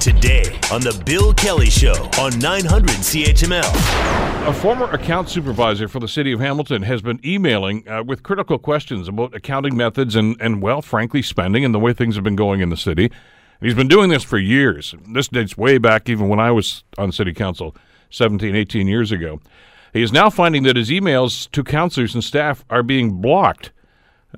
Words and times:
Today 0.00 0.58
on 0.72 0.80
The 0.80 1.02
Bill 1.04 1.34
Kelly 1.34 1.70
Show 1.70 1.94
on 2.18 2.38
900 2.38 2.90
CHML. 2.90 4.48
A 4.48 4.52
former 4.52 4.86
account 4.90 5.28
supervisor 5.28 5.88
for 5.88 5.98
the 5.98 6.08
city 6.08 6.32
of 6.32 6.40
Hamilton 6.40 6.82
has 6.82 7.02
been 7.02 7.20
emailing 7.24 7.88
uh, 7.88 8.02
with 8.02 8.22
critical 8.22 8.58
questions 8.58 9.08
about 9.08 9.34
accounting 9.34 9.76
methods 9.76 10.14
and, 10.14 10.36
and, 10.40 10.62
well, 10.62 10.82
frankly, 10.82 11.22
spending 11.22 11.64
and 11.64 11.74
the 11.74 11.78
way 11.78 11.92
things 11.92 12.14
have 12.14 12.24
been 12.24 12.36
going 12.36 12.60
in 12.60 12.70
the 12.70 12.76
city. 12.76 13.10
He's 13.60 13.74
been 13.74 13.88
doing 13.88 14.10
this 14.10 14.22
for 14.22 14.38
years. 14.38 14.94
This 15.08 15.28
dates 15.28 15.56
way 15.56 15.78
back 15.78 16.08
even 16.08 16.28
when 16.28 16.40
I 16.40 16.50
was 16.52 16.84
on 16.98 17.10
city 17.10 17.32
council 17.32 17.74
17, 18.10 18.54
18 18.54 18.86
years 18.86 19.10
ago. 19.10 19.40
He 19.92 20.02
is 20.02 20.12
now 20.12 20.30
finding 20.30 20.62
that 20.64 20.76
his 20.76 20.90
emails 20.90 21.50
to 21.52 21.64
councilors 21.64 22.14
and 22.14 22.22
staff 22.22 22.64
are 22.70 22.82
being 22.82 23.20
blocked, 23.20 23.72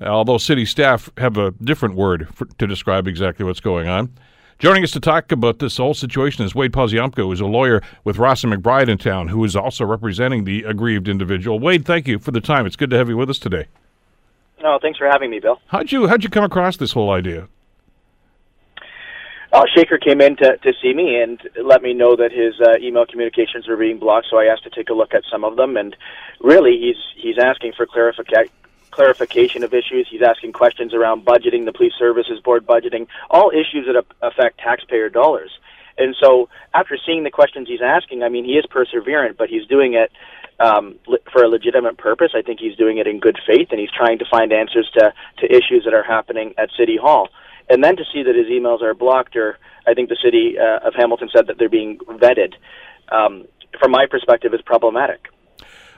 although 0.01 0.37
city 0.37 0.65
staff 0.65 1.09
have 1.17 1.37
a 1.37 1.51
different 1.51 1.95
word 1.95 2.27
for, 2.33 2.45
to 2.45 2.65
describe 2.65 3.07
exactly 3.07 3.45
what's 3.45 3.59
going 3.59 3.87
on. 3.87 4.13
Joining 4.59 4.83
us 4.83 4.91
to 4.91 4.99
talk 4.99 5.31
about 5.31 5.59
this 5.59 5.77
whole 5.77 5.93
situation 5.93 6.43
is 6.43 6.53
Wade 6.53 6.73
Poziomka, 6.73 7.23
who's 7.23 7.39
a 7.39 7.45
lawyer 7.45 7.81
with 8.03 8.17
Ross 8.17 8.43
and 8.43 8.51
McBride 8.51 8.89
in 8.89 8.97
town, 8.97 9.29
who 9.29 9.41
is 9.45 9.55
also 9.55 9.85
representing 9.85 10.43
the 10.43 10.63
aggrieved 10.63 11.07
individual. 11.07 11.59
Wade, 11.59 11.85
thank 11.85 12.09
you 12.09 12.19
for 12.19 12.31
the 12.31 12.41
time. 12.41 12.65
It's 12.65 12.75
good 12.75 12.89
to 12.89 12.97
have 12.97 13.07
you 13.07 13.15
with 13.15 13.29
us 13.29 13.39
today. 13.39 13.67
No, 14.61 14.73
oh, 14.73 14.79
thanks 14.81 14.99
for 14.99 15.07
having 15.07 15.31
me, 15.31 15.39
Bill. 15.39 15.61
How'd 15.67 15.93
you 15.93 16.09
how'd 16.09 16.25
you 16.25 16.29
come 16.29 16.43
across 16.43 16.75
this 16.75 16.91
whole 16.91 17.09
idea? 17.09 17.47
Shaker 19.73 19.97
came 19.97 20.19
in 20.19 20.35
to, 20.35 20.57
to 20.57 20.73
see 20.81 20.93
me 20.93 21.21
and 21.21 21.39
let 21.63 21.81
me 21.81 21.93
know 21.93 22.17
that 22.17 22.33
his 22.33 22.59
uh, 22.59 22.77
email 22.85 23.05
communications 23.05 23.65
were 23.65 23.77
being 23.77 23.97
blocked. 23.97 24.27
So 24.29 24.39
I 24.39 24.45
asked 24.51 24.63
to 24.63 24.69
take 24.69 24.89
a 24.89 24.93
look 24.93 25.13
at 25.13 25.23
some 25.31 25.45
of 25.45 25.55
them, 25.55 25.77
and 25.77 25.95
really, 26.41 26.77
he's 26.77 26.97
he's 27.15 27.37
asking 27.41 27.73
for 27.77 27.85
clarification 27.85 28.51
clarification 28.91 29.63
of 29.63 29.73
issues. 29.73 30.07
He's 30.09 30.21
asking 30.21 30.53
questions 30.53 30.93
around 30.93 31.25
budgeting, 31.25 31.65
the 31.65 31.73
police 31.73 31.93
services 31.97 32.39
board 32.39 32.65
budgeting, 32.65 33.07
all 33.29 33.51
issues 33.51 33.87
that 33.87 34.03
affect 34.21 34.59
taxpayer 34.59 35.09
dollars. 35.09 35.51
And 35.97 36.15
so, 36.19 36.49
after 36.73 36.97
seeing 37.05 37.23
the 37.23 37.31
questions 37.31 37.67
he's 37.67 37.81
asking, 37.81 38.23
I 38.23 38.29
mean, 38.29 38.45
he 38.45 38.53
is 38.53 38.65
perseverant, 38.65 39.37
but 39.37 39.49
he's 39.49 39.65
doing 39.67 39.93
it 39.95 40.11
um, 40.59 40.95
for 41.31 41.43
a 41.43 41.49
legitimate 41.49 41.97
purpose. 41.97 42.31
I 42.33 42.41
think 42.41 42.59
he's 42.59 42.77
doing 42.77 42.97
it 42.97 43.07
in 43.07 43.19
good 43.19 43.37
faith, 43.45 43.67
and 43.71 43.79
he's 43.79 43.91
trying 43.91 44.19
to 44.19 44.25
find 44.29 44.53
answers 44.53 44.89
to 44.93 45.13
to 45.39 45.45
issues 45.45 45.83
that 45.85 45.93
are 45.93 46.03
happening 46.03 46.53
at 46.57 46.69
City 46.77 46.97
Hall 46.97 47.29
and 47.69 47.83
then 47.83 47.95
to 47.95 48.03
see 48.11 48.23
that 48.23 48.35
his 48.35 48.47
emails 48.47 48.81
are 48.81 48.93
blocked, 48.93 49.35
or 49.35 49.57
I 49.87 49.93
think 49.93 50.09
the 50.09 50.17
city 50.23 50.55
uh, 50.57 50.87
of 50.87 50.95
Hamilton 50.95 51.29
said 51.33 51.47
that 51.47 51.57
they're 51.59 51.69
being 51.69 51.99
vetted, 51.99 52.55
um, 53.11 53.45
from 53.79 53.91
my 53.91 54.07
perspective, 54.09 54.53
is 54.53 54.61
problematic. 54.63 55.27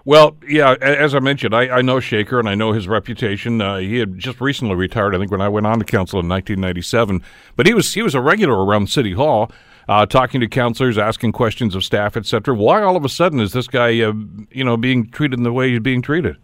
Well, 0.03 0.35
yeah, 0.47 0.73
as 0.81 1.13
I 1.13 1.19
mentioned, 1.19 1.53
I, 1.53 1.77
I 1.77 1.81
know 1.81 1.99
Shaker 1.99 2.39
and 2.39 2.49
I 2.49 2.55
know 2.55 2.71
his 2.71 2.87
reputation. 2.87 3.61
Uh, 3.61 3.77
he 3.77 3.97
had 3.97 4.17
just 4.17 4.41
recently 4.41 4.75
retired, 4.75 5.13
I 5.13 5.19
think, 5.19 5.29
when 5.29 5.41
I 5.41 5.49
went 5.49 5.67
on 5.67 5.77
to 5.77 5.85
council 5.85 6.19
in 6.19 6.27
1997. 6.27 7.21
But 7.55 7.67
he 7.67 7.73
was 7.73 7.93
he 7.93 8.01
was 8.01 8.15
a 8.15 8.21
regular 8.21 8.65
around 8.65 8.89
City 8.89 9.13
Hall, 9.13 9.51
uh, 9.87 10.07
talking 10.07 10.41
to 10.41 10.47
councilors, 10.47 10.97
asking 10.97 11.33
questions 11.33 11.75
of 11.75 11.83
staff, 11.83 12.17
etc. 12.17 12.55
Why 12.55 12.81
all 12.81 12.95
of 12.95 13.05
a 13.05 13.09
sudden 13.09 13.39
is 13.39 13.53
this 13.53 13.67
guy, 13.67 14.01
uh, 14.01 14.13
you 14.49 14.63
know, 14.63 14.75
being 14.75 15.09
treated 15.11 15.37
in 15.37 15.43
the 15.43 15.53
way 15.53 15.69
he's 15.69 15.79
being 15.79 16.01
treated? 16.01 16.37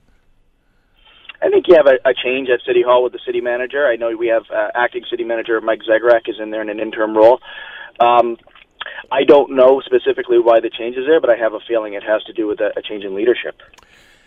I 1.42 1.50
think 1.50 1.68
you 1.68 1.76
have 1.76 1.88
a, 1.88 1.98
a 2.08 2.14
change 2.14 2.50
at 2.50 2.60
City 2.66 2.84
Hall 2.84 3.04
with 3.04 3.14
the 3.14 3.20
city 3.26 3.42
manager. 3.42 3.88
I 3.88 3.96
know 3.96 4.16
we 4.16 4.28
have 4.28 4.44
uh, 4.54 4.70
acting 4.76 5.04
city 5.10 5.24
manager 5.24 5.60
Mike 5.62 5.82
Zegarac 5.88 6.28
is 6.28 6.36
in 6.40 6.52
there 6.52 6.62
in 6.62 6.70
an 6.70 6.80
interim 6.80 7.16
role. 7.18 7.40
Um, 8.00 8.38
I 9.12 9.24
don't 9.24 9.56
know 9.56 9.82
specifically 9.82 10.40
why 10.40 10.60
the 10.60 10.70
change 10.70 10.96
is 10.98 11.06
there, 11.06 11.22
but 11.22 11.30
I 11.30 11.36
have 11.36 11.54
a 11.54 11.60
feeling 11.68 11.94
it 11.94 12.04
has 12.04 12.24
to 12.24 12.34
do 12.34 12.48
with 12.48 12.60
a, 12.60 12.72
a 12.78 12.82
change 12.82 13.04
in 13.04 13.16
leadership. 13.16 13.62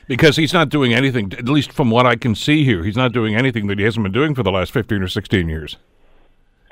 Because 0.06 0.36
he's 0.36 0.52
not 0.52 0.70
doing 0.70 0.92
anything, 0.92 1.32
at 1.34 1.48
least 1.48 1.72
from 1.72 1.90
what 1.90 2.04
I 2.06 2.16
can 2.16 2.34
see 2.34 2.64
here, 2.64 2.82
he's 2.82 2.96
not 2.96 3.12
doing 3.12 3.36
anything 3.36 3.68
that 3.68 3.78
he 3.78 3.84
hasn't 3.84 4.02
been 4.02 4.12
doing 4.12 4.34
for 4.34 4.42
the 4.42 4.50
last 4.50 4.72
15 4.72 5.02
or 5.02 5.08
16 5.08 5.48
years. 5.48 5.76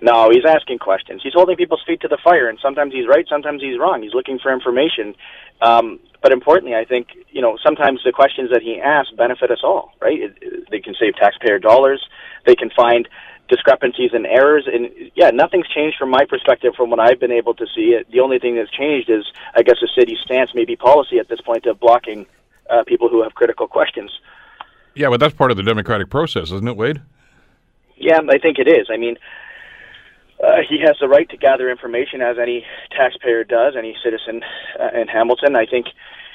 No, 0.00 0.30
he's 0.30 0.44
asking 0.46 0.78
questions. 0.78 1.22
He's 1.22 1.34
holding 1.34 1.56
people's 1.56 1.82
feet 1.86 2.00
to 2.02 2.08
the 2.08 2.18
fire, 2.22 2.48
and 2.48 2.58
sometimes 2.62 2.92
he's 2.92 3.08
right, 3.08 3.26
sometimes 3.28 3.62
he's 3.62 3.78
wrong. 3.78 4.02
He's 4.02 4.14
looking 4.14 4.38
for 4.38 4.52
information. 4.52 5.14
Um, 5.60 5.98
but 6.22 6.32
importantly, 6.32 6.76
I 6.76 6.84
think 6.84 7.08
you 7.30 7.42
know 7.42 7.58
sometimes 7.64 8.00
the 8.04 8.12
questions 8.12 8.50
that 8.52 8.62
he 8.62 8.80
asks 8.80 9.12
benefit 9.16 9.50
us 9.50 9.60
all. 9.64 9.92
Right? 10.00 10.18
It, 10.18 10.38
it, 10.40 10.70
they 10.70 10.80
can 10.80 10.94
save 10.98 11.16
taxpayer 11.16 11.58
dollars. 11.58 12.06
They 12.46 12.54
can 12.54 12.70
find 12.70 13.08
discrepancies 13.48 14.10
and 14.12 14.26
errors. 14.26 14.68
And 14.72 15.10
yeah, 15.14 15.30
nothing's 15.30 15.68
changed 15.68 15.96
from 15.98 16.10
my 16.10 16.24
perspective 16.28 16.74
from 16.76 16.90
what 16.90 17.00
I've 17.00 17.20
been 17.20 17.32
able 17.32 17.54
to 17.54 17.66
see. 17.74 17.96
It, 17.96 18.10
the 18.10 18.20
only 18.20 18.38
thing 18.38 18.56
that's 18.56 18.70
changed 18.70 19.10
is, 19.10 19.24
I 19.54 19.62
guess, 19.62 19.76
the 19.80 19.88
city's 19.98 20.18
stance, 20.24 20.50
maybe 20.54 20.76
policy 20.76 21.18
at 21.18 21.28
this 21.28 21.40
point 21.40 21.66
of 21.66 21.80
blocking 21.80 22.26
uh, 22.70 22.84
people 22.86 23.08
who 23.08 23.22
have 23.22 23.34
critical 23.34 23.66
questions. 23.66 24.10
Yeah, 24.94 25.08
but 25.10 25.20
that's 25.20 25.34
part 25.34 25.50
of 25.50 25.56
the 25.56 25.62
democratic 25.62 26.10
process, 26.10 26.50
isn't 26.50 26.66
it, 26.66 26.76
Wade? 26.76 27.00
Yeah, 27.96 28.20
I 28.28 28.38
think 28.38 28.58
it 28.58 28.68
is. 28.68 28.88
I 28.90 28.96
mean, 28.96 29.16
uh, 30.42 30.58
he 30.68 30.80
has 30.84 30.96
the 31.00 31.08
right 31.08 31.28
to 31.30 31.36
gather 31.36 31.70
information 31.70 32.20
as 32.20 32.36
any 32.40 32.64
taxpayer 32.96 33.44
does, 33.44 33.74
any 33.76 33.96
citizen 34.04 34.42
uh, 34.78 35.00
in 35.00 35.08
Hamilton. 35.08 35.56
I 35.56 35.66
think 35.66 35.86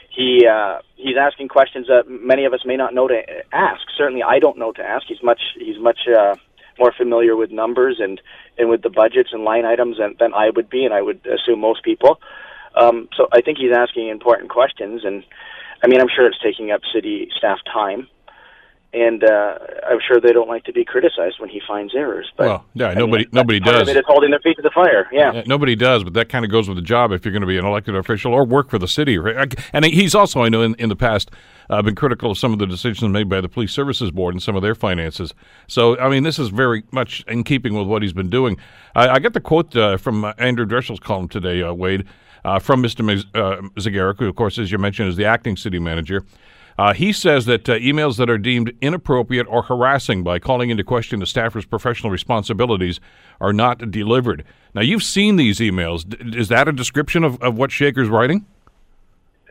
he 0.09 0.45
uh, 0.45 0.79
he's 0.95 1.15
asking 1.19 1.47
questions 1.47 1.87
that 1.87 2.03
many 2.07 2.45
of 2.45 2.53
us 2.53 2.61
may 2.65 2.75
not 2.75 2.93
know 2.93 3.07
to 3.07 3.21
ask. 3.51 3.81
Certainly, 3.97 4.23
I 4.23 4.39
don't 4.39 4.57
know 4.57 4.71
to 4.73 4.83
ask. 4.83 5.05
He's 5.07 5.23
much 5.23 5.41
he's 5.57 5.79
much 5.79 5.99
uh, 6.07 6.35
more 6.79 6.93
familiar 6.95 7.35
with 7.35 7.51
numbers 7.51 7.97
and 7.99 8.21
and 8.57 8.69
with 8.69 8.81
the 8.81 8.89
budgets 8.89 9.29
and 9.31 9.43
line 9.43 9.65
items 9.65 9.97
than, 9.97 10.15
than 10.19 10.33
I 10.33 10.49
would 10.55 10.69
be, 10.69 10.85
and 10.85 10.93
I 10.93 11.01
would 11.01 11.25
assume 11.25 11.59
most 11.59 11.83
people. 11.83 12.19
Um, 12.75 13.09
so 13.15 13.27
I 13.31 13.41
think 13.41 13.57
he's 13.57 13.75
asking 13.75 14.09
important 14.09 14.49
questions, 14.49 15.01
and 15.03 15.23
I 15.83 15.87
mean 15.87 16.01
I'm 16.01 16.09
sure 16.13 16.25
it's 16.27 16.39
taking 16.41 16.71
up 16.71 16.81
city 16.93 17.29
staff 17.37 17.59
time 17.71 18.07
and 18.93 19.23
uh, 19.23 19.57
I'm 19.89 19.97
sure 20.07 20.21
they 20.21 20.31
don't 20.31 20.47
like 20.47 20.63
to 20.65 20.73
be 20.73 20.85
criticized 20.85 21.39
when 21.39 21.49
he 21.49 21.59
finds 21.67 21.95
errors. 21.95 22.31
But 22.37 22.47
well, 22.47 22.65
yeah, 22.75 22.89
I 22.89 22.93
nobody 22.93 23.23
mean, 23.23 23.29
nobody 23.33 23.59
does. 23.59 23.89
It 23.89 23.97
is 23.97 24.03
holding 24.07 24.29
their 24.29 24.39
feet 24.39 24.55
to 24.57 24.61
the 24.61 24.71
fire. 24.73 25.07
Yeah. 25.11 25.33
yeah. 25.33 25.43
nobody 25.47 25.75
does, 25.75 26.03
but 26.03 26.13
that 26.13 26.29
kind 26.29 26.45
of 26.45 26.51
goes 26.51 26.67
with 26.67 26.77
the 26.77 26.83
job 26.83 27.11
if 27.11 27.25
you're 27.25 27.31
going 27.31 27.41
to 27.41 27.47
be 27.47 27.57
an 27.57 27.65
elected 27.65 27.95
official 27.95 28.33
or 28.33 28.45
work 28.45 28.69
for 28.69 28.77
the 28.77 28.87
city. 28.87 29.17
And 29.73 29.85
he's 29.85 30.13
also, 30.13 30.43
I 30.43 30.49
know, 30.49 30.61
in, 30.61 30.75
in 30.75 30.89
the 30.89 30.95
past, 30.95 31.31
uh, 31.69 31.81
been 31.81 31.95
critical 31.95 32.31
of 32.31 32.37
some 32.37 32.53
of 32.53 32.59
the 32.59 32.67
decisions 32.67 33.11
made 33.11 33.27
by 33.27 33.41
the 33.41 33.49
police 33.49 33.71
services 33.71 34.11
board 34.11 34.35
and 34.35 34.43
some 34.43 34.55
of 34.55 34.61
their 34.61 34.75
finances. 34.75 35.33
So, 35.67 35.97
I 35.99 36.09
mean, 36.09 36.23
this 36.23 36.37
is 36.37 36.49
very 36.49 36.83
much 36.91 37.23
in 37.27 37.43
keeping 37.43 37.73
with 37.73 37.87
what 37.87 38.03
he's 38.03 38.13
been 38.13 38.29
doing. 38.29 38.57
I, 38.95 39.09
I 39.09 39.19
got 39.19 39.33
the 39.33 39.41
quote 39.41 39.75
uh, 39.75 39.97
from 39.97 40.23
uh, 40.23 40.33
Andrew 40.37 40.65
Dreschel's 40.65 40.99
column 40.99 41.27
today, 41.27 41.63
uh, 41.63 41.73
Wade. 41.73 42.05
Uh, 42.45 42.59
from 42.59 42.83
Mr. 42.83 43.23
Zegarac, 43.77 44.19
who, 44.19 44.27
of 44.27 44.35
course, 44.35 44.59
as 44.59 44.69
you 44.69 44.77
mentioned, 44.77 45.07
is 45.07 45.15
the 45.15 45.23
acting 45.23 45.55
city 45.55 45.79
manager. 45.79 46.25
Uh, 46.77 46.93
he 46.93 47.13
says 47.13 47.45
that 47.45 47.69
uh, 47.69 47.73
emails 47.75 48.17
that 48.17 48.29
are 48.29 48.37
deemed 48.37 48.73
inappropriate 48.81 49.45
or 49.49 49.63
harassing 49.63 50.23
by 50.23 50.39
calling 50.39 50.69
into 50.69 50.83
question 50.83 51.19
the 51.19 51.25
staffer's 51.25 51.65
professional 51.65 52.11
responsibilities 52.11 52.99
are 53.39 53.53
not 53.53 53.91
delivered. 53.91 54.43
Now, 54.73 54.81
you've 54.81 55.03
seen 55.03 55.35
these 55.35 55.59
emails. 55.59 56.07
D- 56.07 56.37
is 56.37 56.47
that 56.47 56.67
a 56.67 56.71
description 56.71 57.23
of, 57.23 57.41
of 57.41 57.55
what 57.55 57.71
Shaker's 57.71 58.09
writing? 58.09 58.45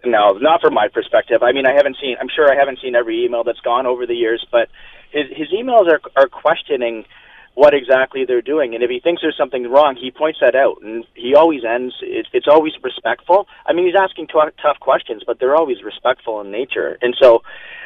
No, 0.04 0.32
not 0.32 0.60
from 0.60 0.74
my 0.74 0.88
perspective. 0.88 1.42
I 1.42 1.52
mean, 1.52 1.64
I 1.64 1.74
haven't 1.74 1.96
seen. 2.00 2.16
I'm 2.20 2.28
sure 2.34 2.52
I 2.52 2.56
haven't 2.56 2.80
seen 2.82 2.96
every 2.96 3.24
email 3.24 3.44
that's 3.44 3.60
gone 3.60 3.86
over 3.86 4.04
the 4.04 4.16
years, 4.16 4.44
but 4.50 4.68
his 5.12 5.26
his 5.30 5.48
emails 5.50 5.86
are 5.88 6.00
are 6.16 6.26
questioning 6.26 7.04
what 7.54 7.74
exactly 7.74 8.24
they're 8.26 8.42
doing. 8.42 8.74
And 8.74 8.82
if 8.82 8.90
he 8.90 8.98
thinks 8.98 9.20
there's 9.20 9.36
something 9.36 9.70
wrong, 9.70 9.96
he 10.00 10.10
points 10.10 10.38
that 10.40 10.54
out. 10.54 10.78
And 10.82 11.04
he 11.14 11.34
always 11.34 11.62
ends, 11.64 11.94
it, 12.00 12.26
it's 12.32 12.48
always 12.48 12.72
respectful. 12.82 13.46
I 13.66 13.72
mean, 13.72 13.86
he's 13.86 13.94
asking 14.00 14.28
t- 14.28 14.38
tough 14.62 14.80
questions, 14.80 15.22
but 15.26 15.38
they're 15.38 15.56
always 15.56 15.82
respectful 15.82 16.40
in 16.40 16.50
nature. 16.50 16.98
And 17.02 17.14
so, 17.20 17.42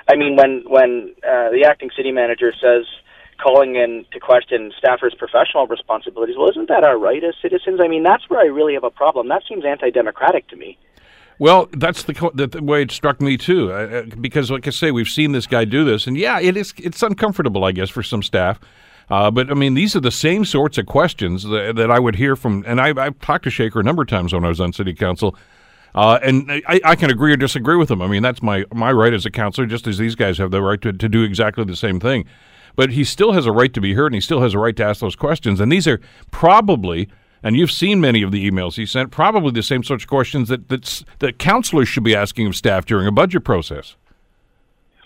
I 0.08 0.14
mean, 0.14 0.36
when, 0.36 0.62
when 0.66 1.14
uh, 1.24 1.50
the 1.50 1.64
acting 1.66 1.90
city 1.96 2.12
manager 2.12 2.52
says, 2.52 2.86
calling 3.42 3.76
in 3.76 4.06
to 4.12 4.20
question 4.20 4.72
staffers' 4.82 5.16
professional 5.18 5.66
responsibilities, 5.66 6.36
well, 6.38 6.48
isn't 6.48 6.68
that 6.68 6.84
our 6.84 6.98
right 6.98 7.22
as 7.22 7.34
citizens? 7.42 7.80
I 7.82 7.88
mean, 7.88 8.02
that's 8.02 8.28
where 8.28 8.40
I 8.40 8.46
really 8.46 8.74
have 8.74 8.84
a 8.84 8.90
problem. 8.90 9.28
That 9.28 9.42
seems 9.48 9.64
anti 9.64 9.90
democratic 9.90 10.48
to 10.48 10.56
me. 10.56 10.78
Well, 11.38 11.68
that's 11.72 12.04
the, 12.04 12.14
the, 12.32 12.62
way 12.62 12.80
it 12.82 12.90
struck 12.90 13.20
me 13.20 13.36
too, 13.36 13.70
uh, 13.70 13.74
uh, 13.74 14.02
because, 14.18 14.50
like 14.50 14.66
I 14.66 14.70
say, 14.70 14.90
we've 14.90 15.08
seen 15.08 15.32
this 15.32 15.46
guy 15.46 15.66
do 15.66 15.84
this, 15.84 16.06
and 16.06 16.16
yeah, 16.16 16.40
it 16.40 16.56
is 16.56 16.72
it's 16.78 17.02
uncomfortable, 17.02 17.64
I 17.64 17.72
guess, 17.72 17.90
for 17.90 18.02
some 18.02 18.22
staff. 18.22 18.58
Uh, 19.08 19.30
but 19.30 19.50
I 19.50 19.54
mean, 19.54 19.74
these 19.74 19.94
are 19.94 20.00
the 20.00 20.10
same 20.10 20.44
sorts 20.44 20.78
of 20.78 20.86
questions 20.86 21.44
that, 21.44 21.76
that 21.76 21.90
I 21.90 21.98
would 21.98 22.16
hear 22.16 22.34
from, 22.34 22.64
and 22.66 22.80
I, 22.80 22.88
have 22.88 23.18
talked 23.20 23.44
to 23.44 23.50
Shaker 23.50 23.80
a 23.80 23.84
number 23.84 24.02
of 24.02 24.08
times 24.08 24.32
when 24.32 24.44
I 24.44 24.48
was 24.48 24.60
on 24.60 24.72
city 24.72 24.94
council. 24.94 25.36
Uh, 25.94 26.18
and 26.22 26.50
I, 26.50 26.80
I, 26.84 26.94
can 26.94 27.10
agree 27.10 27.32
or 27.32 27.36
disagree 27.36 27.76
with 27.76 27.90
him. 27.90 28.02
I 28.02 28.06
mean, 28.06 28.22
that's 28.22 28.42
my, 28.42 28.64
my 28.74 28.92
right 28.92 29.14
as 29.14 29.24
a 29.24 29.30
counselor, 29.30 29.66
just 29.66 29.86
as 29.86 29.96
these 29.96 30.14
guys 30.14 30.36
have 30.36 30.50
the 30.50 30.60
right 30.60 30.80
to, 30.82 30.92
to 30.92 31.08
do 31.08 31.22
exactly 31.22 31.64
the 31.64 31.76
same 31.76 32.00
thing. 32.00 32.26
But 32.74 32.90
he 32.90 33.02
still 33.02 33.32
has 33.32 33.46
a 33.46 33.52
right 33.52 33.72
to 33.72 33.80
be 33.80 33.94
heard, 33.94 34.08
and 34.08 34.14
he 34.14 34.20
still 34.20 34.42
has 34.42 34.52
a 34.52 34.58
right 34.58 34.76
to 34.76 34.84
ask 34.84 35.00
those 35.00 35.16
questions. 35.16 35.58
And 35.58 35.72
these 35.72 35.86
are 35.86 35.98
probably, 36.30 37.08
and 37.42 37.56
you've 37.56 37.72
seen 37.72 37.98
many 37.98 38.20
of 38.20 38.30
the 38.30 38.50
emails 38.50 38.74
he 38.74 38.84
sent, 38.84 39.10
probably 39.10 39.52
the 39.52 39.62
same 39.62 39.82
sorts 39.82 40.04
of 40.04 40.08
questions 40.10 40.50
that, 40.50 40.68
that, 40.68 41.04
that 41.20 41.38
counselors 41.38 41.88
should 41.88 42.04
be 42.04 42.14
asking 42.14 42.46
of 42.46 42.56
staff 42.56 42.84
during 42.84 43.06
a 43.06 43.12
budget 43.12 43.44
process. 43.44 43.96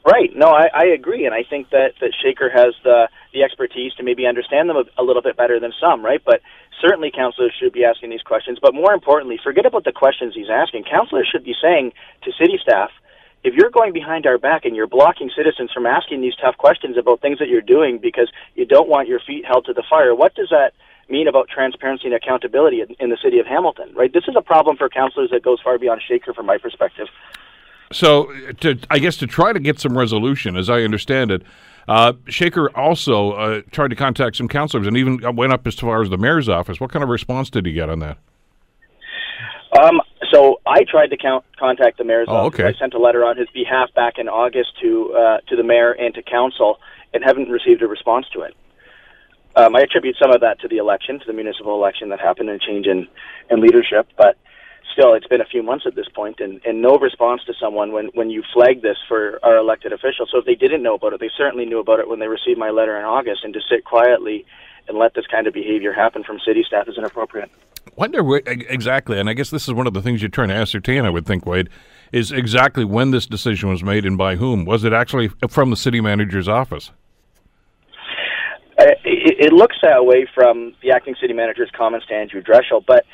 Right. 0.04 0.34
No, 0.34 0.48
I, 0.48 0.70
I 0.74 0.84
agree, 0.86 1.24
and 1.24 1.34
I 1.34 1.44
think 1.44 1.70
that 1.70 1.92
that 2.00 2.12
Shaker 2.20 2.50
has 2.50 2.74
the 2.82 3.08
the 3.32 3.42
expertise 3.42 3.92
to 3.94 4.02
maybe 4.02 4.26
understand 4.26 4.68
them 4.68 4.76
a, 4.76 4.84
a 5.00 5.04
little 5.04 5.22
bit 5.22 5.36
better 5.36 5.60
than 5.60 5.72
some. 5.80 6.04
Right, 6.04 6.22
but 6.24 6.40
certainly 6.80 7.10
counselors 7.14 7.52
should 7.58 7.72
be 7.72 7.84
asking 7.84 8.10
these 8.10 8.22
questions. 8.22 8.58
But 8.60 8.74
more 8.74 8.92
importantly, 8.92 9.38
forget 9.42 9.66
about 9.66 9.84
the 9.84 9.92
questions 9.92 10.34
he's 10.34 10.50
asking. 10.50 10.84
Counselors 10.84 11.28
should 11.30 11.44
be 11.44 11.54
saying 11.60 11.92
to 12.22 12.32
city 12.32 12.58
staff, 12.60 12.90
if 13.42 13.54
you're 13.54 13.70
going 13.70 13.92
behind 13.92 14.26
our 14.26 14.38
back 14.38 14.64
and 14.64 14.76
you're 14.76 14.86
blocking 14.86 15.30
citizens 15.34 15.70
from 15.72 15.86
asking 15.86 16.20
these 16.20 16.34
tough 16.36 16.56
questions 16.58 16.96
about 16.98 17.20
things 17.20 17.38
that 17.38 17.48
you're 17.48 17.62
doing 17.62 17.98
because 17.98 18.30
you 18.54 18.66
don't 18.66 18.88
want 18.88 19.08
your 19.08 19.20
feet 19.20 19.44
held 19.46 19.64
to 19.66 19.72
the 19.72 19.82
fire, 19.88 20.14
what 20.14 20.34
does 20.34 20.48
that 20.50 20.72
mean 21.08 21.26
about 21.26 21.48
transparency 21.48 22.06
and 22.06 22.14
accountability 22.14 22.82
in, 22.82 22.94
in 23.00 23.10
the 23.10 23.16
city 23.22 23.38
of 23.38 23.46
Hamilton? 23.46 23.92
Right. 23.94 24.12
This 24.12 24.24
is 24.28 24.36
a 24.36 24.42
problem 24.42 24.76
for 24.76 24.88
councillors 24.88 25.30
that 25.30 25.42
goes 25.42 25.58
far 25.62 25.78
beyond 25.78 26.02
Shaker, 26.06 26.34
from 26.34 26.46
my 26.46 26.58
perspective. 26.58 27.08
So, 27.92 28.30
to, 28.60 28.78
I 28.88 29.00
guess 29.00 29.16
to 29.16 29.26
try 29.26 29.52
to 29.52 29.58
get 29.58 29.80
some 29.80 29.98
resolution, 29.98 30.56
as 30.56 30.70
I 30.70 30.82
understand 30.82 31.32
it, 31.32 31.42
uh, 31.88 32.12
Shaker 32.28 32.70
also 32.76 33.32
uh, 33.32 33.62
tried 33.70 33.88
to 33.88 33.96
contact 33.96 34.36
some 34.36 34.48
councillors 34.48 34.86
and 34.86 34.96
even 34.96 35.36
went 35.36 35.52
up 35.52 35.66
as 35.66 35.74
far 35.74 36.02
as 36.02 36.10
the 36.10 36.18
mayor's 36.18 36.48
office. 36.48 36.80
What 36.80 36.90
kind 36.90 37.02
of 37.02 37.08
response 37.08 37.50
did 37.50 37.66
he 37.66 37.72
get 37.72 37.88
on 37.88 37.98
that? 38.00 38.18
Um, 39.78 40.00
so 40.32 40.60
I 40.66 40.84
tried 40.84 41.08
to 41.08 41.16
count, 41.16 41.44
contact 41.58 41.98
the 41.98 42.04
mayor's 42.04 42.28
oh, 42.28 42.36
office. 42.36 42.60
Okay. 42.60 42.68
I 42.68 42.78
sent 42.78 42.94
a 42.94 42.98
letter 42.98 43.24
on 43.24 43.36
his 43.36 43.48
behalf 43.54 43.92
back 43.94 44.14
in 44.18 44.28
August 44.28 44.70
to 44.82 45.12
uh, 45.14 45.38
to 45.48 45.56
the 45.56 45.62
mayor 45.62 45.92
and 45.92 46.14
to 46.14 46.22
council, 46.22 46.78
and 47.14 47.24
haven't 47.24 47.48
received 47.48 47.82
a 47.82 47.88
response 47.88 48.26
to 48.34 48.42
it. 48.42 48.54
Um, 49.56 49.74
I 49.74 49.80
attribute 49.80 50.16
some 50.20 50.30
of 50.30 50.40
that 50.42 50.60
to 50.60 50.68
the 50.68 50.76
election, 50.76 51.18
to 51.18 51.26
the 51.26 51.32
municipal 51.32 51.74
election 51.74 52.08
that 52.10 52.20
happened, 52.20 52.50
and 52.50 52.60
change 52.60 52.86
in, 52.86 53.08
in 53.50 53.60
leadership. 53.60 54.06
But 54.16 54.36
still, 54.92 55.14
it's 55.14 55.26
been 55.26 55.40
a 55.40 55.46
few 55.46 55.62
months 55.62 55.84
at 55.86 55.94
this 55.94 56.08
point, 56.14 56.40
and, 56.40 56.60
and 56.64 56.82
no 56.82 56.98
response 56.98 57.42
to 57.46 57.54
someone 57.60 57.92
when, 57.92 58.06
when 58.14 58.30
you 58.30 58.42
flag 58.52 58.82
this 58.82 58.96
for 59.08 59.38
our 59.44 59.56
elected 59.56 59.92
officials. 59.92 60.28
So 60.32 60.38
if 60.38 60.44
they 60.44 60.54
didn't 60.54 60.82
know 60.82 60.94
about 60.94 61.12
it, 61.12 61.20
they 61.20 61.30
certainly 61.36 61.66
knew 61.66 61.78
about 61.78 62.00
it 62.00 62.08
when 62.08 62.20
they 62.20 62.28
received 62.28 62.58
my 62.58 62.70
letter 62.70 62.98
in 62.98 63.04
August, 63.04 63.44
and 63.44 63.54
to 63.54 63.60
sit 63.68 63.84
quietly 63.84 64.44
and 64.88 64.98
let 64.98 65.14
this 65.14 65.26
kind 65.26 65.46
of 65.46 65.54
behavior 65.54 65.92
happen 65.92 66.24
from 66.24 66.38
city 66.44 66.64
staff 66.66 66.88
is 66.88 66.98
inappropriate. 66.98 67.50
Wonder 67.96 68.22
where, 68.22 68.42
exactly, 68.46 69.18
and 69.18 69.28
I 69.28 69.32
guess 69.32 69.50
this 69.50 69.66
is 69.68 69.74
one 69.74 69.86
of 69.86 69.94
the 69.94 70.02
things 70.02 70.20
you're 70.20 70.28
trying 70.28 70.48
to 70.48 70.54
ascertain. 70.54 71.04
I 71.04 71.10
would 71.10 71.26
think, 71.26 71.46
Wade, 71.46 71.68
is 72.12 72.32
exactly 72.32 72.84
when 72.84 73.10
this 73.10 73.26
decision 73.26 73.68
was 73.68 73.82
made 73.82 74.04
and 74.04 74.18
by 74.18 74.36
whom. 74.36 74.64
Was 74.64 74.84
it 74.84 74.92
actually 74.92 75.28
from 75.48 75.70
the 75.70 75.76
city 75.76 76.00
manager's 76.00 76.48
office? 76.48 76.92
Uh, 78.78 78.84
it, 79.04 79.46
it 79.46 79.52
looks 79.52 79.76
that 79.82 80.04
way 80.04 80.26
from 80.34 80.74
the 80.82 80.90
acting 80.90 81.14
city 81.20 81.34
manager's 81.34 81.70
comments 81.76 82.06
to 82.06 82.14
Andrew 82.14 82.42
Dreschel, 82.42 82.84
but 82.86 83.04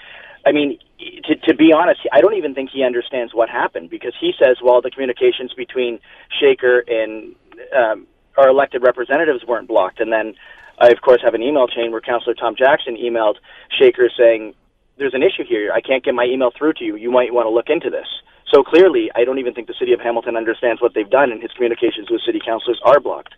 I 0.47 0.53
mean, 0.53 0.79
to, 0.99 1.37
to 1.37 1.55
be 1.55 1.73
honest, 1.73 2.01
I 2.13 2.21
don't 2.21 2.35
even 2.35 2.55
think 2.55 2.71
he 2.71 2.83
understands 2.83 3.35
what 3.35 3.49
happened 3.49 3.91
because 3.91 4.15
he 4.21 4.33
says, 4.39 4.59
well, 4.63 4.81
the 4.81 4.91
communications 4.91 5.53
between 5.55 6.01
Shaker 6.41 6.85
and 6.87 7.35
um, 7.77 8.07
our 8.37 8.49
elected 8.49 8.83
representatives 8.83 9.45
weren't 9.47 9.69
blocked. 9.69 10.01
And 10.01 10.13
then 10.13 10.35
I, 10.79 10.89
of 10.89 11.01
course, 11.01 11.21
have 11.23 11.35
an 11.35 11.43
email 11.43 11.67
chain 11.67 11.91
where 11.91 12.01
Councillor 12.01 12.35
Tom 12.35 12.55
Jackson 12.57 12.97
emailed 12.97 13.37
Shaker 13.79 14.11
saying, 14.17 14.55
there's 14.99 15.15
an 15.15 15.23
issue 15.23 15.45
here. 15.47 15.73
I 15.73 15.81
can't 15.81 16.05
get 16.05 16.15
my 16.15 16.25
email 16.25 16.51
through 16.57 16.75
to 16.75 16.85
you. 16.85 16.97
You 16.97 17.11
might 17.11 17.33
want 17.33 17.47
to 17.47 17.51
look 17.51 17.69
into 17.69 17.91
this. 17.91 18.07
So 18.53 18.63
clearly, 18.63 19.11
I 19.15 19.25
don't 19.25 19.39
even 19.39 19.53
think 19.53 19.67
the 19.67 19.75
city 19.79 19.93
of 19.93 20.01
Hamilton 20.01 20.37
understands 20.37 20.81
what 20.81 20.95
they've 20.95 21.11
done, 21.11 21.33
and 21.33 21.43
his 21.43 21.51
communications 21.53 22.11
with 22.11 22.23
city 22.25 22.41
councilors 22.45 22.81
are 22.85 23.01
blocked. 23.01 23.35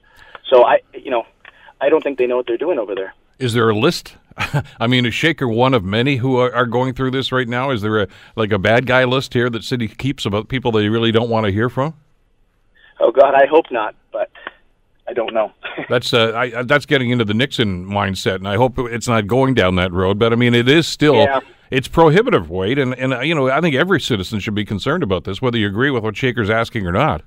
So 0.49 0.64
I, 0.64 0.81
you 0.94 1.11
know, 1.11 1.25
I 1.81 1.88
don't 1.88 2.02
think 2.02 2.19
they 2.19 2.26
know 2.26 2.37
what 2.37 2.46
they're 2.46 2.58
doing 2.58 2.78
over 2.78 2.94
there. 2.94 3.14
Is 3.38 3.54
there 3.54 3.69
a 3.70 3.75
list? 3.75 4.16
I 4.81 4.87
mean, 4.87 5.06
is 5.06 5.14
Shaker 5.14 5.49
one 5.49 5.75
of 5.75 5.85
many 5.85 6.17
who 6.17 6.37
are, 6.37 6.55
are, 6.55 6.67
going 6.67 6.94
through 6.94 7.11
this 7.11 7.32
right 7.32 7.49
now? 7.49 7.70
Is 7.70 7.82
there 7.82 8.02
a 8.02 8.08
like 8.37 8.52
a 8.52 8.58
bad 8.58 8.87
guy 8.87 9.05
list 9.05 9.35
here 9.35 9.50
that 9.50 9.64
city 9.64 9.88
keeps 9.88 10.25
about 10.25 10.49
people 10.49 10.70
they 10.70 10.88
really 10.88 11.12
don't 11.12 11.31
want 11.31 11.46
to 11.46 11.52
hear 11.52 11.69
from? 11.69 11.94
Oh 13.00 13.11
God, 13.11 13.35
I 13.35 13.46
hope 13.46 13.67
not, 13.70 13.94
but 14.12 14.31
I 15.08 15.12
don't 15.12 15.32
know. 15.32 15.52
that's 15.88 16.12
uh, 16.12 16.32
I, 16.35 16.62
that's 16.62 16.87
getting 16.87 17.11
into 17.11 17.25
the 17.25 17.35
Nixon 17.35 17.87
mindset, 17.87 18.37
and 18.37 18.49
I 18.49 18.56
hope 18.56 18.79
it's 18.79 19.08
not 19.08 19.26
going 19.26 19.55
down 19.55 19.76
that 19.76 19.93
road. 19.93 20.19
But 20.19 20.32
I 20.32 20.37
mean, 20.37 20.55
it 20.55 20.69
is 20.69 20.87
still 20.87 21.17
yeah. 21.17 21.40
it's 21.70 21.88
prohibitive, 21.88 22.50
Wade, 22.50 22.79
and 22.79 22.94
and 22.94 23.14
uh, 23.14 23.20
you 23.20 23.35
know 23.35 23.50
I 23.50 23.61
think 23.61 23.75
every 23.75 24.00
citizen 24.00 24.40
should 24.40 24.55
be 24.55 24.64
concerned 24.64 25.02
about 25.02 25.25
this, 25.25 25.43
whether 25.43 25.58
you 25.58 25.67
agree 25.67 25.90
with 25.90 26.05
what 26.05 26.17
Shaker's 26.17 26.50
asking 26.50 26.87
or 26.87 26.93
not. 26.93 27.23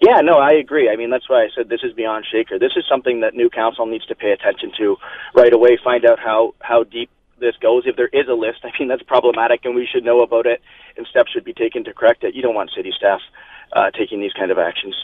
Yeah, 0.00 0.20
no, 0.20 0.34
I 0.34 0.52
agree. 0.52 0.90
I 0.90 0.96
mean, 0.96 1.10
that's 1.10 1.28
why 1.28 1.42
I 1.44 1.48
said 1.54 1.68
this 1.68 1.82
is 1.82 1.92
beyond 1.92 2.26
Shaker. 2.30 2.58
This 2.58 2.72
is 2.76 2.84
something 2.88 3.20
that 3.20 3.34
new 3.34 3.48
council 3.48 3.86
needs 3.86 4.06
to 4.06 4.14
pay 4.14 4.32
attention 4.32 4.72
to 4.78 4.96
right 5.34 5.52
away. 5.52 5.78
Find 5.82 6.04
out 6.04 6.18
how 6.18 6.54
how 6.60 6.84
deep 6.84 7.10
this 7.38 7.54
goes. 7.60 7.84
If 7.86 7.96
there 7.96 8.08
is 8.12 8.28
a 8.28 8.34
list, 8.34 8.60
I 8.64 8.70
mean, 8.78 8.88
that's 8.88 9.02
problematic, 9.02 9.64
and 9.64 9.74
we 9.74 9.88
should 9.90 10.04
know 10.04 10.22
about 10.22 10.46
it, 10.46 10.60
and 10.96 11.06
steps 11.06 11.32
should 11.32 11.44
be 11.44 11.54
taken 11.54 11.84
to 11.84 11.94
correct 11.94 12.24
it. 12.24 12.34
You 12.34 12.42
don't 12.42 12.54
want 12.54 12.70
city 12.74 12.92
staff 12.96 13.20
uh, 13.72 13.90
taking 13.90 14.20
these 14.20 14.32
kind 14.32 14.50
of 14.50 14.58
actions. 14.58 14.94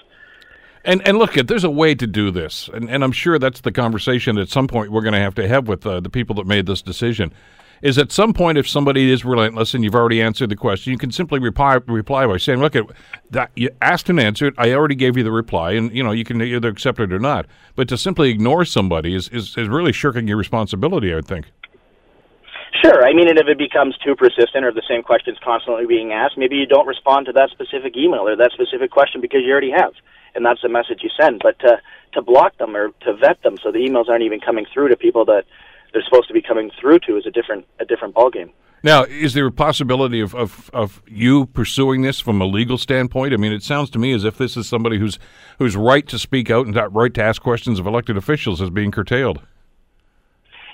And 0.85 1.07
and 1.07 1.19
look, 1.19 1.35
there's 1.35 1.65
a 1.65 1.71
way 1.71 1.95
to 1.95 2.07
do 2.07 2.31
this, 2.31 2.69
and 2.73 2.89
and 2.89 3.05
I'm 3.05 3.13
sure 3.13 3.39
that's 3.39 3.61
the 3.61 3.73
conversation 3.73 4.39
at 4.39 4.49
some 4.49 4.67
point 4.67 4.91
we're 4.91 5.03
going 5.03 5.15
to 5.15 5.21
have 5.21 5.35
to 5.35 5.47
have 5.47 5.69
with 5.69 5.87
uh, 5.87 6.01
the 6.01 6.11
people 6.11 6.35
that 6.37 6.47
made 6.47 6.67
this 6.67 6.81
decision. 6.81 7.33
Is 7.83 7.97
at 7.97 8.13
some 8.13 8.35
point, 8.35 8.59
if 8.59 8.69
somebody 8.69 9.11
is 9.11 9.25
relentless 9.25 9.73
and 9.73 9.83
you've 9.83 9.95
already 9.95 10.21
answered 10.21 10.51
the 10.51 10.57
question, 10.57 10.93
you 10.93 10.99
can 10.99 11.11
simply 11.11 11.39
reply 11.39 11.79
reply 11.87 12.27
by 12.27 12.37
saying, 12.37 12.61
"Look, 12.61 12.77
at 12.77 12.85
that 13.31 13.51
you 13.57 13.71
asked 13.81 14.11
and 14.11 14.21
answered. 14.21 14.55
I 14.59 14.73
already 14.73 14.95
gave 14.95 15.17
you 15.17 15.25
the 15.25 15.33
reply, 15.33 15.73
and 15.73 15.91
you 15.95 16.03
know 16.03 16.13
you 16.13 16.25
can 16.25 16.43
either 16.43 16.69
accept 16.69 17.01
it 17.01 17.13
or 17.13 17.19
not." 17.19 17.47
But 17.77 17.89
to 17.89 17.97
simply 17.97 18.31
ignore 18.31 18.65
somebody 18.65 19.15
is 19.15 19.29
is, 19.29 19.57
is 19.57 19.69
really 19.69 19.93
shirking 19.93 20.29
your 20.29 20.37
responsibility. 20.37 21.13
I 21.13 21.17
would 21.17 21.27
think. 21.27 21.47
Sure. 22.85 23.05
I 23.05 23.13
mean, 23.13 23.29
and 23.29 23.39
if 23.39 23.49
it 23.49 23.59
becomes 23.59 23.97
too 23.99 24.15
persistent 24.15 24.65
or 24.65 24.73
the 24.73 24.83
same 24.89 25.03
question's 25.03 25.39
constantly 25.43 25.87
being 25.87 26.13
asked, 26.13 26.39
maybe 26.39 26.57
you 26.57 26.67
don't 26.67 26.87
respond 26.87 27.27
to 27.27 27.33
that 27.33 27.51
specific 27.51 27.97
email 27.97 28.21
or 28.21 28.37
that 28.37 28.53
specific 28.53 28.91
question 28.91 29.21
because 29.21 29.41
you 29.45 29.51
already 29.51 29.73
have 29.73 29.93
and 30.35 30.45
that's 30.45 30.63
the 30.63 30.69
message 30.69 31.01
you 31.03 31.11
send. 31.21 31.41
But 31.43 31.59
to 31.61 31.81
to 32.13 32.23
block 32.23 32.57
them 32.59 32.77
or 32.77 32.89
to 33.03 33.15
vet 33.15 33.41
them 33.43 33.57
so 33.63 33.71
the 33.71 33.79
emails 33.79 34.09
aren't 34.09 34.25
even 34.25 34.41
coming 34.41 34.67
through 34.73 34.89
to 34.89 34.97
people 34.97 35.25
that 35.27 35.45
they're 35.93 36.05
supposed 36.05 36.29
to 36.29 36.35
be 36.35 36.43
coming 36.43 36.71
through 36.81 37.01
to 37.01 37.17
is 37.17 37.27
a 37.27 37.31
different 37.31 37.67
a 37.79 37.85
different 37.85 38.15
ballgame. 38.15 38.51
Now, 38.83 39.05
is 39.05 39.35
there 39.35 39.47
a 39.47 39.53
possibility 39.53 40.21
of, 40.21 40.35
of, 40.35 40.71
of 40.73 41.03
you 41.07 41.45
pursuing 41.47 42.01
this 42.01 42.19
from 42.19 42.41
a 42.41 42.47
legal 42.47 42.79
standpoint? 42.79 43.35
I 43.35 43.37
mean, 43.37 43.53
it 43.53 43.63
sounds 43.63 43.91
to 43.91 43.99
me 43.99 44.15
as 44.15 44.25
if 44.25 44.39
this 44.39 44.57
is 44.57 44.67
somebody 44.67 44.99
whose 44.99 45.19
whose 45.59 45.77
right 45.77 46.07
to 46.09 46.19
speak 46.19 46.51
out 46.51 46.65
and 46.65 46.75
that 46.75 46.91
right 46.93 47.13
to 47.15 47.23
ask 47.23 47.43
questions 47.43 47.79
of 47.79 47.87
elected 47.87 48.17
officials 48.17 48.61
is 48.61 48.71
being 48.71 48.91
curtailed. 48.91 49.43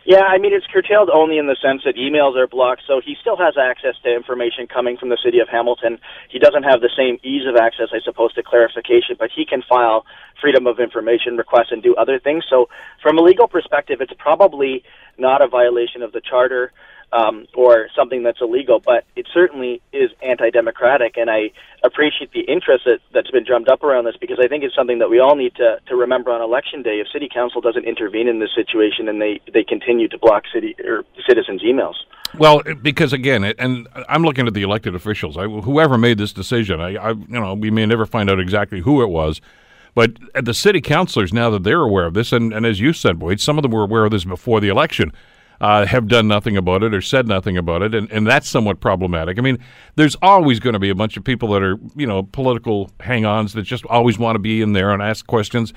Yeah, 0.06 0.22
I 0.22 0.38
mean, 0.38 0.54
it's 0.54 0.66
curtailed 0.70 1.10
only 1.10 1.36
in 1.36 1.48
the 1.48 1.56
sense 1.60 1.82
that 1.84 1.96
emails 1.96 2.38
are 2.38 2.46
blocked, 2.46 2.82
so 2.86 3.00
he 3.04 3.16
still 3.20 3.36
has 3.36 3.58
access 3.58 3.98
to 4.04 4.14
information 4.14 4.68
coming 4.68 4.96
from 4.96 5.08
the 5.08 5.18
city 5.18 5.40
of 5.40 5.48
Hamilton. 5.50 5.98
He 6.30 6.38
doesn't 6.38 6.62
have 6.62 6.80
the 6.80 6.94
same 6.96 7.18
ease 7.26 7.42
of 7.42 7.56
access, 7.56 7.88
I 7.92 7.98
suppose, 8.04 8.32
to 8.34 8.42
clarification, 8.44 9.16
but 9.18 9.30
he 9.34 9.44
can 9.44 9.62
file 9.68 10.06
freedom 10.40 10.68
of 10.68 10.78
information 10.78 11.36
requests 11.36 11.72
and 11.72 11.82
do 11.82 11.96
other 11.96 12.20
things. 12.20 12.44
So, 12.48 12.68
from 13.02 13.18
a 13.18 13.22
legal 13.22 13.48
perspective, 13.48 14.00
it's 14.00 14.12
probably 14.16 14.84
not 15.18 15.42
a 15.42 15.48
violation 15.48 16.02
of 16.02 16.12
the 16.12 16.20
charter 16.22 16.70
um, 17.12 17.46
or 17.54 17.88
something 17.94 18.22
that's 18.22 18.40
illegal, 18.40 18.80
but 18.84 19.04
it 19.14 19.26
certainly 19.32 19.80
is 19.92 20.10
anti-democratic, 20.22 21.16
and 21.16 21.30
I 21.30 21.52
appreciate 21.84 22.32
the 22.32 22.40
interest 22.40 22.84
that, 22.84 22.98
that's 23.14 23.30
been 23.30 23.44
drummed 23.44 23.68
up 23.68 23.82
around 23.84 24.04
this 24.04 24.16
because 24.20 24.38
I 24.42 24.48
think 24.48 24.64
it's 24.64 24.74
something 24.74 24.98
that 24.98 25.08
we 25.08 25.20
all 25.20 25.36
need 25.36 25.54
to, 25.56 25.78
to 25.86 25.96
remember 25.96 26.32
on 26.32 26.42
election 26.42 26.82
day. 26.82 27.00
If 27.00 27.08
city 27.12 27.28
council 27.32 27.60
doesn't 27.60 27.84
intervene 27.84 28.28
in 28.28 28.40
this 28.40 28.50
situation 28.54 29.08
and 29.08 29.20
they, 29.20 29.40
they 29.52 29.62
continue 29.62 30.08
to 30.08 30.18
block 30.18 30.44
city 30.52 30.74
or 30.84 31.04
citizens' 31.28 31.62
emails. 31.62 31.94
Well, 32.38 32.62
because 32.82 33.12
again, 33.12 33.44
and 33.44 33.88
I'm 34.08 34.22
looking 34.22 34.46
at 34.46 34.54
the 34.54 34.62
elected 34.62 34.94
officials. 34.94 35.36
I, 35.36 35.44
whoever 35.44 35.96
made 35.96 36.18
this 36.18 36.32
decision, 36.32 36.80
I, 36.80 36.96
I, 36.96 37.10
you 37.10 37.26
know, 37.28 37.54
we 37.54 37.70
may 37.70 37.86
never 37.86 38.04
find 38.04 38.28
out 38.28 38.40
exactly 38.40 38.80
who 38.80 39.02
it 39.02 39.08
was. 39.08 39.40
But 39.94 40.18
the 40.34 40.52
city 40.52 40.82
councilors, 40.82 41.32
now 41.32 41.48
that 41.50 41.62
they're 41.62 41.80
aware 41.80 42.04
of 42.04 42.12
this, 42.12 42.30
and, 42.30 42.52
and 42.52 42.66
as 42.66 42.80
you 42.80 42.92
said, 42.92 43.18
Boyd, 43.18 43.40
some 43.40 43.56
of 43.56 43.62
them 43.62 43.70
were 43.70 43.84
aware 43.84 44.04
of 44.04 44.10
this 44.10 44.24
before 44.24 44.60
the 44.60 44.68
election 44.68 45.12
uh, 45.60 45.86
have 45.86 46.08
done 46.08 46.28
nothing 46.28 46.56
about 46.56 46.82
it 46.82 46.94
or 46.94 47.00
said 47.00 47.26
nothing 47.26 47.56
about 47.56 47.82
it, 47.82 47.94
and, 47.94 48.10
and 48.10 48.26
that's 48.26 48.48
somewhat 48.48 48.80
problematic. 48.80 49.38
I 49.38 49.42
mean, 49.42 49.58
there's 49.94 50.16
always 50.20 50.60
going 50.60 50.74
to 50.74 50.78
be 50.78 50.90
a 50.90 50.94
bunch 50.94 51.16
of 51.16 51.24
people 51.24 51.50
that 51.50 51.62
are, 51.62 51.78
you 51.94 52.06
know, 52.06 52.22
political 52.22 52.90
hang-ons 53.00 53.52
that 53.54 53.62
just 53.62 53.84
always 53.86 54.18
want 54.18 54.36
to 54.36 54.40
be 54.40 54.62
in 54.62 54.72
there 54.72 54.92
and 54.92 55.02
ask 55.02 55.26
questions, 55.26 55.72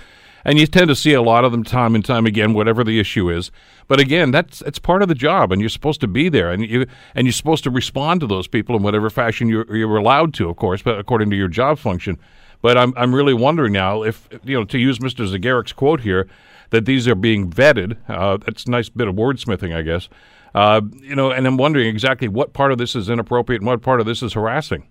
and 0.45 0.57
you 0.57 0.67
tend 0.67 0.87
to 0.87 0.95
see 0.95 1.13
a 1.13 1.21
lot 1.21 1.43
of 1.43 1.51
them 1.51 1.63
time 1.63 1.95
and 1.95 2.03
time 2.03 2.25
again, 2.25 2.53
whatever 2.53 2.83
the 2.83 2.99
issue 2.99 3.29
is. 3.29 3.51
But 3.87 3.99
again, 3.99 4.31
that's 4.31 4.61
it's 4.61 4.79
part 4.79 5.01
of 5.01 5.07
the 5.07 5.15
job, 5.15 5.51
and 5.51 5.61
you're 5.61 5.69
supposed 5.69 6.01
to 6.01 6.07
be 6.07 6.29
there, 6.29 6.51
and 6.51 6.65
you 6.65 6.85
and 7.15 7.25
you're 7.25 7.33
supposed 7.33 7.63
to 7.65 7.69
respond 7.69 8.21
to 8.21 8.27
those 8.27 8.47
people 8.47 8.75
in 8.75 8.83
whatever 8.83 9.09
fashion 9.09 9.47
you're, 9.49 9.75
you're 9.75 9.97
allowed 9.97 10.33
to, 10.35 10.49
of 10.49 10.57
course, 10.57 10.81
but 10.81 10.99
according 10.99 11.29
to 11.31 11.35
your 11.35 11.47
job 11.47 11.79
function. 11.79 12.17
But 12.61 12.77
I'm 12.77 12.93
I'm 12.95 13.15
really 13.15 13.33
wondering 13.33 13.73
now 13.73 14.03
if 14.03 14.27
you 14.43 14.57
know 14.57 14.65
to 14.65 14.77
use 14.77 14.99
Mr. 14.99 15.27
Zegarac's 15.27 15.73
quote 15.73 16.01
here 16.01 16.27
that 16.69 16.85
these 16.85 17.07
are 17.07 17.15
being 17.15 17.49
vetted. 17.49 17.97
Uh, 18.07 18.37
that's 18.37 18.65
a 18.65 18.69
nice 18.69 18.89
bit 18.89 19.07
of 19.07 19.15
wordsmithing, 19.15 19.75
I 19.75 19.81
guess. 19.81 20.09
Uh, 20.53 20.81
you 21.01 21.15
know, 21.15 21.31
and 21.31 21.45
I'm 21.45 21.57
wondering 21.57 21.87
exactly 21.87 22.27
what 22.27 22.53
part 22.53 22.71
of 22.71 22.77
this 22.77 22.95
is 22.95 23.09
inappropriate 23.09 23.61
and 23.61 23.67
what 23.67 23.81
part 23.81 23.99
of 23.99 24.05
this 24.05 24.23
is 24.23 24.33
harassing. 24.33 24.87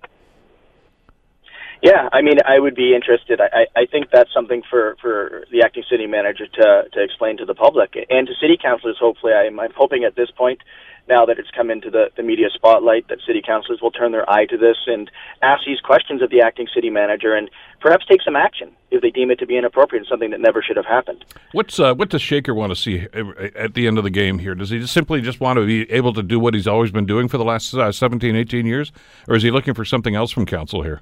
Yeah, 1.82 2.08
I 2.12 2.22
mean, 2.22 2.38
I 2.44 2.58
would 2.58 2.74
be 2.74 2.94
interested. 2.94 3.40
I, 3.40 3.66
I 3.76 3.86
think 3.86 4.10
that's 4.12 4.32
something 4.34 4.62
for, 4.68 4.96
for 5.00 5.44
the 5.52 5.62
acting 5.62 5.84
city 5.88 6.06
manager 6.06 6.46
to, 6.46 6.84
to 6.92 7.02
explain 7.02 7.36
to 7.36 7.44
the 7.44 7.54
public 7.54 7.94
and 8.10 8.26
to 8.26 8.34
city 8.40 8.58
councilors. 8.60 8.96
Hopefully, 8.98 9.32
I'm, 9.32 9.60
I'm 9.60 9.72
hoping 9.76 10.02
at 10.02 10.16
this 10.16 10.30
point, 10.32 10.60
now 11.08 11.24
that 11.26 11.38
it's 11.38 11.50
come 11.50 11.70
into 11.70 11.90
the, 11.90 12.10
the 12.16 12.22
media 12.22 12.48
spotlight, 12.54 13.08
that 13.08 13.18
city 13.26 13.42
councilors 13.44 13.80
will 13.80 13.90
turn 13.90 14.12
their 14.12 14.28
eye 14.30 14.46
to 14.46 14.56
this 14.56 14.76
and 14.86 15.10
ask 15.42 15.64
these 15.66 15.80
questions 15.80 16.22
of 16.22 16.30
the 16.30 16.40
acting 16.40 16.68
city 16.74 16.90
manager 16.90 17.34
and 17.34 17.50
perhaps 17.80 18.04
take 18.06 18.22
some 18.22 18.36
action 18.36 18.70
if 18.90 19.02
they 19.02 19.10
deem 19.10 19.30
it 19.30 19.38
to 19.38 19.46
be 19.46 19.56
inappropriate 19.56 20.02
and 20.02 20.08
something 20.08 20.30
that 20.30 20.40
never 20.40 20.62
should 20.62 20.76
have 20.76 20.86
happened. 20.86 21.24
What's 21.52 21.78
uh, 21.78 21.94
what 21.94 22.10
does 22.10 22.22
Shaker 22.22 22.54
want 22.54 22.70
to 22.70 22.76
see 22.76 23.06
at 23.56 23.74
the 23.74 23.86
end 23.86 23.98
of 23.98 24.04
the 24.04 24.10
game 24.10 24.38
here? 24.38 24.54
Does 24.54 24.70
he 24.70 24.78
just 24.78 24.94
simply 24.94 25.20
just 25.20 25.40
want 25.40 25.58
to 25.58 25.66
be 25.66 25.90
able 25.90 26.12
to 26.14 26.22
do 26.22 26.38
what 26.38 26.54
he's 26.54 26.66
always 26.66 26.90
been 26.90 27.06
doing 27.06 27.28
for 27.28 27.38
the 27.38 27.44
last 27.44 27.74
uh, 27.74 27.92
17, 27.92 28.36
18 28.36 28.66
years, 28.66 28.92
or 29.26 29.36
is 29.36 29.42
he 29.42 29.50
looking 29.50 29.74
for 29.74 29.84
something 29.84 30.14
else 30.14 30.30
from 30.30 30.46
council 30.46 30.82
here? 30.82 31.00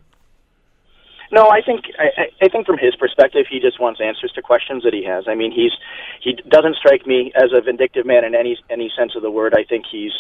No, 1.33 1.49
I 1.49 1.61
think 1.61 1.87
I, 1.99 2.31
I 2.45 2.49
think 2.49 2.67
from 2.67 2.79
his 2.79 2.95
perspective, 2.97 3.47
he 3.51 3.59
just 3.59 3.81
wants 3.81 4.01
answers 4.01 4.33
to 4.33 4.43
questions 4.43 4.83
that 4.85 4.95
he 4.95 5.05
has. 5.05 5.25
I 5.27 5.35
mean, 5.35 5.51
he's 5.51 5.73
he 6.23 6.35
doesn't 6.49 6.77
strike 6.77 7.07
me 7.07 7.33
as 7.35 7.51
a 7.53 7.61
vindictive 7.61 8.07
man 8.07 8.25
in 8.25 8.35
any 8.35 8.59
any 8.71 8.91
sense 8.97 9.15
of 9.17 9.23
the 9.23 9.31
word. 9.31 9.55
I 9.57 9.65
think 9.65 9.85
he's 9.91 10.13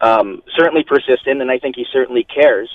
um, 0.00 0.42
certainly 0.56 0.84
persistent, 0.84 1.40
and 1.42 1.50
I 1.50 1.58
think 1.58 1.76
he 1.76 1.84
certainly 1.92 2.24
cares. 2.24 2.70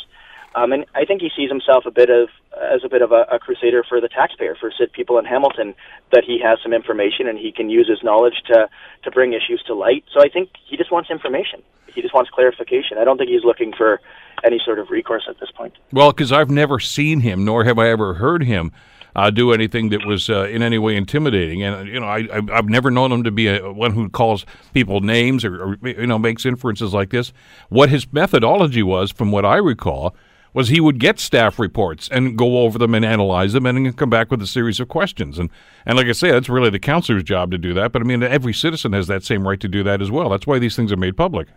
Um, 0.53 0.73
and 0.73 0.85
I 0.93 1.05
think 1.05 1.21
he 1.21 1.29
sees 1.35 1.50
himself 1.50 1.85
a 1.85 1.91
bit 1.91 2.09
of 2.09 2.29
as 2.62 2.82
a 2.84 2.89
bit 2.89 3.01
of 3.01 3.12
a, 3.12 3.25
a 3.32 3.39
crusader 3.39 3.84
for 3.88 4.00
the 4.00 4.08
taxpayer, 4.08 4.56
for 4.60 4.72
people 4.94 5.18
in 5.18 5.25
Hamilton, 5.25 5.74
that 6.12 6.24
he 6.25 6.39
has 6.44 6.60
some 6.62 6.74
information 6.74 7.27
and 7.27 7.38
he 7.38 7.51
can 7.51 7.70
use 7.70 7.88
his 7.88 8.03
knowledge 8.03 8.41
to 8.48 8.70
to 9.03 9.12
bring 9.12 9.34
issues 9.34 9.63
to 9.68 9.74
light. 9.74 10.03
So 10.13 10.22
I 10.22 10.30
think 10.30 10.50
he 10.65 10.77
just 10.77 10.91
wants 10.91 11.10
information. 11.10 11.62
He 11.94 12.01
just 12.01 12.13
wants 12.13 12.30
clarification. 12.30 12.98
I 12.98 13.03
don't 13.03 13.18
think 13.18 13.30
he's 13.30 13.44
looking 13.44 13.74
for 13.77 14.00
any 14.44 14.60
sort 14.63 14.80
of 14.80 14.89
recourse 14.89 15.24
at 15.30 15.39
this 15.39 15.51
point. 15.51 15.74
Well, 15.91 16.12
because 16.12 16.32
I've 16.32 16.50
never 16.50 16.80
seen 16.80 17.20
him, 17.20 17.44
nor 17.46 17.63
have 17.63 17.77
I 17.77 17.89
ever 17.89 18.15
heard 18.15 18.44
him. 18.44 18.72
Uh, 19.13 19.30
do 19.30 19.51
anything 19.51 19.89
that 19.89 20.06
was 20.06 20.30
uh, 20.30 20.46
in 20.46 20.62
any 20.62 20.77
way 20.77 20.96
intimidating. 20.96 21.62
And 21.62 21.86
you 21.86 22.00
know, 22.00 22.08
I, 22.08 22.30
have 22.53 22.70
never 22.70 22.89
known 22.89 23.12
him 23.12 23.24
to 23.25 23.32
be 23.32 23.50
a, 23.50 23.70
one 23.70 23.91
who 23.91 24.08
calls 24.08 24.46
people 24.74 25.01
names 25.01 25.44
or, 25.44 25.62
or, 25.62 25.77
you 25.84 26.08
know 26.08 26.18
makes 26.18 26.46
inferences 26.46 26.94
like 26.94 27.10
this. 27.10 27.34
What 27.68 27.89
his 27.89 28.08
methodology 28.13 28.84
was, 28.84 29.12
from 29.12 29.30
what 29.30 29.44
I 29.44 29.58
recall, 29.58 30.15
was 30.53 30.67
he 30.67 30.81
would 30.81 31.00
get 31.00 31.20
staff 31.20 31.60
reports 31.60 32.10
and 32.12 32.38
go 32.38 32.60
over 32.60 32.77
them 32.77 32.93
and 32.93 33.05
analyze 33.05 33.53
them 33.53 33.65
and 33.65 33.86
then 33.86 33.93
come 33.93 34.10
back 34.10 34.31
with 34.31 34.41
a 34.41 34.48
series 34.48 34.79
of 34.79 34.88
questions. 34.88 35.39
And 35.39 35.50
and 35.86 35.98
like 35.98 36.08
I 36.08 36.12
say, 36.12 36.31
that's 36.31 36.50
really 36.50 36.70
the 36.70 36.79
counselor's 36.79 37.24
job 37.24 37.51
to 37.51 37.58
do 37.58 37.74
that. 37.74 37.91
But 37.91 38.01
I 38.01 38.05
mean, 38.05 38.22
every 38.24 38.53
citizen 38.53 38.93
has 38.93 39.08
that 39.08 39.24
same 39.24 39.48
right 39.48 39.60
to 39.60 39.67
do 39.67 39.84
that 39.84 40.01
as 40.01 40.12
well. 40.12 40.29
That's 40.29 40.48
why 40.48 40.60
these 40.60 40.75
things 40.75 40.91
are 40.91 40.98
made 40.98 41.15
public. 41.15 41.48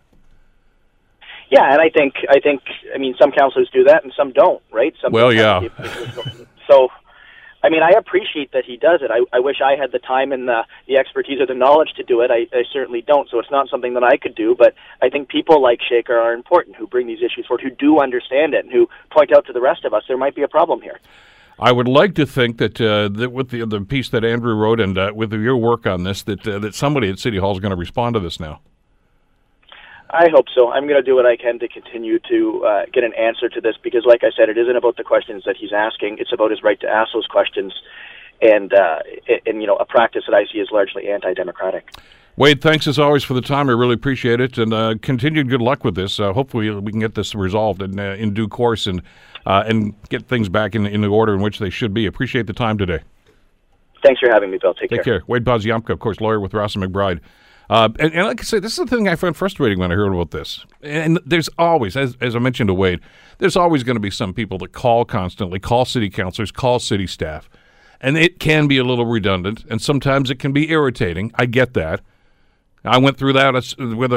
Yeah, 1.50 1.72
and 1.72 1.80
I 1.80 1.90
think 1.90 2.14
I 2.30 2.40
think 2.40 2.62
I 2.94 2.98
mean 2.98 3.14
some 3.20 3.30
counselors 3.30 3.68
do 3.72 3.84
that 3.84 4.02
and 4.04 4.12
some 4.16 4.32
don't, 4.32 4.62
right? 4.72 4.94
Some 5.02 5.12
well, 5.12 5.32
yeah. 5.32 5.68
So 6.66 6.88
I 7.64 7.70
mean, 7.70 7.82
I 7.82 7.92
appreciate 7.96 8.52
that 8.52 8.66
he 8.66 8.76
does 8.76 9.00
it. 9.00 9.10
I, 9.10 9.20
I 9.34 9.40
wish 9.40 9.56
I 9.64 9.74
had 9.74 9.90
the 9.90 9.98
time 9.98 10.32
and 10.32 10.46
the, 10.46 10.64
the 10.86 10.98
expertise 10.98 11.40
or 11.40 11.46
the 11.46 11.54
knowledge 11.54 11.94
to 11.96 12.02
do 12.02 12.20
it. 12.20 12.30
I, 12.30 12.46
I 12.54 12.64
certainly 12.70 13.00
don't, 13.00 13.26
so 13.30 13.38
it's 13.38 13.50
not 13.50 13.70
something 13.70 13.94
that 13.94 14.04
I 14.04 14.18
could 14.18 14.34
do. 14.34 14.54
But 14.54 14.74
I 15.00 15.08
think 15.08 15.30
people 15.30 15.62
like 15.62 15.80
Shaker 15.80 16.18
are 16.18 16.34
important, 16.34 16.76
who 16.76 16.86
bring 16.86 17.06
these 17.06 17.22
issues 17.22 17.46
forward, 17.46 17.62
who 17.62 17.70
do 17.70 18.00
understand 18.00 18.52
it, 18.52 18.66
and 18.66 18.72
who 18.72 18.86
point 19.10 19.32
out 19.34 19.46
to 19.46 19.54
the 19.54 19.62
rest 19.62 19.86
of 19.86 19.94
us 19.94 20.02
there 20.06 20.18
might 20.18 20.34
be 20.34 20.42
a 20.42 20.48
problem 20.48 20.82
here. 20.82 21.00
I 21.58 21.72
would 21.72 21.88
like 21.88 22.14
to 22.16 22.26
think 22.26 22.58
that, 22.58 22.78
uh, 22.78 23.08
that 23.08 23.30
with 23.30 23.48
the 23.48 23.64
the 23.64 23.80
piece 23.80 24.10
that 24.10 24.24
Andrew 24.24 24.54
wrote 24.54 24.80
and 24.80 24.98
uh, 24.98 25.12
with 25.14 25.32
your 25.32 25.56
work 25.56 25.86
on 25.86 26.04
this, 26.04 26.22
that 26.24 26.46
uh, 26.46 26.58
that 26.58 26.74
somebody 26.74 27.08
at 27.08 27.18
City 27.18 27.38
Hall 27.38 27.52
is 27.52 27.60
going 27.60 27.70
to 27.70 27.76
respond 27.76 28.14
to 28.14 28.20
this 28.20 28.38
now. 28.38 28.60
I 30.14 30.28
hope 30.32 30.46
so. 30.54 30.70
I'm 30.70 30.86
going 30.86 31.02
to 31.02 31.02
do 31.02 31.16
what 31.16 31.26
I 31.26 31.36
can 31.36 31.58
to 31.58 31.66
continue 31.66 32.20
to 32.30 32.64
uh, 32.64 32.82
get 32.92 33.02
an 33.02 33.12
answer 33.14 33.48
to 33.48 33.60
this 33.60 33.74
because, 33.82 34.04
like 34.06 34.22
I 34.22 34.30
said, 34.36 34.48
it 34.48 34.56
isn't 34.56 34.76
about 34.76 34.96
the 34.96 35.02
questions 35.02 35.42
that 35.44 35.56
he's 35.56 35.72
asking. 35.72 36.18
It's 36.20 36.32
about 36.32 36.52
his 36.52 36.62
right 36.62 36.78
to 36.80 36.88
ask 36.88 37.12
those 37.12 37.26
questions, 37.26 37.72
and 38.40 38.72
uh, 38.72 39.00
and 39.44 39.60
you 39.60 39.66
know, 39.66 39.76
a 39.76 39.84
practice 39.84 40.22
that 40.28 40.34
I 40.34 40.44
see 40.52 40.58
is 40.58 40.68
largely 40.70 41.08
anti-democratic. 41.08 41.90
Wade, 42.36 42.60
thanks 42.60 42.86
as 42.86 42.98
always 42.98 43.24
for 43.24 43.34
the 43.34 43.40
time. 43.40 43.68
I 43.68 43.72
really 43.72 43.94
appreciate 43.94 44.40
it, 44.40 44.56
and 44.56 44.72
uh, 44.72 44.94
continued 45.02 45.48
good 45.48 45.60
luck 45.60 45.82
with 45.82 45.96
this. 45.96 46.20
Uh, 46.20 46.32
hopefully, 46.32 46.70
we 46.70 46.92
can 46.92 47.00
get 47.00 47.16
this 47.16 47.34
resolved 47.34 47.82
in 47.82 47.98
uh, 47.98 48.14
in 48.14 48.34
due 48.34 48.46
course 48.46 48.86
and 48.86 49.02
uh, 49.46 49.64
and 49.66 49.94
get 50.10 50.28
things 50.28 50.48
back 50.48 50.76
in 50.76 50.86
in 50.86 51.00
the 51.00 51.08
order 51.08 51.34
in 51.34 51.40
which 51.40 51.58
they 51.58 51.70
should 51.70 51.92
be. 51.92 52.06
Appreciate 52.06 52.46
the 52.46 52.52
time 52.52 52.78
today. 52.78 53.00
Thanks 54.04 54.20
for 54.20 54.28
having 54.30 54.50
me, 54.50 54.58
Bill. 54.60 54.74
Take, 54.74 54.90
Take 54.90 55.02
care. 55.02 55.20
care. 55.20 55.26
Wade 55.26 55.44
Poziomka, 55.44 55.90
of 55.90 55.98
course, 55.98 56.20
lawyer 56.20 56.38
with 56.38 56.54
Ross 56.54 56.76
and 56.76 56.84
McBride. 56.84 57.20
Uh, 57.70 57.88
and, 57.98 58.12
and, 58.12 58.26
like 58.26 58.40
I 58.40 58.44
say, 58.44 58.58
this 58.58 58.72
is 58.72 58.78
the 58.78 58.86
thing 58.86 59.08
I 59.08 59.16
find 59.16 59.36
frustrating 59.36 59.78
when 59.78 59.90
I 59.90 59.94
heard 59.94 60.12
about 60.12 60.32
this. 60.32 60.64
And 60.82 61.18
there's 61.24 61.48
always, 61.58 61.96
as, 61.96 62.16
as 62.20 62.36
I 62.36 62.38
mentioned 62.38 62.68
to 62.68 62.74
Wade, 62.74 63.00
there's 63.38 63.56
always 63.56 63.82
going 63.82 63.96
to 63.96 64.00
be 64.00 64.10
some 64.10 64.34
people 64.34 64.58
that 64.58 64.72
call 64.72 65.04
constantly, 65.04 65.58
call 65.58 65.84
city 65.84 66.10
councilors, 66.10 66.50
call 66.50 66.78
city 66.78 67.06
staff. 67.06 67.48
And 68.00 68.18
it 68.18 68.38
can 68.38 68.66
be 68.66 68.76
a 68.76 68.84
little 68.84 69.06
redundant, 69.06 69.64
and 69.70 69.80
sometimes 69.80 70.30
it 70.30 70.38
can 70.38 70.52
be 70.52 70.70
irritating. 70.70 71.32
I 71.36 71.46
get 71.46 71.72
that. 71.74 72.02
I 72.84 72.98
went 72.98 73.16
through 73.16 73.32
that 73.32 73.54
with 73.78 74.12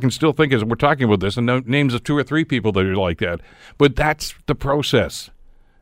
can 0.00 0.10
still 0.10 0.32
think 0.32 0.54
as 0.54 0.64
we're 0.64 0.76
talking 0.76 1.04
about 1.04 1.20
this, 1.20 1.36
and 1.36 1.66
names 1.66 1.92
of 1.92 2.02
two 2.02 2.16
or 2.16 2.22
three 2.22 2.46
people 2.46 2.72
that 2.72 2.86
are 2.86 2.96
like 2.96 3.18
that. 3.18 3.40
But 3.76 3.94
that's 3.94 4.34
the 4.46 4.54
process. 4.54 5.28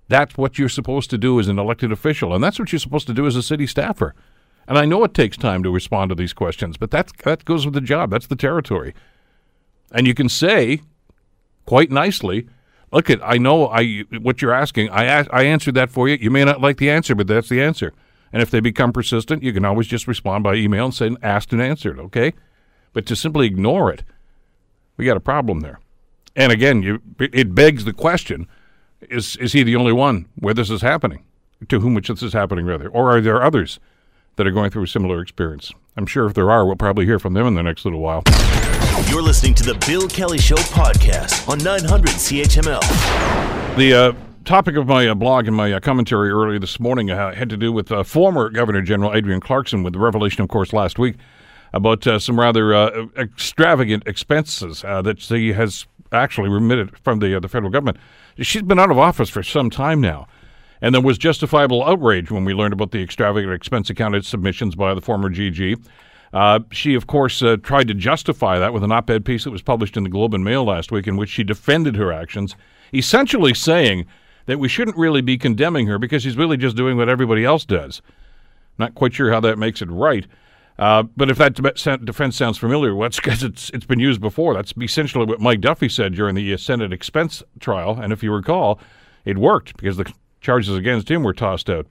That's 0.09 0.37
what 0.37 0.59
you're 0.59 0.69
supposed 0.69 1.11
to 1.11 1.19
do 1.19 1.39
as 1.39 1.47
an 1.47 1.61
elected 1.61 1.93
official, 1.93 2.35
and 2.35 2.43
that's 2.43 2.59
what 2.59 2.73
you're 2.73 2.81
supposed 2.81 3.07
to 3.07 3.15
do 3.15 3.27
as 3.27 3.37
a 3.37 3.43
city 3.43 3.69
staffer. 3.69 4.17
And 4.67 4.79
I 4.79 4.85
know 4.85 5.05
it 5.05 5.15
takes 5.15 5.37
time 5.37 5.63
to 5.63 5.71
respond 5.71 6.09
to 6.09 6.15
these 6.15 6.33
questions, 6.33 6.77
but 6.77 6.91
that's, 6.91 7.13
that 7.25 7.45
goes 7.45 7.67
with 7.67 7.75
the 7.75 7.81
job. 7.81 8.11
That's 8.11 8.27
the 8.27 8.37
territory. 8.37 8.95
And 9.93 10.07
you 10.07 10.15
can 10.15 10.29
say 10.29 10.81
quite 11.67 11.91
nicely, 11.91 12.49
look 12.93 13.11
at 13.11 13.21
I 13.23 13.39
know 13.39 13.69
I 13.69 14.03
what 14.21 14.43
you're 14.43 14.53
asking. 14.53 14.91
I 14.91 15.27
I 15.31 15.45
answered 15.45 15.75
that 15.75 15.91
for 15.91 16.09
you. 16.09 16.17
You 16.21 16.31
may 16.31 16.45
not 16.45 16.61
like 16.61 16.79
the 16.79 16.91
answer, 16.91 17.15
but 17.15 17.27
that's 17.27 17.49
the 17.49 17.63
answer. 17.63 17.93
And 18.33 18.43
if 18.43 18.51
they 18.51 18.61
become 18.61 18.93
persistent, 18.93 19.43
you 19.43 19.53
can 19.53 19.65
always 19.65 19.87
just 19.87 20.09
respond 20.09 20.45
by 20.45 20.55
email 20.55 20.87
and 20.87 20.95
say 20.95 21.15
asked 21.23 21.53
and 21.53 21.63
answered, 21.63 21.99
okay? 22.01 22.33
But 22.93 23.07
to 23.07 23.17
simply 23.17 23.47
ignore 23.47 23.93
it, 23.93 24.03
we 24.97 25.05
got 25.05 25.17
a 25.17 25.21
problem 25.21 25.61
there. 25.61 25.81
And 26.35 26.51
again, 26.51 26.83
you 26.83 27.01
it 27.19 27.55
begs 27.55 27.85
the 27.85 27.93
question, 27.93 28.49
is 29.03 29.37
is 29.37 29.53
he 29.53 29.63
the 29.63 29.77
only 29.77 29.93
one 29.93 30.27
where 30.37 30.55
this 30.55 30.71
is 30.71 30.83
happening? 30.83 31.25
To 31.69 31.81
whom 31.81 31.95
which 31.95 32.09
this 32.09 32.23
is 32.23 32.33
happening 32.33 32.67
rather? 32.67 32.89
Or 32.89 33.17
are 33.17 33.21
there 33.21 33.43
others 33.43 33.79
that 34.37 34.47
are 34.47 34.51
going 34.51 34.71
through 34.71 34.85
a 34.85 34.89
similar 34.89 35.21
experience. 35.21 35.73
I'm 35.97 36.07
sure 36.07 36.27
if 36.27 36.35
there 36.35 36.51
are, 36.51 36.67
we'll 36.67 36.77
probably 36.77 37.07
hear 37.07 37.19
from 37.19 37.35
them 37.35 37.47
in 37.47 37.55
the 37.55 37.63
next 37.63 37.85
little 37.85 38.01
while. 38.01 38.23
You're 39.09 39.23
listening 39.23 39.55
to 39.55 39.65
the 39.65 39.75
Bill 39.87 40.09
Kelly 40.09 40.39
Show 40.39 40.57
podcast 40.57 41.49
on 41.49 41.59
900 41.59 42.11
CHML. 42.11 43.77
The 43.77 43.95
uh, 43.95 44.13
topic 44.45 44.77
of 44.77 44.87
my 44.87 45.09
uh, 45.09 45.15
blog 45.15 45.47
and 45.47 45.57
my 45.57 45.73
uh, 45.73 45.81
commentary 45.81 46.31
earlier 46.31 46.59
this 46.59 46.79
morning 46.79 47.11
uh, 47.11 47.35
had 47.35 47.49
to 47.51 47.57
do 47.57 47.73
with 47.73 47.91
uh, 47.91 48.03
former 48.03 48.51
Governor 48.51 48.83
General 48.83 49.13
Adrienne 49.13 49.41
Clarkson, 49.41 49.83
with 49.83 49.93
the 49.93 49.99
revelation, 49.99 50.43
of 50.43 50.49
course, 50.49 50.73
last 50.73 50.99
week 50.99 51.17
about 51.73 52.07
uh, 52.07 52.19
some 52.19 52.39
rather 52.39 52.73
extravagant 53.17 54.05
expenses 54.07 54.83
that 54.83 55.25
he 55.29 55.53
has 55.53 55.87
actually 56.13 56.49
remitted 56.49 56.97
from 56.99 57.19
the 57.19 57.39
the 57.41 57.49
federal 57.49 57.71
government. 57.71 57.97
She's 58.39 58.63
been 58.63 58.79
out 58.79 58.91
of 58.91 58.99
office 58.99 59.29
for 59.29 59.43
some 59.43 59.71
time 59.71 60.01
now. 60.01 60.29
And 60.81 60.95
there 60.95 61.03
was 61.03 61.19
justifiable 61.19 61.85
outrage 61.85 62.31
when 62.31 62.45
we 62.45 62.55
learned 62.55 62.73
about 62.73 62.91
the 62.91 63.03
extravagant 63.03 63.53
expense 63.53 63.91
accounted 63.91 64.27
submissions 64.27 64.75
by 64.75 64.95
the 64.95 65.01
former 65.01 65.31
GG. 65.31 65.83
Uh, 66.33 66.61
she, 66.73 66.95
of 66.95 67.07
course, 67.07 67.43
uh, 67.43 67.57
tried 67.63 67.87
to 67.89 67.95
justify 67.95 68.59
that 68.59 68.73
with 68.73 68.83
an 68.83 68.91
op 68.91 69.09
ed 69.09 69.25
piece 69.25 69.45
that 69.45 69.51
was 69.51 69.63
published 69.63 69.97
in 69.97 70.03
the 70.03 70.11
Globe 70.11 70.35
and 70.35 70.45
Mail 70.45 70.65
last 70.65 70.91
week 70.91 71.07
in 71.07 71.17
which 71.17 71.31
she 71.31 71.45
defended 71.45 71.95
her 71.95 72.13
actions, 72.13 72.57
essentially 72.93 73.55
saying 73.55 74.05
that 74.47 74.59
we 74.59 74.69
shouldn't 74.69 74.97
really 74.97 75.21
be 75.21 75.39
condemning 75.39 75.87
her 75.87 75.99
because 75.99 76.25
she's 76.25 76.37
really 76.37 76.57
just 76.57 76.77
doing 76.77 76.97
what 76.97 77.09
everybody 77.09 77.45
else 77.45 77.65
does. 77.65 78.03
Not 78.79 78.97
quite 78.97 79.15
sure 79.15 79.33
how 79.33 79.41
that 79.41 79.59
makes 79.59 79.81
it 79.81 79.89
right. 79.89 80.27
Uh, 80.77 81.05
but 81.17 81.31
if 81.31 81.39
that 81.39 81.55
defense 82.05 82.37
sounds 82.37 82.59
familiar, 82.59 82.95
well, 82.95 83.07
it's 83.07 83.17
because 83.17 83.45
it's, 83.45 83.71
it's 83.71 83.87
been 83.87 84.01
used 84.01 84.21
before. 84.21 84.55
That's 84.55 84.75
essentially 84.81 85.25
what 85.25 85.41
Mike 85.41 85.61
Duffy 85.61 85.89
said 85.89 86.15
during 86.15 86.35
the 86.35 86.57
Senate 86.57 86.93
expense 86.93 87.43
trial. 87.61 87.99
And 88.01 88.13
if 88.13 88.25
you 88.25 88.33
recall, 88.33 88.81
it 89.25 89.39
worked 89.39 89.77
because 89.77 89.97
the 89.97 90.13
charges 90.45 90.77
against 90.77 91.11
him 91.11 91.25
were 91.25 91.33
tossed 91.33 91.69
out. 91.69 91.87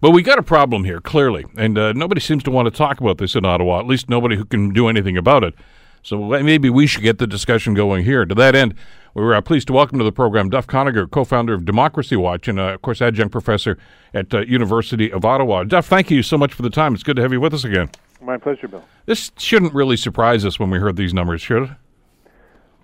But 0.00 0.10
we 0.10 0.22
got 0.22 0.38
a 0.38 0.42
problem 0.42 0.84
here, 0.84 1.00
clearly, 1.00 1.46
and 1.56 1.78
uh, 1.78 1.92
nobody 1.94 2.20
seems 2.20 2.42
to 2.42 2.50
want 2.50 2.66
to 2.66 2.70
talk 2.70 3.00
about 3.00 3.16
this 3.16 3.34
in 3.34 3.46
Ottawa, 3.46 3.78
at 3.78 3.86
least 3.86 4.10
nobody 4.10 4.36
who 4.36 4.44
can 4.44 4.70
do 4.70 4.88
anything 4.88 5.16
about 5.16 5.44
it. 5.44 5.54
So 6.02 6.18
maybe 6.18 6.68
we 6.68 6.86
should 6.86 7.02
get 7.02 7.16
the 7.16 7.26
discussion 7.26 7.72
going 7.72 8.04
here. 8.04 8.26
To 8.26 8.34
that 8.34 8.54
end, 8.54 8.74
we're 9.14 9.34
uh, 9.34 9.40
pleased 9.40 9.68
to 9.68 9.72
welcome 9.72 9.96
to 9.98 10.04
the 10.04 10.12
program 10.12 10.50
Duff 10.50 10.66
Conacher, 10.66 11.10
co-founder 11.10 11.54
of 11.54 11.64
Democracy 11.64 12.16
Watch 12.16 12.48
and, 12.48 12.60
uh, 12.60 12.74
of 12.74 12.82
course, 12.82 13.00
adjunct 13.00 13.32
professor 13.32 13.78
at 14.12 14.34
uh, 14.34 14.40
University 14.40 15.10
of 15.10 15.24
Ottawa. 15.24 15.64
Duff, 15.64 15.86
thank 15.86 16.10
you 16.10 16.22
so 16.22 16.36
much 16.36 16.52
for 16.52 16.60
the 16.60 16.68
time. 16.68 16.92
It's 16.92 17.02
good 17.02 17.16
to 17.16 17.22
have 17.22 17.32
you 17.32 17.40
with 17.40 17.54
us 17.54 17.64
again. 17.64 17.88
My 18.20 18.36
pleasure, 18.36 18.68
Bill. 18.68 18.84
This 19.06 19.30
shouldn't 19.38 19.72
really 19.72 19.96
surprise 19.96 20.44
us 20.44 20.58
when 20.58 20.68
we 20.68 20.78
heard 20.78 20.96
these 20.96 21.14
numbers, 21.14 21.40
should 21.40 21.62
it? 21.62 21.70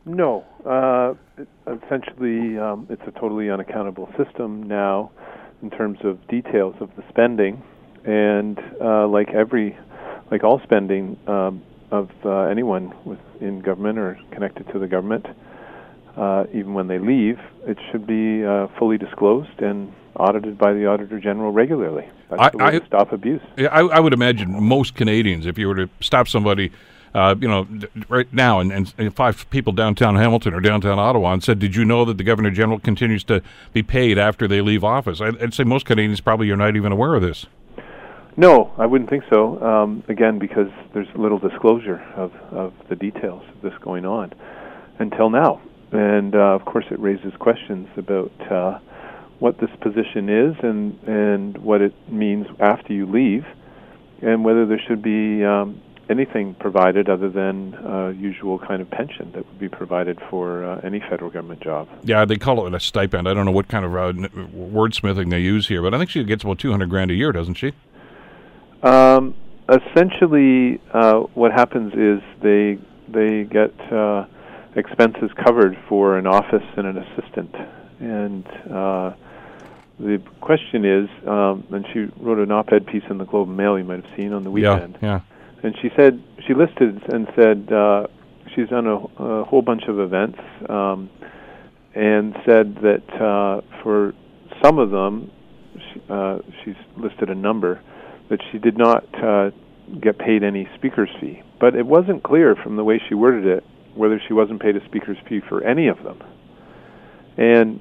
No. 0.07 0.47
Uh, 0.65 1.15
essentially, 1.85 2.59
um, 2.59 2.87
it's 2.91 3.03
a 3.07 3.13
totally 3.13 3.51
unaccountable 3.51 4.09
system 4.17 4.63
now 4.65 5.11
in 5.63 5.71
terms 5.71 5.99
of 6.05 6.27
details 6.29 6.75
of 6.81 6.91
the 6.97 7.05
spending, 7.09 7.63
and 8.05 8.59
uh, 8.81 9.07
like 9.07 9.31
every, 9.31 9.77
like 10.31 10.43
all 10.43 10.61
spending 10.63 11.19
um, 11.27 11.63
of 11.91 12.11
uh, 12.25 12.43
anyone 12.43 12.95
within 13.05 13.61
government 13.61 13.99
or 13.99 14.19
connected 14.31 14.67
to 14.73 14.79
the 14.79 14.87
government, 14.87 15.27
uh, 16.17 16.45
even 16.53 16.75
when 16.75 16.87
they 16.87 16.99
leave, 16.99 17.39
it 17.67 17.79
should 17.91 18.07
be 18.07 18.45
uh, 18.45 18.69
fully 18.79 18.99
disclosed 18.99 19.61
and 19.61 19.93
audited 20.17 20.59
by 20.59 20.73
the 20.73 20.87
Auditor 20.87 21.21
General 21.21 21.53
regularly. 21.53 22.09
That's 22.31 22.43
I, 22.43 22.51
the 22.51 22.59
way 22.59 22.65
I, 22.65 22.79
to 22.79 22.87
stop 22.87 23.13
abuse. 23.13 23.43
Yeah, 23.57 23.69
I, 23.69 23.81
I 23.81 24.01
would 24.01 24.13
imagine 24.13 24.63
most 24.63 24.95
Canadians, 24.95 25.47
if 25.47 25.59
you 25.59 25.69
were 25.69 25.77
to 25.77 25.89
stop 26.01 26.29
somebody 26.29 26.73
uh, 27.15 27.35
you 27.41 27.49
know, 27.49 27.67
right 28.09 28.33
now, 28.33 28.61
and, 28.61 28.93
and 28.97 29.15
five 29.15 29.49
people 29.51 29.73
downtown 29.73 30.17
Hamilton 30.17 30.55
or 30.55 30.61
downtown 30.61 30.99
Ottawa, 30.99 31.33
and 31.33 31.43
said, 31.43 31.59
"Did 31.59 31.75
you 31.75 31.85
know 31.85 32.05
that 32.05 32.19
the 32.19 32.25
Governor 32.25 32.51
General 32.51 32.79
continues 32.79 33.25
to 33.25 33.43
be 33.73 33.83
paid 33.83 34.19
after 34.19 34.47
they 34.47 34.61
leave 34.61 34.85
office?" 34.85 35.21
I'd, 35.21 35.53
say 35.53 35.65
most 35.65 35.87
Canadians 35.87 36.21
probably 36.21 36.51
are 36.51 36.57
not 36.57 36.77
even 36.77 36.93
aware 36.93 37.15
of 37.15 37.23
this. 37.23 37.47
No, 38.37 38.73
I 38.79 38.87
wouldn't 38.87 39.11
think 39.11 39.25
so. 39.29 39.61
Um, 39.63 40.05
again, 40.09 40.39
because 40.39 40.69
there's 40.95 41.09
little 41.17 41.39
disclosure 41.39 42.01
of, 42.15 42.33
of 42.53 42.73
the 42.89 42.97
details 42.97 43.43
of 43.55 43.61
this 43.61 43.75
going 43.81 44.07
on 44.07 44.33
until 45.01 45.31
now, 45.31 45.61
and 45.91 46.35
uh, 46.35 46.55
of 46.55 46.65
course, 46.65 46.85
it 46.91 47.01
raises 47.01 47.33
questions 47.41 47.89
about 47.97 48.33
uh, 48.51 48.79
what 49.41 49.59
this 49.59 49.71
position 49.81 50.29
is 50.29 50.55
and 50.63 50.99
and 51.09 51.59
what 51.59 51.81
it 51.81 51.93
means 52.09 52.47
after 52.61 52.93
you 52.93 53.07
leave, 53.07 53.45
and 54.23 54.45
whether 54.45 54.65
there 54.65 54.81
should 54.87 55.03
be 55.03 55.45
um, 55.45 55.81
anything 56.11 56.55
provided 56.55 57.09
other 57.09 57.31
than 57.31 57.75
uh, 57.75 58.09
usual 58.09 58.59
kind 58.59 58.83
of 58.83 58.91
pension 58.91 59.31
that 59.33 59.47
would 59.47 59.59
be 59.59 59.69
provided 59.69 60.19
for 60.29 60.65
uh, 60.65 60.81
any 60.83 61.01
federal 61.01 61.31
government 61.31 61.63
job. 61.63 61.89
Yeah, 62.03 62.25
they 62.25 62.37
call 62.37 62.67
it 62.67 62.75
a 62.75 62.81
stipend. 62.81 63.29
I 63.29 63.35
don't 63.35 63.47
know 63.47 63.53
what 63.53 63.69
kind 63.69 63.85
of 63.85 63.95
uh, 63.95 64.13
wordsmithing 64.53 65.31
they 65.31 65.41
use 65.41 65.69
here, 65.69 65.81
but 65.83 65.95
I 65.95 65.99
think 65.99 66.11
she 66.11 66.25
gets 66.25 66.43
about 66.43 66.59
two 66.59 66.71
hundred 66.73 66.91
grand 66.91 67.11
a 67.11 67.15
year, 67.15 67.33
doesn't 67.33 67.55
she? 67.55 67.73
Um, 68.83 69.35
essentially, 69.69 70.81
uh, 70.93 71.21
what 71.35 71.53
happens 71.53 71.93
is 71.95 72.21
they 72.43 72.79
they 73.09 73.45
get 73.45 73.73
uh, 73.93 74.27
expenses 74.75 75.31
covered 75.45 75.79
for 75.89 76.19
an 76.19 76.27
office 76.27 76.67
and 76.77 76.87
an 76.87 76.99
assistant, 76.99 77.55
and 78.01 78.47
uh, 78.71 79.13
the 79.99 80.21
question 80.41 80.85
is, 80.85 81.09
um, 81.29 81.65
and 81.71 81.87
she 81.93 82.09
wrote 82.23 82.39
an 82.39 82.51
op-ed 82.51 82.87
piece 82.87 83.03
in 83.11 83.19
the 83.19 83.25
Globe 83.25 83.49
and 83.49 83.57
Mail 83.57 83.79
you 83.79 83.85
might 83.85 84.03
have 84.05 84.17
seen 84.17 84.33
on 84.33 84.45
the 84.45 84.51
weekend. 84.51 84.99
Yeah, 85.03 85.09
yeah. 85.09 85.21
And 85.63 85.75
she 85.83 85.91
said 85.97 86.23
she 86.47 86.55
listed 86.55 87.03
and 87.13 87.29
said 87.37 87.73
uh, 87.73 88.07
she's 88.55 88.69
done 88.69 88.87
a, 88.87 88.97
a 88.97 89.45
whole 89.45 89.63
bunch 89.63 89.85
of 89.89 90.01
events, 90.01 90.39
um, 90.69 91.11
and 91.95 92.35
said 92.47 92.77
that 92.83 93.03
uh, 93.15 93.61
for 93.83 94.13
some 94.63 94.79
of 94.79 94.91
them, 94.91 95.31
she, 95.75 96.03
uh, 96.09 96.39
she's 96.65 96.77
listed 96.97 97.31
a 97.31 97.35
number 97.35 97.81
that 98.31 98.41
she 98.51 98.59
did 98.59 98.79
not 98.79 99.05
uh, 99.23 99.51
get 100.01 100.19
paid 100.19 100.43
any 100.43 100.69
speaker's 100.77 101.11
fee. 101.21 101.43
But 101.59 101.75
it 101.75 101.85
wasn't 101.85 102.23
clear 102.23 102.55
from 102.55 102.77
the 102.77 102.85
way 102.85 103.01
she 103.09 103.15
worded 103.15 103.47
it 103.47 103.65
whether 103.95 104.21
she 104.27 104.33
wasn't 104.33 104.63
paid 104.63 104.77
a 104.77 104.85
speaker's 104.87 105.19
fee 105.29 105.41
for 105.49 105.65
any 105.65 105.89
of 105.89 106.03
them. 106.05 106.23
And 107.37 107.81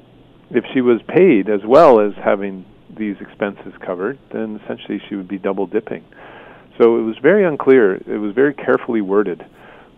if 0.49 0.65
she 0.73 0.81
was 0.81 1.01
paid 1.07 1.49
as 1.49 1.61
well 1.65 1.99
as 1.99 2.13
having 2.23 2.65
these 2.97 3.15
expenses 3.21 3.73
covered, 3.85 4.17
then 4.33 4.59
essentially 4.63 4.99
she 5.07 5.15
would 5.15 5.27
be 5.27 5.37
double 5.37 5.67
dipping. 5.67 6.03
So 6.79 6.97
it 6.97 7.01
was 7.01 7.17
very 7.21 7.45
unclear. 7.45 7.95
It 7.95 8.19
was 8.19 8.33
very 8.33 8.53
carefully 8.53 9.01
worded 9.01 9.45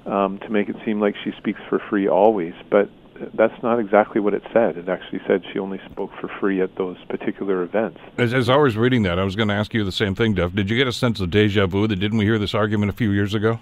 um, 0.05 0.39
to 0.39 0.49
make 0.49 0.67
it 0.67 0.75
seem 0.83 0.99
like 0.99 1.15
she 1.23 1.31
speaks 1.37 1.59
for 1.69 1.79
free 1.89 2.07
always, 2.07 2.53
but 2.71 2.89
that's 3.35 3.61
not 3.61 3.79
exactly 3.79 4.19
what 4.19 4.33
it 4.33 4.41
said. 4.51 4.77
It 4.77 4.89
actually 4.89 5.21
said 5.27 5.43
she 5.53 5.59
only 5.59 5.79
spoke 5.91 6.09
for 6.19 6.27
free 6.39 6.59
at 6.59 6.75
those 6.77 6.97
particular 7.07 7.61
events. 7.61 7.99
As, 8.17 8.33
as 8.33 8.49
I 8.49 8.55
was 8.55 8.75
reading 8.75 9.03
that, 9.03 9.19
I 9.19 9.23
was 9.23 9.35
going 9.35 9.49
to 9.49 9.53
ask 9.53 9.75
you 9.75 9.83
the 9.83 9.91
same 9.91 10.15
thing, 10.15 10.33
Duff. 10.33 10.53
Did 10.53 10.71
you 10.71 10.77
get 10.77 10.87
a 10.87 10.91
sense 10.91 11.19
of 11.19 11.29
deja 11.29 11.67
vu 11.67 11.85
that 11.87 11.97
didn't 11.97 12.17
we 12.17 12.25
hear 12.25 12.39
this 12.39 12.55
argument 12.55 12.89
a 12.89 12.95
few 12.95 13.11
years 13.11 13.35
ago? 13.35 13.59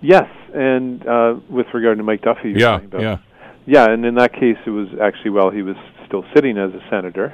Yes, 0.00 0.28
and 0.54 1.04
uh, 1.06 1.34
with 1.48 1.66
regard 1.74 1.98
to 1.98 2.04
Mike 2.04 2.22
Duffy, 2.22 2.54
yeah, 2.56 2.80
yeah, 2.92 3.18
yeah, 3.66 3.88
and 3.88 4.04
in 4.04 4.16
that 4.16 4.32
case, 4.32 4.56
it 4.66 4.70
was 4.70 4.88
actually 5.00 5.30
while 5.30 5.50
he 5.50 5.62
was 5.62 5.76
still 6.06 6.24
sitting 6.34 6.58
as 6.58 6.72
a 6.72 6.80
senator, 6.90 7.32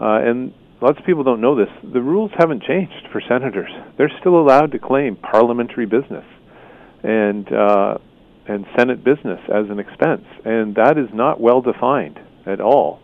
uh, 0.00 0.20
and 0.22 0.52
lots 0.80 0.98
of 0.98 1.04
people 1.04 1.24
don't 1.24 1.40
know 1.40 1.54
this. 1.54 1.68
The 1.82 2.00
rules 2.00 2.30
haven't 2.36 2.62
changed 2.62 3.08
for 3.12 3.20
senators; 3.20 3.70
they're 3.96 4.12
still 4.20 4.40
allowed 4.40 4.72
to 4.72 4.78
claim 4.78 5.16
parliamentary 5.16 5.86
business 5.86 6.24
and 7.02 7.50
uh, 7.52 7.98
and 8.46 8.66
Senate 8.76 9.02
business 9.04 9.40
as 9.48 9.70
an 9.70 9.78
expense, 9.78 10.24
and 10.44 10.74
that 10.74 10.98
is 10.98 11.08
not 11.12 11.40
well 11.40 11.60
defined 11.60 12.18
at 12.46 12.60
all. 12.60 13.00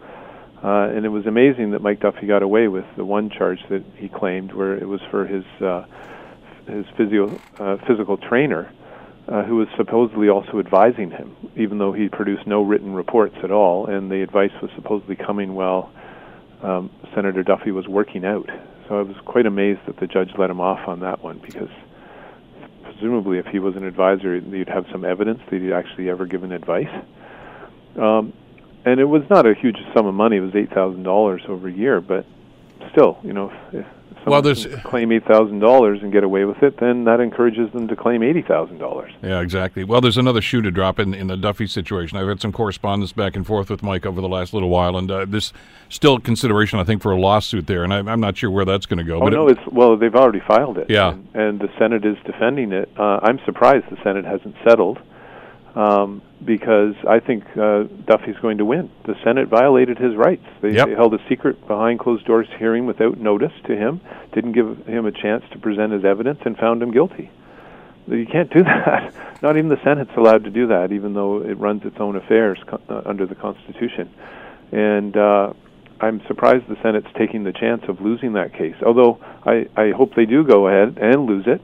Uh, 0.63 0.93
and 0.95 1.07
it 1.07 1.09
was 1.09 1.25
amazing 1.27 1.71
that 1.71 1.81
Mike 1.81 2.01
Duffy 2.01 2.27
got 2.27 2.43
away 2.43 2.69
with 2.69 2.85
the 2.97 3.05
one 3.05 3.31
charge 3.31 3.61
that 3.71 3.83
he 3.97 4.09
claimed, 4.09 4.53
where 4.53 4.77
it 4.77 4.87
was 4.87 5.01
for 5.11 5.27
his 5.27 5.45
uh, 5.63 5.85
his 6.67 6.85
physio 6.97 7.41
uh, 7.59 7.77
physical 7.87 8.17
trainer 8.17 8.71
uh, 9.29 9.43
who 9.45 9.57
was 9.57 9.69
supposedly 9.77 10.29
also 10.29 10.59
advising 10.59 11.11
him, 11.11 11.35
even 11.57 11.79
though 11.79 11.93
he 11.93 12.09
produced 12.09 12.47
no 12.47 12.63
written 12.63 12.93
reports 12.93 13.37
at 13.43 13.51
all, 13.51 13.87
and 13.87 14.11
the 14.11 14.23
advice 14.23 14.53
was 14.61 14.71
supposedly 14.75 15.17
coming 15.17 15.55
while 15.55 15.91
um, 16.63 16.91
Senator 17.15 17.43
Duffy 17.43 17.71
was 17.71 17.87
working 17.89 18.25
out. 18.25 18.49
So 18.89 18.99
I 18.99 19.03
was 19.03 19.17
quite 19.25 19.47
amazed 19.47 19.81
that 19.87 19.99
the 19.99 20.07
judge 20.07 20.31
let 20.37 20.51
him 20.51 20.61
off 20.61 20.89
on 20.89 21.01
that 21.01 21.23
one 21.23 21.39
because 21.39 21.71
presumably, 22.85 23.39
if 23.39 23.47
he 23.47 23.59
was 23.59 23.77
an 23.77 23.85
advisor, 23.85 24.37
you'd 24.37 24.69
have 24.69 24.85
some 24.93 25.05
evidence 25.05 25.41
that 25.51 25.61
he'd 25.61 25.73
actually 25.73 26.11
ever 26.11 26.27
given 26.27 26.53
advice. 26.53 27.05
Um, 27.97 28.33
and 28.85 29.01
it 29.01 29.05
was 29.05 29.23
not 29.31 29.47
a 29.47 29.55
huge 29.55 29.77
sum 29.95 30.07
of 30.07 30.15
money; 30.15 30.37
it 30.37 30.41
was 30.41 30.55
eight 30.55 30.71
thousand 30.71 31.03
dollars 31.03 31.43
over 31.49 31.69
a 31.69 31.73
year, 31.73 32.01
but 32.01 32.27
still, 32.93 33.19
you 33.23 33.33
know, 33.33 33.53
if, 33.73 33.87
well, 34.27 34.43
there's 34.43 34.67
claim 34.85 35.13
eight 35.13 35.25
thousand 35.27 35.61
dollars 35.61 36.01
and 36.03 36.13
get 36.13 36.25
away 36.25 36.45
with 36.45 36.63
it, 36.63 36.79
then 36.79 37.05
that 37.05 37.21
encourages 37.21 37.73
them 37.73 37.89
to 37.89 37.97
claim 37.97 38.23
eighty 38.23 38.43
thousand 38.43 38.79
dollars. 38.79 39.13
Yeah, 39.23 39.41
exactly. 39.41 39.85
Well, 39.85 40.01
there's 40.01 40.19
another 40.19 40.41
shoe 40.41 40.63
to 40.63 40.71
drop 40.71 40.99
in 40.99 41.15
in 41.15 41.27
the 41.27 41.37
Duffy 41.37 41.67
situation. 41.67 42.19
I've 42.19 42.29
had 42.29 42.41
some 42.41 42.53
correspondence 42.53 43.13
back 43.13 43.37
and 43.37 43.47
forth 43.47 43.71
with 43.71 43.83
Mike 43.83 44.07
over 44.07 44.21
the 44.21 44.29
last 44.29 44.53
little 44.53 44.69
while, 44.69 44.97
and 44.97 45.11
uh, 45.11 45.27
there's 45.29 45.53
still 45.89 46.19
consideration, 46.19 46.79
I 46.79 46.85
think, 46.85 47.03
for 47.03 47.13
a 47.13 47.21
lawsuit 47.21 47.67
there, 47.67 47.85
and 47.85 47.93
I, 47.93 47.99
am 47.99 48.21
not 48.21 48.37
sure 48.37 48.51
where 48.51 48.65
that's 48.65 48.87
going 48.87 48.99
to 48.99 49.05
go. 49.05 49.17
Oh 49.17 49.25
but 49.25 49.33
no, 49.33 49.49
it, 49.49 49.59
it's 49.59 49.73
well, 49.73 49.97
they've 49.97 50.15
already 50.15 50.41
filed 50.41 50.79
it. 50.79 50.89
Yeah, 50.91 51.11
and, 51.11 51.29
and 51.35 51.61
the 51.61 51.69
Senate 51.79 52.05
is 52.05 52.17
defending 52.25 52.73
it. 52.73 52.91
Uh, 52.99 53.21
I'm 53.23 53.39
surprised 53.45 53.87
the 53.91 53.99
Senate 54.03 54.25
hasn't 54.25 54.55
settled 54.67 54.99
um, 55.75 56.23
because 56.45 56.95
I 57.09 57.21
think 57.21 57.45
uh, 57.57 57.85
Duffy's 58.07 58.37
going 58.43 58.59
to 58.59 58.65
win. 58.65 58.91
The 59.05 59.15
Senate 59.25 59.49
violated 59.49 59.99
his 59.99 60.17
rights. 60.17 60.45
They, 60.63 60.73
yep. 60.73 60.89
they 60.89 60.95
held 60.95 61.15
a 61.15 61.19
secret 61.29 61.67
behind 61.67 62.01
closed 62.01 62.27
doors 62.27 62.49
hearing 62.59 62.87
without 62.87 63.19
notice 63.19 63.53
to 63.67 63.77
him, 63.77 64.01
didn't 64.33 64.53
give 64.53 64.87
him 64.87 65.07
a 65.07 65.13
chance 65.13 65.45
to 65.53 65.59
present 65.59 65.93
his 65.93 66.05
evidence, 66.05 66.41
and 66.45 66.57
found 66.57 66.83
him 66.83 66.91
guilty. 66.91 67.31
You 68.09 68.27
can't 68.27 68.53
do 68.53 68.63
that. 68.65 69.43
Not 69.43 69.57
even 69.57 69.69
the 69.69 69.81
Senate's 69.85 70.11
allowed 70.17 70.45
to 70.45 70.51
do 70.51 70.67
that, 70.69 70.93
even 70.93 71.15
though 71.15 71.43
it 71.43 71.59
runs 71.59 71.85
its 71.85 71.97
own 72.01 72.17
affairs 72.17 72.59
co- 72.67 72.81
uh, 72.89 73.03
under 73.07 73.27
the 73.27 73.35
Constitution. 73.35 74.11
And 74.73 75.17
uh, 75.17 75.53
I'm 76.01 76.23
surprised 76.27 76.69
the 76.69 76.77
Senate's 76.83 77.09
taking 77.17 77.45
the 77.45 77.53
chance 77.53 77.83
of 77.89 78.01
losing 78.01 78.33
that 78.33 78.55
case. 78.55 78.77
Although 78.85 79.19
I, 79.45 79.67
I 79.77 79.91
hope 79.91 80.15
they 80.15 80.27
do 80.27 80.45
go 80.45 80.69
ahead 80.69 80.99
and 80.99 81.27
lose 81.27 81.45
it 81.47 81.61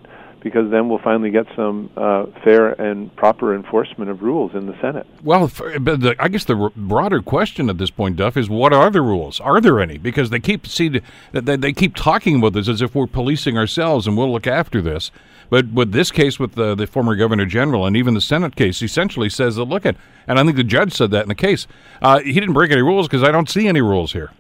because 0.47 0.71
then 0.71 0.89
we'll 0.89 1.01
finally 1.01 1.31
get 1.31 1.45
some 1.57 1.91
uh, 1.97 2.25
fair 2.45 2.69
and 2.81 3.15
proper 3.17 3.53
enforcement 3.53 4.09
of 4.09 4.23
rules 4.23 4.55
in 4.55 4.67
the 4.67 4.81
Senate. 4.81 5.05
Well, 5.25 5.51
but 5.81 6.01
the, 6.01 6.15
I 6.21 6.29
guess 6.29 6.45
the 6.45 6.71
broader 6.77 7.21
question 7.21 7.69
at 7.69 7.79
this 7.79 7.91
point, 7.91 8.15
Duff, 8.15 8.37
is 8.37 8.49
what 8.49 8.73
are 8.73 8.89
the 8.89 9.03
rules? 9.03 9.41
Are 9.41 9.61
there 9.61 9.81
any? 9.81 9.99
Because 9.99 10.31
they 10.31 10.39
keep 10.39 10.65
see 10.65 11.01
they, 11.33 11.57
they 11.57 11.73
keep 11.73 11.97
talking 11.97 12.37
about 12.37 12.53
this 12.53 12.69
as 12.69 12.81
if 12.81 12.95
we're 12.95 13.09
policing 13.09 13.59
ourselves 13.59 14.07
and 14.07 14.17
we'll 14.17 14.31
look 14.31 14.47
after 14.47 14.81
this. 14.81 15.11
But 15.51 15.67
with 15.73 15.91
this 15.91 16.13
case 16.13 16.39
with 16.39 16.53
the, 16.53 16.77
the 16.77 16.87
former 16.87 17.17
governor 17.17 17.45
general 17.45 17.85
and 17.85 17.97
even 17.97 18.15
the 18.15 18.21
Senate 18.21 18.55
case, 18.55 18.81
essentially 18.83 19.29
says 19.29 19.57
that 19.57 19.65
look 19.65 19.85
at, 19.85 19.97
and 20.29 20.39
I 20.39 20.45
think 20.45 20.55
the 20.55 20.63
judge 20.63 20.93
said 20.93 21.11
that 21.11 21.23
in 21.23 21.29
the 21.29 21.35
case, 21.35 21.67
uh, 22.01 22.21
he 22.21 22.35
didn't 22.35 22.53
break 22.53 22.71
any 22.71 22.83
rules 22.83 23.09
because 23.09 23.25
I 23.25 23.33
don't 23.33 23.51
see 23.51 23.67
any 23.67 23.81
rules 23.81 24.13
here. 24.13 24.31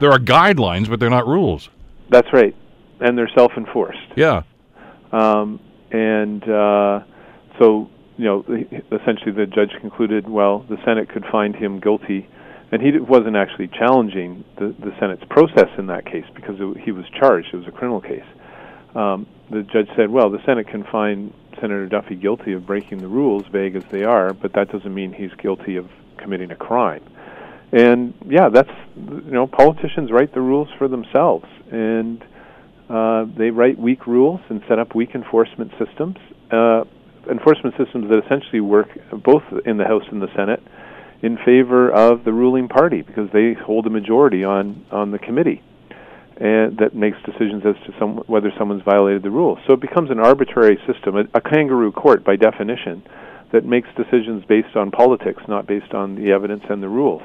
There 0.00 0.10
are 0.10 0.18
guidelines, 0.18 0.88
but 0.88 0.98
they're 0.98 1.10
not 1.10 1.26
rules. 1.26 1.68
That's 2.08 2.32
right, 2.32 2.56
and 3.00 3.18
they're 3.18 3.30
self-enforced. 3.34 4.12
Yeah. 4.16 4.44
Um, 5.12 5.60
and 5.90 6.42
uh, 6.44 7.00
so, 7.58 7.90
you 8.16 8.24
know, 8.24 8.44
essentially 8.90 9.32
the 9.32 9.46
judge 9.46 9.70
concluded, 9.80 10.28
well, 10.28 10.60
the 10.68 10.78
Senate 10.84 11.08
could 11.08 11.24
find 11.30 11.54
him 11.54 11.80
guilty, 11.80 12.28
and 12.70 12.80
he 12.80 12.98
wasn't 12.98 13.36
actually 13.36 13.68
challenging 13.68 14.44
the, 14.58 14.74
the 14.78 14.94
Senate's 14.98 15.24
process 15.28 15.68
in 15.76 15.86
that 15.88 16.06
case 16.06 16.24
because 16.34 16.56
it, 16.58 16.78
he 16.78 16.92
was 16.92 17.04
charged. 17.18 17.48
It 17.52 17.56
was 17.56 17.68
a 17.68 17.72
criminal 17.72 18.00
case. 18.00 18.24
Um, 18.94 19.26
the 19.50 19.62
judge 19.62 19.88
said, 19.96 20.10
well, 20.10 20.30
the 20.30 20.42
Senate 20.46 20.68
can 20.68 20.84
find 20.84 21.32
Senator 21.60 21.86
Duffy 21.86 22.16
guilty 22.16 22.52
of 22.52 22.66
breaking 22.66 22.98
the 22.98 23.08
rules, 23.08 23.44
vague 23.52 23.76
as 23.76 23.84
they 23.90 24.04
are, 24.04 24.32
but 24.32 24.54
that 24.54 24.72
doesn't 24.72 24.94
mean 24.94 25.12
he's 25.12 25.32
guilty 25.34 25.76
of 25.76 25.90
committing 26.16 26.50
a 26.50 26.56
crime. 26.56 27.02
And 27.72 28.14
yeah, 28.26 28.48
that's 28.50 28.70
you 28.96 29.30
know, 29.30 29.46
politicians 29.46 30.10
write 30.10 30.34
the 30.34 30.40
rules 30.40 30.68
for 30.76 30.88
themselves, 30.88 31.46
and 31.70 32.22
uh, 32.92 33.24
they 33.38 33.50
write 33.50 33.78
weak 33.78 34.06
rules 34.06 34.40
and 34.50 34.62
set 34.68 34.78
up 34.78 34.94
weak 34.94 35.14
enforcement 35.14 35.72
systems. 35.78 36.16
Uh, 36.50 36.84
enforcement 37.30 37.74
systems 37.78 38.10
that 38.10 38.22
essentially 38.24 38.60
work 38.60 38.88
both 39.24 39.44
in 39.64 39.78
the 39.78 39.84
House 39.84 40.04
and 40.10 40.20
the 40.20 40.28
Senate 40.36 40.62
in 41.22 41.38
favor 41.44 41.90
of 41.90 42.24
the 42.24 42.32
ruling 42.32 42.68
party 42.68 43.00
because 43.00 43.30
they 43.32 43.54
hold 43.54 43.86
a 43.86 43.90
majority 43.90 44.44
on 44.44 44.84
on 44.90 45.12
the 45.12 45.18
committee 45.18 45.62
and 46.36 46.78
that 46.78 46.94
makes 46.94 47.18
decisions 47.24 47.62
as 47.64 47.76
to 47.86 47.94
some, 47.98 48.16
whether 48.26 48.50
someone's 48.58 48.82
violated 48.82 49.22
the 49.22 49.30
rules. 49.30 49.58
So 49.66 49.74
it 49.74 49.80
becomes 49.80 50.10
an 50.10 50.18
arbitrary 50.18 50.78
system, 50.90 51.16
a, 51.16 51.24
a 51.34 51.40
kangaroo 51.40 51.92
court 51.92 52.24
by 52.24 52.34
definition, 52.34 53.02
that 53.52 53.64
makes 53.64 53.88
decisions 53.96 54.44
based 54.48 54.74
on 54.74 54.90
politics, 54.90 55.42
not 55.46 55.66
based 55.66 55.92
on 55.92 56.16
the 56.16 56.32
evidence 56.32 56.64
and 56.68 56.82
the 56.82 56.88
rules. 56.88 57.22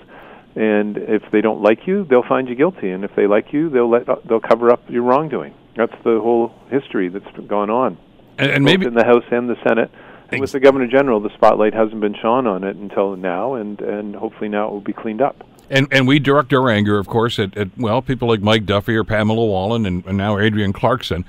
And 0.58 0.98
if 0.98 1.22
they 1.32 1.41
don't 1.41 1.62
like 1.62 1.86
you, 1.86 2.04
they'll 2.06 2.28
find 2.28 2.50
you 2.50 2.56
guilty. 2.56 2.89
And 2.89 3.04
if 3.04 3.15
they 3.15 3.28
like 3.28 3.54
you, 3.54 3.70
they'll 3.70 3.89
let 3.89 4.08
they'll 4.28 4.39
cover 4.39 4.72
up 4.72 4.89
your 4.89 5.04
wrongdoing. 5.04 5.54
That's 5.76 5.93
the 6.04 6.20
whole 6.20 6.52
history 6.72 7.10
that's 7.10 7.30
gone 7.48 7.70
on. 7.70 7.96
And, 8.39 8.50
and 8.50 8.65
maybe 8.65 8.88
in 8.88 8.96
the 8.96 9.06
House 9.06 9.24
and 9.30 9.48
the 9.48 9.56
Senate. 9.67 9.91
And 10.30 10.41
with 10.41 10.52
the 10.52 10.60
Governor 10.60 10.88
General, 10.88 11.20
the 11.20 11.30
spotlight 11.36 11.76
hasn't 11.76 12.02
been 12.02 12.15
shone 12.15 12.48
on 12.48 12.63
it 12.63 12.76
until 12.76 13.15
now, 13.15 13.54
and 13.54 13.80
and 13.82 14.15
hopefully 14.15 14.50
now 14.50 14.67
it 14.67 14.72
will 14.72 14.82
be 14.82 14.93
cleaned 14.93 15.22
up. 15.22 15.48
And 15.70 15.88
and 15.91 16.08
we 16.08 16.17
direct 16.17 16.52
our 16.54 16.72
anger, 16.72 16.98
of 16.98 17.06
course, 17.06 17.38
at, 17.38 17.56
at 17.56 17.70
well 17.78 18.02
people 18.02 18.28
like 18.28 18.41
Mike 18.41 18.65
Duffy 18.65 18.96
or 18.96 19.04
Pamela 19.04 19.46
Wallin 19.46 19.86
and, 19.86 20.04
and 20.08 20.17
now 20.17 20.39
Adrienne 20.39 20.74
Clarkson. 20.74 21.24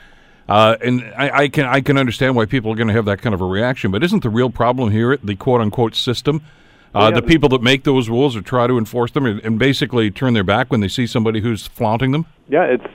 Uh, 0.49 0.77
and 0.81 1.03
I, 1.19 1.43
I, 1.43 1.49
can 1.49 1.67
I 1.67 1.83
can 1.83 1.99
understand 1.99 2.35
why 2.35 2.47
people 2.47 2.73
are 2.73 2.75
going 2.75 2.88
to 2.88 2.95
have 2.95 3.05
that 3.05 3.21
kind 3.21 3.35
of 3.35 3.43
a 3.43 3.45
reaction, 3.45 3.91
but 3.91 4.03
isn't 4.03 4.23
the 4.23 4.31
real 4.31 4.49
problem 4.49 4.91
here 4.91 5.19
the 5.23 5.37
quote 5.37 5.61
unquote 5.61 5.95
system 5.95 6.41
Uh, 6.94 7.11
the 7.11 7.22
people 7.22 7.48
that 7.51 7.62
make 7.62 7.85
those 7.85 8.09
rules 8.09 8.35
or 8.35 8.40
try 8.42 8.66
to 8.66 8.79
enforce 8.79 9.11
them 9.12 9.27
and, 9.27 9.40
and 9.40 9.59
basically 9.59 10.11
turn 10.11 10.33
their 10.35 10.44
back 10.44 10.70
when 10.70 10.81
they 10.81 10.88
see 10.88 11.07
somebody 11.07 11.40
who's 11.40 11.66
flaunting 11.66 12.12
them? 12.12 12.27
Yeah, 12.48 12.64
it's 12.64 12.87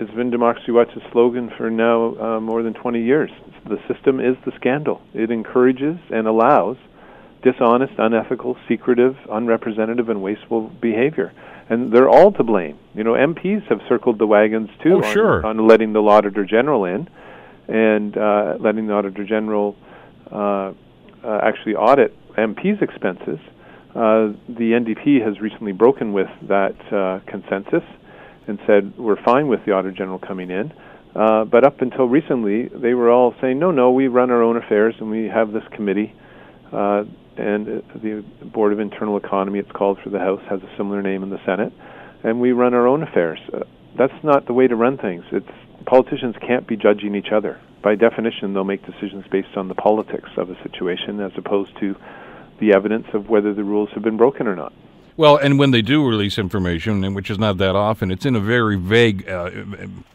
it's 0.00 0.10
been 0.12 0.30
Democracy 0.30 0.72
Watch's 0.72 1.02
slogan 1.12 1.50
for 1.56 1.70
now 1.70 2.16
uh, 2.18 2.40
more 2.40 2.62
than 2.62 2.72
20 2.74 3.02
years. 3.02 3.30
The 3.68 3.78
system 3.92 4.20
is 4.20 4.36
the 4.44 4.52
scandal. 4.56 5.02
It 5.14 5.30
encourages 5.30 5.98
and 6.10 6.26
allows 6.26 6.76
dishonest, 7.42 7.92
unethical, 7.98 8.56
secretive, 8.68 9.16
unrepresentative, 9.30 10.08
and 10.08 10.22
wasteful 10.22 10.68
behavior. 10.80 11.32
And 11.68 11.92
they're 11.92 12.08
all 12.08 12.32
to 12.32 12.42
blame. 12.42 12.78
You 12.94 13.04
know, 13.04 13.12
MPs 13.12 13.66
have 13.68 13.80
circled 13.88 14.18
the 14.18 14.26
wagons 14.26 14.70
too 14.82 14.94
Oh, 14.94 15.04
on, 15.04 15.12
sure. 15.12 15.46
on 15.46 15.66
letting 15.66 15.92
the 15.92 16.02
Auditor 16.02 16.44
General 16.44 16.84
in 16.84 17.08
and 17.68 18.16
uh, 18.16 18.56
letting 18.60 18.86
the 18.86 18.94
Auditor 18.94 19.24
General 19.24 19.76
uh, 20.30 20.72
uh, 21.24 21.40
actually 21.42 21.74
audit 21.74 22.16
MPs' 22.36 22.82
expenses. 22.82 23.38
Uh, 23.90 24.32
the 24.48 24.72
NDP 24.72 25.24
has 25.24 25.40
recently 25.40 25.72
broken 25.72 26.12
with 26.12 26.28
that 26.48 26.74
uh, 26.92 27.20
consensus 27.30 27.84
and 28.46 28.58
said 28.66 28.96
we're 28.96 29.22
fine 29.22 29.48
with 29.48 29.60
the 29.66 29.72
Auditor 29.72 29.96
General 29.96 30.18
coming 30.18 30.50
in. 30.50 30.72
Uh, 31.14 31.44
but 31.44 31.64
up 31.64 31.82
until 31.82 32.06
recently, 32.06 32.68
they 32.68 32.94
were 32.94 33.10
all 33.10 33.34
saying, 33.40 33.58
no, 33.58 33.70
no, 33.70 33.90
we 33.90 34.08
run 34.08 34.30
our 34.30 34.42
own 34.42 34.56
affairs 34.56 34.94
and 34.98 35.10
we 35.10 35.26
have 35.26 35.52
this 35.52 35.64
committee. 35.72 36.14
Uh, 36.72 37.04
and 37.36 37.68
uh, 37.68 37.80
the 38.02 38.24
Board 38.46 38.72
of 38.72 38.80
Internal 38.80 39.18
Economy, 39.18 39.58
it's 39.58 39.70
called 39.72 39.98
for 40.02 40.08
the 40.10 40.18
House, 40.18 40.40
has 40.48 40.60
a 40.62 40.76
similar 40.76 41.02
name 41.02 41.22
in 41.22 41.30
the 41.30 41.40
Senate. 41.44 41.72
And 42.24 42.40
we 42.40 42.52
run 42.52 42.72
our 42.72 42.86
own 42.86 43.02
affairs. 43.02 43.38
Uh, 43.52 43.60
that's 43.98 44.24
not 44.24 44.46
the 44.46 44.54
way 44.54 44.66
to 44.68 44.76
run 44.76 44.96
things. 44.96 45.24
It's 45.32 45.46
politicians 45.82 46.36
can't 46.40 46.66
be 46.66 46.76
judging 46.76 47.14
each 47.14 47.32
other. 47.32 47.60
By 47.82 47.94
definition, 47.96 48.54
they'll 48.54 48.64
make 48.64 48.84
decisions 48.86 49.24
based 49.30 49.56
on 49.56 49.68
the 49.68 49.74
politics 49.74 50.30
of 50.36 50.50
a 50.50 50.62
situation 50.62 51.20
as 51.20 51.32
opposed 51.36 51.78
to 51.80 51.96
the 52.60 52.74
evidence 52.74 53.06
of 53.12 53.28
whether 53.28 53.52
the 53.54 53.64
rules 53.64 53.90
have 53.94 54.02
been 54.02 54.16
broken 54.16 54.46
or 54.46 54.54
not. 54.54 54.72
Well, 55.16 55.36
and 55.36 55.58
when 55.58 55.72
they 55.72 55.82
do 55.82 56.06
release 56.06 56.38
information, 56.38 57.12
which 57.14 57.30
is 57.30 57.38
not 57.38 57.58
that 57.58 57.76
often, 57.76 58.10
it's 58.10 58.24
in 58.24 58.34
a 58.34 58.40
very 58.40 58.76
vague 58.76 59.28
uh, 59.28 59.50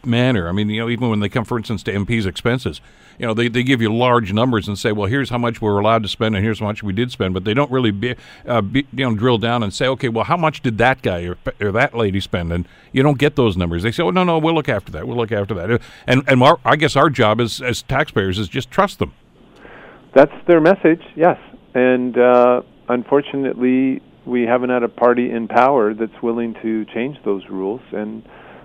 manner. 0.04 0.48
I 0.48 0.52
mean, 0.52 0.68
you 0.70 0.80
know, 0.80 0.88
even 0.88 1.08
when 1.08 1.20
they 1.20 1.28
come, 1.28 1.44
for 1.44 1.56
instance, 1.56 1.84
to 1.84 1.92
MPs' 1.92 2.26
expenses, 2.26 2.80
you 3.18 3.26
know, 3.26 3.34
they, 3.34 3.48
they 3.48 3.62
give 3.62 3.80
you 3.80 3.94
large 3.94 4.32
numbers 4.32 4.66
and 4.66 4.78
say, 4.78 4.90
well, 4.90 5.08
here's 5.08 5.30
how 5.30 5.38
much 5.38 5.60
we're 5.60 5.78
allowed 5.78 6.02
to 6.02 6.08
spend, 6.08 6.34
and 6.34 6.44
here's 6.44 6.58
how 6.58 6.66
much 6.66 6.82
we 6.82 6.92
did 6.92 7.12
spend, 7.12 7.34
but 7.34 7.44
they 7.44 7.54
don't 7.54 7.70
really, 7.70 7.92
be, 7.92 8.16
uh, 8.46 8.60
be, 8.60 8.86
you 8.92 9.08
know, 9.08 9.14
drill 9.14 9.38
down 9.38 9.62
and 9.62 9.72
say, 9.72 9.86
okay, 9.86 10.08
well, 10.08 10.24
how 10.24 10.36
much 10.36 10.62
did 10.62 10.78
that 10.78 11.02
guy 11.02 11.24
or, 11.24 11.36
or 11.60 11.70
that 11.72 11.94
lady 11.96 12.20
spend? 12.20 12.52
And 12.52 12.66
you 12.92 13.02
don't 13.02 13.18
get 13.18 13.36
those 13.36 13.56
numbers. 13.56 13.84
They 13.84 13.92
say, 13.92 14.02
oh, 14.02 14.10
no, 14.10 14.24
no, 14.24 14.38
we'll 14.38 14.54
look 14.54 14.68
after 14.68 14.90
that. 14.92 15.06
We'll 15.06 15.16
look 15.16 15.32
after 15.32 15.54
that. 15.54 15.80
And 16.06 16.22
and 16.26 16.42
our, 16.42 16.58
I 16.64 16.76
guess 16.76 16.96
our 16.96 17.10
job 17.10 17.40
as 17.40 17.60
as 17.60 17.82
taxpayers 17.82 18.38
is 18.38 18.48
just 18.48 18.70
trust 18.70 18.98
them. 18.98 19.12
That's 20.14 20.32
their 20.46 20.60
message, 20.60 21.02
yes. 21.14 21.38
And 21.74 22.16
uh, 22.18 22.62
unfortunately, 22.88 24.02
we 24.28 24.42
haven't 24.42 24.70
had 24.70 24.82
a 24.82 24.88
party 24.88 25.30
in 25.30 25.48
power 25.48 25.94
that's 25.94 26.22
willing 26.22 26.54
to 26.62 26.84
change 26.94 27.16
those 27.24 27.42
rules. 27.48 27.80
And 27.92 28.22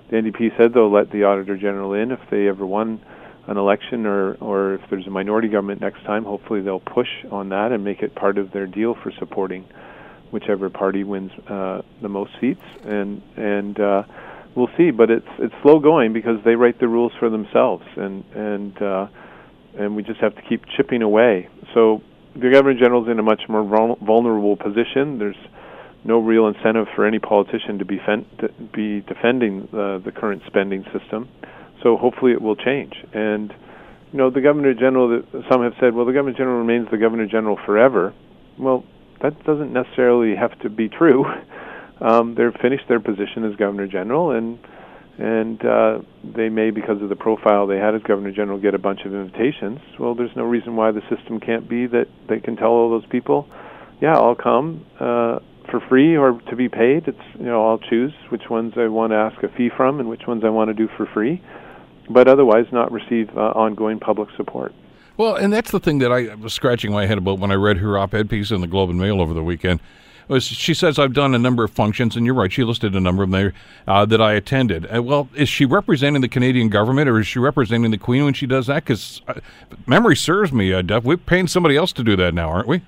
the 0.09 0.17
NDP 0.17 0.57
said 0.57 0.73
they'll 0.73 0.91
let 0.91 1.11
the 1.11 1.23
Auditor 1.23 1.57
General 1.57 1.93
in 1.93 2.11
if 2.11 2.19
they 2.29 2.47
ever 2.47 2.65
won 2.65 3.01
an 3.47 3.57
election 3.57 4.05
or, 4.05 4.33
or 4.35 4.75
if 4.75 4.81
there's 4.89 5.07
a 5.07 5.09
minority 5.09 5.47
government 5.47 5.81
next 5.81 6.03
time. 6.03 6.25
Hopefully, 6.25 6.61
they'll 6.61 6.81
push 6.81 7.07
on 7.31 7.49
that 7.49 7.71
and 7.71 7.83
make 7.83 8.01
it 8.01 8.13
part 8.13 8.37
of 8.37 8.51
their 8.51 8.67
deal 8.67 8.95
for 9.01 9.11
supporting 9.19 9.65
whichever 10.31 10.69
party 10.69 11.03
wins 11.03 11.31
uh, 11.49 11.81
the 12.01 12.09
most 12.09 12.31
seats. 12.41 12.61
And 12.83 13.21
and 13.37 13.79
uh, 13.79 14.03
we'll 14.55 14.69
see. 14.77 14.91
But 14.91 15.09
it's 15.09 15.27
it's 15.39 15.55
slow 15.61 15.79
going 15.79 16.11
because 16.11 16.43
they 16.43 16.55
write 16.55 16.79
the 16.79 16.87
rules 16.87 17.13
for 17.19 17.29
themselves, 17.29 17.85
and 17.95 18.23
and 18.35 18.81
uh, 18.81 19.07
and 19.79 19.95
we 19.95 20.03
just 20.03 20.19
have 20.19 20.35
to 20.35 20.41
keep 20.41 20.63
chipping 20.75 21.01
away. 21.01 21.47
So 21.73 22.01
the 22.35 22.49
Governor 22.49 22.79
General's 22.79 23.07
in 23.07 23.19
a 23.19 23.23
much 23.23 23.43
more 23.47 23.63
vul- 23.63 23.97
vulnerable 24.01 24.55
position. 24.55 25.19
There's 25.19 25.37
no 26.03 26.19
real 26.19 26.47
incentive 26.47 26.87
for 26.95 27.05
any 27.05 27.19
politician 27.19 27.79
to 27.79 27.85
be, 27.85 27.99
fen- 28.05 28.25
to 28.39 28.49
be 28.73 29.01
defending 29.01 29.69
uh, 29.71 29.99
the 29.99 30.11
current 30.15 30.41
spending 30.47 30.83
system. 30.97 31.29
So 31.81 31.97
hopefully 31.97 32.31
it 32.31 32.41
will 32.41 32.55
change. 32.55 32.93
And 33.13 33.53
you 34.11 34.17
know, 34.17 34.29
the 34.29 34.41
Governor 34.41 34.73
General. 34.73 35.23
Some 35.49 35.63
have 35.63 35.73
said, 35.79 35.93
well, 35.93 36.05
the 36.05 36.13
Governor 36.13 36.37
General 36.37 36.59
remains 36.59 36.87
the 36.91 36.97
Governor 36.97 37.25
General 37.25 37.57
forever. 37.65 38.13
Well, 38.59 38.83
that 39.21 39.43
doesn't 39.43 39.73
necessarily 39.73 40.35
have 40.35 40.57
to 40.59 40.69
be 40.69 40.89
true. 40.89 41.25
Um, 42.01 42.35
they've 42.35 42.53
finished 42.61 42.83
their 42.89 42.99
position 42.99 43.45
as 43.49 43.55
Governor 43.55 43.87
General, 43.87 44.31
and 44.31 44.59
and 45.17 45.63
uh, 45.63 45.99
they 46.23 46.49
may, 46.49 46.71
because 46.71 47.01
of 47.01 47.09
the 47.09 47.15
profile 47.15 47.67
they 47.67 47.77
had 47.77 47.93
as 47.93 48.01
Governor 48.03 48.31
General, 48.31 48.59
get 48.59 48.73
a 48.73 48.79
bunch 48.79 49.01
of 49.05 49.13
invitations. 49.13 49.79
Well, 49.99 50.15
there's 50.15 50.35
no 50.35 50.43
reason 50.43 50.75
why 50.75 50.91
the 50.91 51.01
system 51.15 51.39
can't 51.39 51.69
be 51.69 51.85
that 51.87 52.07
they 52.27 52.39
can 52.39 52.55
tell 52.55 52.69
all 52.69 52.89
those 52.89 53.05
people, 53.09 53.47
yeah, 54.01 54.15
I'll 54.17 54.35
come 54.35 54.85
uh, 54.99 55.39
for 55.69 55.79
free 55.87 56.17
or 56.17 56.41
to 56.49 56.55
be 56.55 56.67
paid. 56.67 57.07
It's 57.07 57.17
you 57.39 57.45
know 57.45 57.67
I'll 57.67 57.79
choose 57.79 58.13
which 58.29 58.49
ones 58.49 58.73
I 58.75 58.87
want 58.87 59.11
to 59.11 59.17
ask 59.17 59.41
a 59.43 59.49
fee 59.49 59.69
from 59.75 59.99
and 59.99 60.09
which 60.09 60.27
ones 60.27 60.43
I 60.43 60.49
want 60.49 60.69
to 60.69 60.73
do 60.73 60.89
for 60.97 61.05
free, 61.05 61.41
but 62.09 62.27
otherwise 62.27 62.65
not 62.71 62.91
receive 62.91 63.29
uh, 63.37 63.51
ongoing 63.55 63.99
public 63.99 64.29
support. 64.35 64.73
Well, 65.15 65.35
and 65.35 65.53
that's 65.53 65.71
the 65.71 65.79
thing 65.79 65.99
that 65.99 66.11
I 66.11 66.33
was 66.35 66.53
scratching 66.53 66.91
my 66.91 67.05
head 67.05 67.19
about 67.19 67.37
when 67.37 67.51
I 67.51 67.55
read 67.55 67.77
her 67.77 67.97
op-ed 67.97 68.29
piece 68.29 68.49
in 68.49 68.61
the 68.61 68.67
Globe 68.67 68.89
and 68.89 68.99
Mail 68.99 69.21
over 69.21 69.33
the 69.33 69.43
weekend. 69.43 69.79
Was 70.27 70.43
she 70.45 70.73
says 70.73 70.99
I've 70.99 71.13
done 71.13 71.35
a 71.35 71.39
number 71.39 71.63
of 71.63 71.71
functions, 71.71 72.15
and 72.15 72.25
you're 72.25 72.35
right. 72.35 72.51
She 72.51 72.63
listed 72.63 72.95
a 72.95 72.99
number 72.99 73.23
of 73.23 73.31
them 73.31 73.39
there 73.39 73.53
uh, 73.87 74.05
that 74.05 74.21
I 74.21 74.33
attended. 74.33 74.87
Uh, 74.93 75.03
well, 75.03 75.29
is 75.35 75.49
she 75.49 75.65
representing 75.65 76.21
the 76.21 76.29
Canadian 76.29 76.69
government, 76.69 77.09
or 77.09 77.19
is 77.19 77.27
she 77.27 77.39
representing 77.39 77.91
the 77.91 77.97
Queen 77.97 78.23
when 78.23 78.33
she 78.33 78.47
does 78.47 78.67
that? 78.67 78.85
Because 78.85 79.21
uh, 79.27 79.35
memory 79.85 80.15
serves 80.15 80.51
me, 80.51 80.73
uh, 80.73 80.81
Duff. 80.81 81.03
We're 81.03 81.17
paying 81.17 81.47
somebody 81.47 81.75
else 81.75 81.91
to 81.93 82.03
do 82.03 82.15
that 82.15 82.33
now, 82.33 82.49
aren't 82.49 82.67
we? 82.67 82.81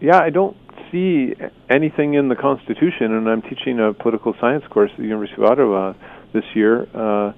Yeah, 0.00 0.20
I 0.20 0.30
don't 0.30 0.56
see 0.90 1.34
anything 1.68 2.14
in 2.14 2.28
the 2.28 2.36
Constitution, 2.36 3.12
and 3.12 3.28
I'm 3.28 3.42
teaching 3.42 3.80
a 3.80 3.92
political 3.92 4.34
science 4.40 4.64
course 4.70 4.90
at 4.92 4.98
the 4.98 5.04
University 5.04 5.42
of 5.42 5.50
Ottawa 5.50 5.94
this 6.32 6.44
year 6.54 6.86
uh, 6.94 7.32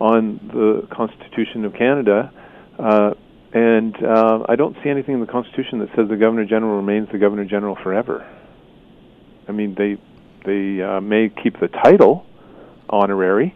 on 0.00 0.40
the 0.52 0.86
Constitution 0.94 1.64
of 1.64 1.74
Canada. 1.74 2.32
Uh, 2.78 3.14
and 3.52 3.96
uh, 4.02 4.44
I 4.48 4.56
don't 4.56 4.76
see 4.82 4.90
anything 4.90 5.14
in 5.14 5.20
the 5.20 5.26
Constitution 5.26 5.80
that 5.80 5.88
says 5.96 6.08
the 6.08 6.16
Governor 6.16 6.44
General 6.44 6.76
remains 6.76 7.08
the 7.10 7.18
Governor 7.18 7.44
General 7.44 7.76
forever. 7.82 8.26
I 9.50 9.52
mean, 9.52 9.74
they 9.74 9.98
they 10.46 10.80
uh, 10.80 11.00
may 11.00 11.28
keep 11.28 11.58
the 11.58 11.66
title 11.68 12.24
honorary, 12.88 13.54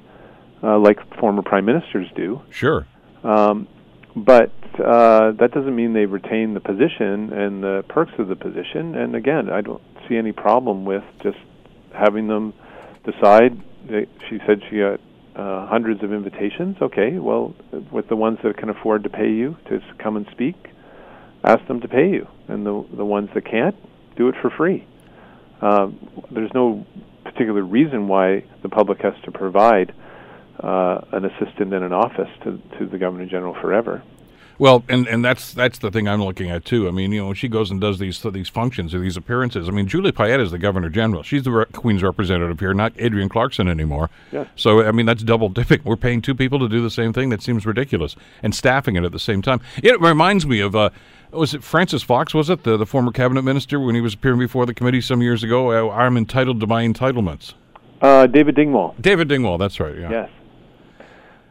uh, 0.62 0.76
like 0.78 0.98
former 1.18 1.40
prime 1.40 1.64
ministers 1.64 2.08
do, 2.16 2.42
Sure. 2.50 2.86
um, 3.22 3.68
but 4.16 4.50
uh, 4.78 5.30
that 5.32 5.52
doesn't 5.52 5.74
mean 5.74 5.92
they 5.92 6.06
retain 6.06 6.52
the 6.52 6.60
position 6.60 7.32
and 7.32 7.62
the 7.62 7.84
perks 7.88 8.12
of 8.18 8.26
the 8.28 8.36
position. 8.36 8.96
And 8.96 9.14
again, 9.14 9.48
I 9.50 9.60
don't 9.60 9.82
see 10.08 10.16
any 10.16 10.32
problem 10.32 10.84
with 10.84 11.04
just 11.22 11.38
having 11.92 12.26
them 12.26 12.52
decide. 13.04 13.56
They, 13.88 14.06
she 14.28 14.40
said 14.46 14.62
she 14.68 14.78
got 14.78 15.00
uh, 15.36 15.66
hundreds 15.68 16.02
of 16.02 16.12
invitations. 16.12 16.76
Okay, 16.82 17.18
well, 17.18 17.54
with 17.92 18.08
the 18.08 18.16
ones 18.16 18.40
that 18.42 18.56
can 18.56 18.68
afford 18.68 19.04
to 19.04 19.10
pay 19.10 19.30
you 19.30 19.56
to 19.68 19.80
come 19.98 20.16
and 20.16 20.26
speak, 20.32 20.56
ask 21.44 21.64
them 21.68 21.80
to 21.82 21.88
pay 21.88 22.10
you, 22.10 22.26
and 22.48 22.66
the 22.66 22.84
the 22.96 23.04
ones 23.04 23.30
that 23.34 23.44
can't, 23.44 23.76
do 24.16 24.28
it 24.28 24.34
for 24.42 24.50
free. 24.50 24.84
Um, 25.64 25.98
there's 26.30 26.52
no 26.54 26.86
particular 27.24 27.62
reason 27.62 28.06
why 28.06 28.44
the 28.62 28.68
public 28.68 29.00
has 29.00 29.14
to 29.24 29.30
provide 29.32 29.94
uh, 30.60 31.00
an 31.12 31.24
assistant 31.24 31.72
in 31.72 31.82
an 31.82 31.92
office 31.92 32.28
to 32.44 32.60
to 32.78 32.86
the 32.86 32.98
governor 32.98 33.26
general 33.26 33.54
forever. 33.54 34.02
Well, 34.58 34.84
and, 34.88 35.08
and 35.08 35.24
that's 35.24 35.52
that's 35.52 35.78
the 35.78 35.90
thing 35.90 36.06
I'm 36.06 36.22
looking 36.22 36.50
at 36.50 36.64
too. 36.64 36.86
I 36.86 36.90
mean, 36.92 37.10
you 37.12 37.20
know, 37.20 37.26
when 37.26 37.34
she 37.34 37.48
goes 37.48 37.70
and 37.70 37.80
does 37.80 37.98
these 37.98 38.20
these 38.32 38.48
functions 38.48 38.94
or 38.94 39.00
these 39.00 39.16
appearances. 39.16 39.68
I 39.68 39.72
mean, 39.72 39.88
Julie 39.88 40.12
Payette 40.12 40.40
is 40.40 40.50
the 40.50 40.58
Governor 40.58 40.90
General. 40.90 41.22
She's 41.22 41.42
the 41.42 41.50
re- 41.50 41.64
Queen's 41.72 42.02
representative 42.02 42.60
here, 42.60 42.72
not 42.74 42.92
Adrienne 43.00 43.28
Clarkson 43.28 43.66
anymore. 43.66 44.10
Yes. 44.30 44.48
So 44.54 44.82
I 44.82 44.92
mean, 44.92 45.06
that's 45.06 45.22
double 45.22 45.48
dipping. 45.48 45.80
We're 45.82 45.96
paying 45.96 46.22
two 46.22 46.34
people 46.34 46.58
to 46.60 46.68
do 46.68 46.82
the 46.82 46.90
same 46.90 47.12
thing. 47.12 47.30
That 47.30 47.42
seems 47.42 47.66
ridiculous, 47.66 48.14
and 48.42 48.54
staffing 48.54 48.96
it 48.96 49.04
at 49.04 49.12
the 49.12 49.18
same 49.18 49.42
time. 49.42 49.60
It 49.82 50.00
reminds 50.00 50.46
me 50.46 50.60
of 50.60 50.76
uh, 50.76 50.90
was 51.34 51.54
it 51.54 51.62
Francis 51.62 52.02
Fox? 52.02 52.32
Was 52.34 52.50
it 52.50 52.62
the 52.64 52.76
the 52.76 52.86
former 52.86 53.12
cabinet 53.12 53.42
minister 53.42 53.78
when 53.80 53.94
he 53.94 54.00
was 54.00 54.14
appearing 54.14 54.38
before 54.38 54.66
the 54.66 54.74
committee 54.74 55.00
some 55.00 55.22
years 55.22 55.42
ago? 55.42 55.90
Uh, 55.90 55.92
I'm 55.94 56.16
entitled 56.16 56.60
to 56.60 56.66
my 56.66 56.84
entitlements. 56.84 57.54
Uh, 58.00 58.26
David 58.26 58.54
Dingwall. 58.54 58.94
David 59.00 59.28
Dingwall. 59.28 59.58
That's 59.58 59.80
right. 59.80 59.96
Yeah. 59.98 60.10
Yes, 60.10 60.30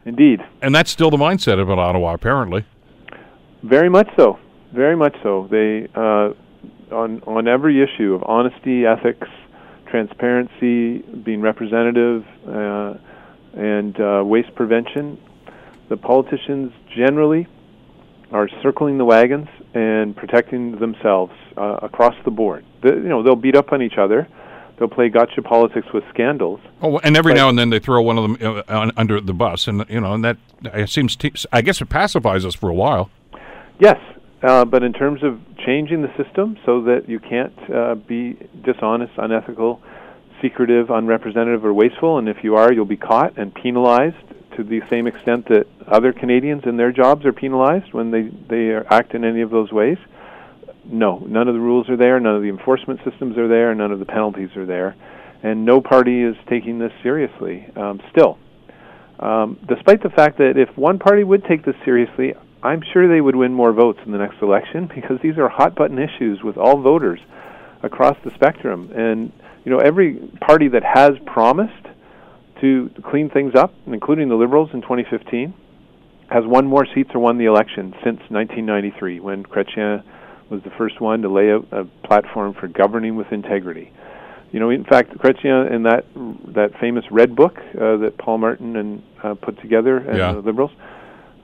indeed, 0.04 0.40
And 0.62 0.74
that's 0.74 0.90
still 0.90 1.10
the 1.10 1.16
mindset 1.16 1.58
of 1.60 1.70
Ottawa, 1.70 2.14
apparently. 2.14 2.64
very 3.62 3.88
much 3.88 4.08
so. 4.16 4.38
Very 4.72 4.96
much 4.96 5.16
so. 5.22 5.48
They 5.50 5.88
uh, 5.94 6.30
on 6.94 7.22
on 7.26 7.48
every 7.48 7.82
issue 7.82 8.14
of 8.14 8.22
honesty, 8.24 8.86
ethics, 8.86 9.28
transparency, 9.86 10.98
being 11.24 11.40
representative, 11.40 12.24
uh, 12.46 12.94
and 13.56 13.98
uh, 14.00 14.22
waste 14.24 14.54
prevention. 14.54 15.18
The 15.88 15.96
politicians 15.96 16.72
generally 16.94 17.46
are 18.34 18.48
circling 18.62 18.98
the 18.98 19.04
wagons 19.04 19.46
and 19.74 20.16
protecting 20.16 20.76
themselves 20.80 21.32
uh, 21.56 21.78
across 21.82 22.14
the 22.24 22.32
board. 22.32 22.64
The, 22.82 22.88
you 22.88 23.08
know, 23.08 23.22
they'll 23.22 23.36
beat 23.36 23.54
up 23.56 23.72
on 23.72 23.80
each 23.80 23.96
other. 23.96 24.28
They'll 24.76 24.88
play 24.88 25.08
gotcha 25.08 25.40
politics 25.40 25.86
with 25.94 26.02
scandals. 26.12 26.58
Oh, 26.82 26.98
and 26.98 27.16
every 27.16 27.32
now 27.32 27.48
and 27.48 27.56
then 27.56 27.70
they 27.70 27.78
throw 27.78 28.02
one 28.02 28.18
of 28.18 28.24
them 28.24 28.36
uh, 28.42 28.62
un- 28.66 28.92
under 28.96 29.20
the 29.20 29.32
bus, 29.32 29.68
and 29.68 29.86
you 29.88 30.00
know, 30.00 30.14
and 30.14 30.24
that 30.24 30.36
it 30.64 30.90
seems. 30.90 31.14
T- 31.14 31.32
I 31.52 31.62
guess 31.62 31.80
it 31.80 31.88
pacifies 31.88 32.44
us 32.44 32.56
for 32.56 32.68
a 32.68 32.74
while. 32.74 33.08
Yes, 33.78 33.98
uh, 34.42 34.64
but 34.64 34.82
in 34.82 34.92
terms 34.92 35.22
of 35.22 35.40
changing 35.64 36.02
the 36.02 36.12
system 36.20 36.56
so 36.66 36.82
that 36.82 37.08
you 37.08 37.20
can't 37.20 37.56
uh, 37.72 37.94
be 37.94 38.36
dishonest, 38.64 39.12
unethical, 39.16 39.80
secretive, 40.42 40.90
unrepresentative, 40.90 41.64
or 41.64 41.72
wasteful, 41.72 42.18
and 42.18 42.28
if 42.28 42.38
you 42.42 42.56
are, 42.56 42.72
you'll 42.72 42.84
be 42.84 42.96
caught 42.96 43.38
and 43.38 43.54
penalized 43.54 44.16
to 44.56 44.64
the 44.64 44.80
same 44.90 45.06
extent 45.06 45.46
that 45.48 45.66
other 45.86 46.12
Canadians 46.12 46.62
in 46.66 46.76
their 46.76 46.92
jobs 46.92 47.24
are 47.24 47.32
penalized 47.32 47.92
when 47.92 48.10
they 48.10 48.30
they 48.48 48.74
act 48.90 49.14
in 49.14 49.24
any 49.24 49.40
of 49.40 49.50
those 49.50 49.72
ways. 49.72 49.98
No, 50.84 51.18
none 51.18 51.48
of 51.48 51.54
the 51.54 51.60
rules 51.60 51.88
are 51.88 51.96
there, 51.96 52.20
none 52.20 52.36
of 52.36 52.42
the 52.42 52.48
enforcement 52.48 53.00
systems 53.08 53.38
are 53.38 53.48
there, 53.48 53.74
none 53.74 53.90
of 53.90 53.98
the 53.98 54.04
penalties 54.04 54.54
are 54.56 54.66
there, 54.66 54.94
and 55.42 55.64
no 55.64 55.80
party 55.80 56.22
is 56.22 56.36
taking 56.48 56.78
this 56.78 56.92
seriously. 57.02 57.66
Um, 57.74 58.00
still, 58.10 58.38
um, 59.18 59.58
despite 59.66 60.02
the 60.02 60.10
fact 60.10 60.38
that 60.38 60.58
if 60.58 60.76
one 60.76 60.98
party 60.98 61.24
would 61.24 61.44
take 61.44 61.64
this 61.64 61.76
seriously, 61.84 62.34
I'm 62.62 62.82
sure 62.92 63.08
they 63.08 63.20
would 63.20 63.36
win 63.36 63.54
more 63.54 63.72
votes 63.72 64.00
in 64.04 64.12
the 64.12 64.18
next 64.18 64.42
election 64.42 64.86
because 64.94 65.18
these 65.22 65.38
are 65.38 65.48
hot 65.48 65.74
button 65.74 65.98
issues 65.98 66.42
with 66.42 66.56
all 66.56 66.80
voters 66.80 67.20
across 67.82 68.16
the 68.24 68.30
spectrum. 68.34 68.90
And 68.94 69.32
you 69.64 69.72
know, 69.72 69.78
every 69.78 70.16
party 70.40 70.68
that 70.68 70.82
has 70.84 71.12
promised 71.26 71.86
to 72.60 72.90
clean 73.10 73.30
things 73.30 73.54
up, 73.54 73.74
including 73.86 74.28
the 74.28 74.34
Liberals 74.36 74.70
in 74.72 74.80
2015, 74.82 75.54
has 76.30 76.44
won 76.46 76.66
more 76.66 76.86
seats 76.94 77.10
or 77.14 77.20
won 77.20 77.38
the 77.38 77.44
election 77.44 77.92
since 78.04 78.18
1993 78.30 79.20
when 79.20 79.42
Chrétien 79.44 80.02
was 80.50 80.62
the 80.62 80.70
first 80.78 81.00
one 81.00 81.22
to 81.22 81.28
lay 81.28 81.50
out 81.52 81.66
a 81.72 81.84
platform 82.06 82.54
for 82.54 82.68
governing 82.68 83.16
with 83.16 83.30
integrity. 83.32 83.92
You 84.52 84.60
know, 84.60 84.70
in 84.70 84.84
fact, 84.84 85.10
Chrétien 85.18 85.70
in 85.72 85.82
that 85.84 86.04
that 86.54 86.78
famous 86.80 87.04
Red 87.10 87.34
Book 87.34 87.56
uh, 87.58 87.96
that 87.98 88.14
Paul 88.18 88.38
Martin 88.38 88.76
and 88.76 89.02
uh, 89.22 89.34
put 89.34 89.60
together 89.60 89.96
and 89.98 90.16
Yeah. 90.16 90.32
the 90.32 90.40
Liberals, 90.40 90.70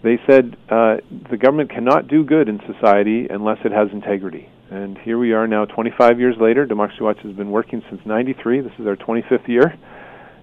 they 0.02 0.18
said 0.28 0.56
uh, 0.70 0.98
the 1.30 1.36
government 1.36 1.70
cannot 1.70 2.08
do 2.08 2.24
good 2.24 2.48
in 2.48 2.60
society 2.72 3.26
unless 3.28 3.58
it 3.64 3.72
has 3.72 3.88
integrity. 3.92 4.48
And 4.70 4.96
here 4.98 5.18
we 5.18 5.32
are 5.32 5.48
now, 5.48 5.64
25 5.64 6.20
years 6.20 6.36
later. 6.40 6.64
Democracy 6.64 7.02
Watch 7.02 7.18
has 7.24 7.32
been 7.32 7.50
working 7.50 7.82
since 7.90 8.00
'93. 8.06 8.60
This 8.60 8.72
is 8.78 8.86
our 8.86 8.94
25th 8.96 9.48
year, 9.48 9.74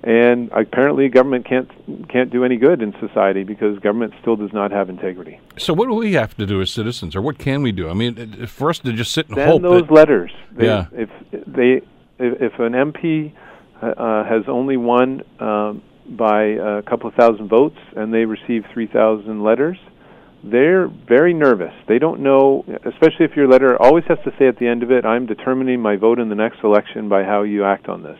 and 0.03 0.51
apparently, 0.51 1.09
government 1.09 1.45
can't 1.45 1.69
can't 2.07 2.29
do 2.29 2.43
any 2.43 2.57
good 2.57 2.81
in 2.81 2.93
society 2.99 3.43
because 3.43 3.79
government 3.79 4.13
still 4.21 4.35
does 4.35 4.53
not 4.53 4.71
have 4.71 4.89
integrity. 4.89 5.39
So 5.57 5.73
what 5.73 5.87
do 5.87 5.95
we 5.95 6.13
have 6.13 6.35
to 6.37 6.45
do 6.45 6.61
as 6.61 6.71
citizens, 6.71 7.15
or 7.15 7.21
what 7.21 7.37
can 7.37 7.61
we 7.61 7.71
do? 7.71 7.89
I 7.89 7.93
mean, 7.93 8.45
for 8.47 8.69
us 8.69 8.79
to 8.79 8.93
just 8.93 9.11
sit 9.11 9.27
and 9.27 9.35
Send 9.35 9.49
hope 9.49 9.61
those 9.61 9.87
that, 9.87 9.91
letters. 9.93 10.31
They, 10.51 10.65
Yeah. 10.65 10.85
If 10.91 11.09
they, 11.31 11.81
if, 12.19 12.59
an 12.59 12.73
MP 12.73 13.33
uh, 13.81 14.23
has 14.23 14.43
only 14.47 14.77
won 14.77 15.23
um, 15.39 15.81
by 16.09 16.43
a 16.43 16.81
couple 16.83 17.09
of 17.09 17.15
thousand 17.15 17.47
votes 17.49 17.77
and 17.95 18.13
they 18.13 18.25
receive 18.25 18.65
3,000 18.73 19.43
letters, 19.43 19.77
they're 20.43 20.87
very 20.87 21.33
nervous. 21.33 21.73
They 21.87 21.99
don't 21.99 22.21
know, 22.21 22.63
especially 22.85 23.25
if 23.25 23.35
your 23.35 23.47
letter 23.47 23.81
always 23.81 24.05
has 24.07 24.19
to 24.23 24.31
say 24.37 24.47
at 24.47 24.57
the 24.59 24.67
end 24.67 24.83
of 24.83 24.91
it, 24.91 25.05
"I'm 25.05 25.25
determining 25.25 25.81
my 25.81 25.95
vote 25.95 26.19
in 26.19 26.29
the 26.29 26.35
next 26.35 26.63
election 26.63 27.09
by 27.09 27.23
how 27.23 27.41
you 27.41 27.63
act 27.63 27.89
on 27.89 28.03
this," 28.03 28.19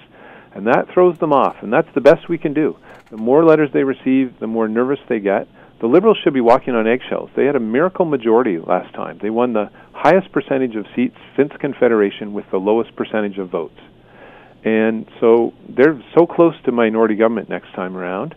and 0.58 0.66
that 0.66 0.88
throws 0.92 1.18
them 1.20 1.32
off. 1.32 1.56
And 1.62 1.72
that's 1.72 1.88
the 1.94 2.02
best 2.02 2.28
we 2.28 2.40
can 2.40 2.54
do. 2.54 2.76
The 3.12 3.18
more 3.18 3.46
letters 3.46 3.70
they 3.74 3.84
receive, 3.84 4.40
the 4.40 4.48
more 4.48 4.68
nervous 4.68 5.00
they 5.08 5.20
get. 5.20 5.48
The 5.80 5.88
Liberals 5.88 6.18
should 6.24 6.34
be 6.34 6.42
walking 6.42 6.74
on 6.74 6.88
eggshells. 6.88 7.30
They 7.36 7.46
had 7.46 7.56
a 7.56 7.60
miracle 7.60 8.06
majority 8.06 8.58
last 8.58 8.94
time. 8.96 9.20
They 9.22 9.30
won 9.30 9.54
the 9.54 9.70
highest 9.94 10.32
percentage 10.32 10.76
of 10.76 10.86
seats 10.96 11.16
since 11.38 11.52
Confederation 11.60 12.34
with 12.34 12.46
the 12.50 12.58
lowest 12.58 12.96
percentage 12.96 13.38
of 13.38 13.50
votes. 13.50 13.78
And 14.66 15.08
so 15.20 15.54
they're 15.70 16.02
so 16.18 16.26
close 16.26 16.56
to 16.66 16.72
minority 16.72 17.16
government 17.16 17.50
next 17.50 17.72
time 17.74 17.96
around. 17.96 18.34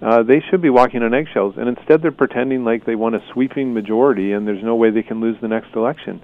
Uh, 0.00 0.22
they 0.22 0.40
should 0.48 0.62
be 0.62 0.70
walking 0.70 1.02
on 1.02 1.12
eggshells, 1.12 1.54
and 1.58 1.68
instead 1.68 2.00
they're 2.00 2.12
pretending 2.12 2.64
like 2.64 2.86
they 2.86 2.94
won 2.94 3.14
a 3.14 3.20
sweeping 3.32 3.74
majority 3.74 4.32
and 4.32 4.48
there's 4.48 4.62
no 4.62 4.74
way 4.74 4.90
they 4.90 5.02
can 5.02 5.20
lose 5.20 5.36
the 5.42 5.48
next 5.48 5.74
election. 5.74 6.22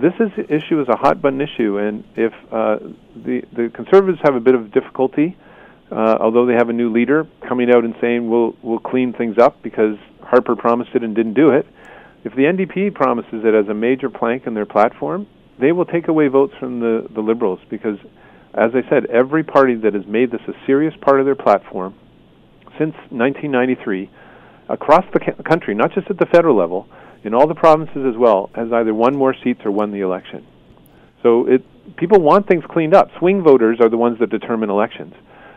This 0.00 0.12
is, 0.20 0.30
issue 0.48 0.80
is 0.80 0.88
a 0.88 0.96
hot 0.96 1.20
button 1.20 1.40
issue, 1.40 1.78
and 1.78 2.04
if 2.14 2.32
uh, 2.52 2.78
the 3.16 3.42
the 3.52 3.68
conservatives 3.74 4.20
have 4.22 4.36
a 4.36 4.40
bit 4.40 4.54
of 4.54 4.72
difficulty, 4.72 5.36
uh, 5.90 6.18
although 6.20 6.46
they 6.46 6.54
have 6.54 6.68
a 6.68 6.72
new 6.72 6.92
leader 6.92 7.26
coming 7.48 7.68
out 7.68 7.84
and 7.84 7.94
saying 8.00 8.30
we'll 8.30 8.54
we'll 8.62 8.78
clean 8.78 9.12
things 9.12 9.38
up 9.38 9.60
because 9.60 9.96
Harper 10.22 10.54
promised 10.54 10.90
it 10.94 11.02
and 11.02 11.16
didn't 11.16 11.34
do 11.34 11.50
it. 11.50 11.66
If 12.22 12.36
the 12.36 12.42
NDP 12.42 12.94
promises 12.94 13.44
it 13.44 13.54
as 13.54 13.68
a 13.68 13.74
major 13.74 14.08
plank 14.08 14.46
in 14.46 14.54
their 14.54 14.66
platform, 14.66 15.26
they 15.58 15.72
will 15.72 15.86
take 15.86 16.06
away 16.06 16.28
votes 16.28 16.54
from 16.60 16.78
the 16.78 17.08
the 17.12 17.20
Liberals 17.20 17.58
because, 17.68 17.98
as 18.54 18.70
I 18.74 18.88
said, 18.88 19.06
every 19.06 19.42
party 19.42 19.74
that 19.74 19.94
has 19.94 20.06
made 20.06 20.30
this 20.30 20.42
a 20.46 20.52
serious 20.64 20.94
part 21.00 21.18
of 21.18 21.26
their 21.26 21.34
platform 21.34 21.96
since 22.78 22.94
1993 23.10 24.08
across 24.68 25.04
the 25.12 25.18
ca- 25.18 25.42
country, 25.42 25.74
not 25.74 25.92
just 25.92 26.08
at 26.08 26.18
the 26.18 26.26
federal 26.26 26.54
level, 26.54 26.86
in 27.24 27.34
all 27.34 27.46
the 27.46 27.54
provinces 27.54 28.06
as 28.06 28.16
well, 28.16 28.50
has 28.54 28.72
either 28.72 28.94
won 28.94 29.16
more 29.16 29.34
seats 29.42 29.60
or 29.64 29.70
won 29.70 29.90
the 29.90 30.00
election. 30.00 30.46
So 31.22 31.46
it 31.46 31.64
people 31.96 32.20
want 32.20 32.46
things 32.46 32.64
cleaned 32.68 32.94
up. 32.94 33.10
Swing 33.18 33.42
voters 33.42 33.78
are 33.80 33.88
the 33.88 33.96
ones 33.96 34.18
that 34.20 34.30
determine 34.30 34.70
elections. 34.70 35.14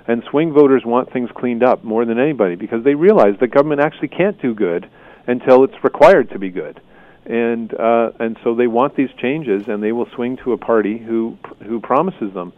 And 0.08 0.24
swing 0.30 0.52
voters 0.54 0.84
want 0.84 1.14
things 1.14 1.30
cleaned 1.36 1.64
up 1.64 1.84
more 1.84 2.06
than 2.06 2.20
anybody 2.20 2.56
because 2.56 2.84
they 2.84 2.96
realize 2.96 3.36
that 3.40 3.48
government 3.48 3.82
actually 3.82 4.08
can't 4.08 4.42
do 4.42 4.56
good 4.56 4.90
until 5.28 5.64
it's 5.64 5.84
required 5.84 6.32
to 6.32 6.40
be 6.40 6.50
good. 6.50 6.82
And 7.26 7.72
uh, 7.74 8.12
and 8.20 8.38
so 8.44 8.56
they 8.56 8.68
want 8.68 8.96
these 8.96 9.12
changes 9.22 9.68
and 9.68 9.84
they 9.84 9.92
will 9.92 10.08
swing 10.16 10.38
to 10.38 10.54
a 10.54 10.58
party 10.58 10.98
who 10.98 11.38
who 11.66 11.80
promises 11.80 12.34
them. 12.34 12.54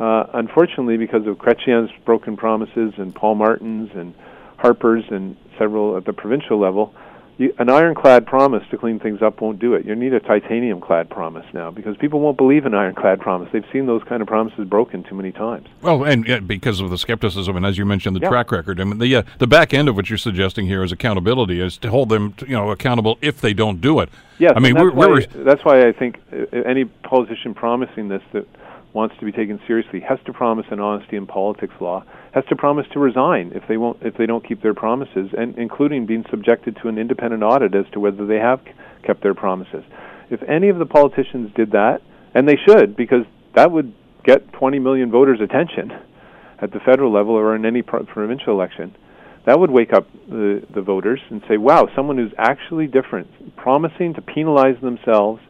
Uh, 0.00 0.24
unfortunately, 0.32 0.96
because 0.96 1.26
of 1.26 1.36
Chrétien's 1.36 1.90
broken 2.04 2.36
promises 2.36 2.94
and 2.96 3.14
Paul 3.14 3.34
Martin's 3.34 3.90
and 3.94 4.14
Harper's 4.56 5.04
and 5.10 5.36
several 5.58 5.96
at 5.96 6.04
the 6.04 6.12
provincial 6.12 6.58
level, 6.58 6.94
you, 7.38 7.54
an 7.58 7.70
ironclad 7.70 8.26
promise 8.26 8.64
to 8.70 8.76
clean 8.76 8.98
things 8.98 9.22
up 9.22 9.40
won't 9.40 9.58
do 9.58 9.74
it. 9.74 9.86
You 9.86 9.94
need 9.94 10.12
a 10.12 10.20
titanium-clad 10.20 11.08
promise 11.08 11.46
now 11.54 11.70
because 11.70 11.96
people 11.96 12.20
won't 12.20 12.36
believe 12.36 12.66
an 12.66 12.74
ironclad 12.74 13.20
promise. 13.20 13.48
They've 13.52 13.64
seen 13.72 13.86
those 13.86 14.02
kind 14.02 14.20
of 14.20 14.28
promises 14.28 14.66
broken 14.68 15.04
too 15.04 15.14
many 15.14 15.32
times. 15.32 15.68
well, 15.80 16.04
and 16.04 16.26
yeah, 16.26 16.40
because 16.40 16.80
of 16.80 16.90
the 16.90 16.98
skepticism, 16.98 17.56
and 17.56 17.64
as 17.64 17.78
you 17.78 17.86
mentioned, 17.86 18.16
the 18.16 18.20
Yeah. 18.20 18.28
track 18.28 18.50
record. 18.52 18.80
I 18.80 18.84
mean, 18.84 18.98
the 18.98 19.16
uh, 19.16 19.22
the 19.38 19.46
back 19.46 19.72
end 19.72 19.88
of 19.88 19.96
what 19.96 20.10
you're 20.10 20.18
suggesting 20.18 20.66
here 20.66 20.82
is 20.82 20.92
accountability, 20.92 21.60
is 21.60 21.78
to 21.78 21.90
hold 21.90 22.08
them, 22.08 22.34
you 22.46 22.54
know, 22.54 22.70
accountable 22.70 23.18
if 23.22 23.40
they 23.40 23.54
don't 23.54 23.80
do 23.80 24.00
it. 24.00 24.08
Yes, 24.38 24.52
I 24.56 24.60
mean, 24.60 24.74
we're, 24.74 24.90
that's, 24.90 24.96
we're 24.96 25.14
why, 25.14 25.44
that's 25.44 25.64
why 25.64 25.86
I 25.86 25.92
think 25.92 26.20
uh, 26.32 26.56
any 26.64 26.84
politician 26.84 27.54
promising 27.54 28.08
this 28.08 28.22
that 28.32 28.46
wants 28.92 29.14
to 29.18 29.24
be 29.24 29.32
taken 29.32 29.60
seriously 29.66 30.00
has 30.00 30.18
to 30.24 30.32
promise 30.32 30.66
an 30.70 30.80
honesty 30.80 31.16
in 31.16 31.26
politics 31.26 31.74
law, 31.80 32.04
has 32.32 32.44
to 32.46 32.56
promise 32.56 32.86
to 32.92 32.98
resign 32.98 33.52
if 33.54 33.62
they 33.68 33.76
won't 33.76 33.98
if 34.02 34.16
they 34.16 34.26
don't 34.26 34.46
keep 34.46 34.62
their 34.62 34.74
promises, 34.74 35.30
and 35.36 35.56
including 35.58 36.06
being 36.06 36.24
subjected 36.30 36.76
to 36.82 36.88
an 36.88 36.98
independent 36.98 37.42
audit 37.42 37.74
as 37.74 37.84
to 37.92 38.00
whether 38.00 38.26
they 38.26 38.38
have 38.38 38.60
kept 39.02 39.22
their 39.22 39.34
promises. 39.34 39.84
If 40.30 40.42
any 40.42 40.68
of 40.68 40.78
the 40.78 40.86
politicians 40.86 41.50
did 41.54 41.72
that, 41.72 42.00
and 42.34 42.48
they 42.48 42.56
should, 42.66 42.96
because 42.96 43.24
that 43.54 43.70
would 43.70 43.92
get 44.24 44.52
20 44.52 44.78
million 44.78 45.10
voters' 45.10 45.40
attention 45.40 45.92
at 46.60 46.72
the 46.72 46.80
federal 46.80 47.12
level 47.12 47.34
or 47.34 47.54
in 47.54 47.64
any 47.64 47.82
pro- 47.82 48.04
provincial 48.04 48.52
election, 48.52 48.94
that 49.46 49.58
would 49.58 49.70
wake 49.70 49.92
up 49.92 50.06
the, 50.28 50.62
the 50.74 50.82
voters 50.82 51.20
and 51.30 51.42
say, 51.48 51.56
wow, 51.56 51.88
someone 51.96 52.18
who's 52.18 52.32
actually 52.36 52.86
different, 52.86 53.56
promising 53.56 54.12
to 54.14 54.20
penalize 54.22 54.76
themselves 54.82 55.40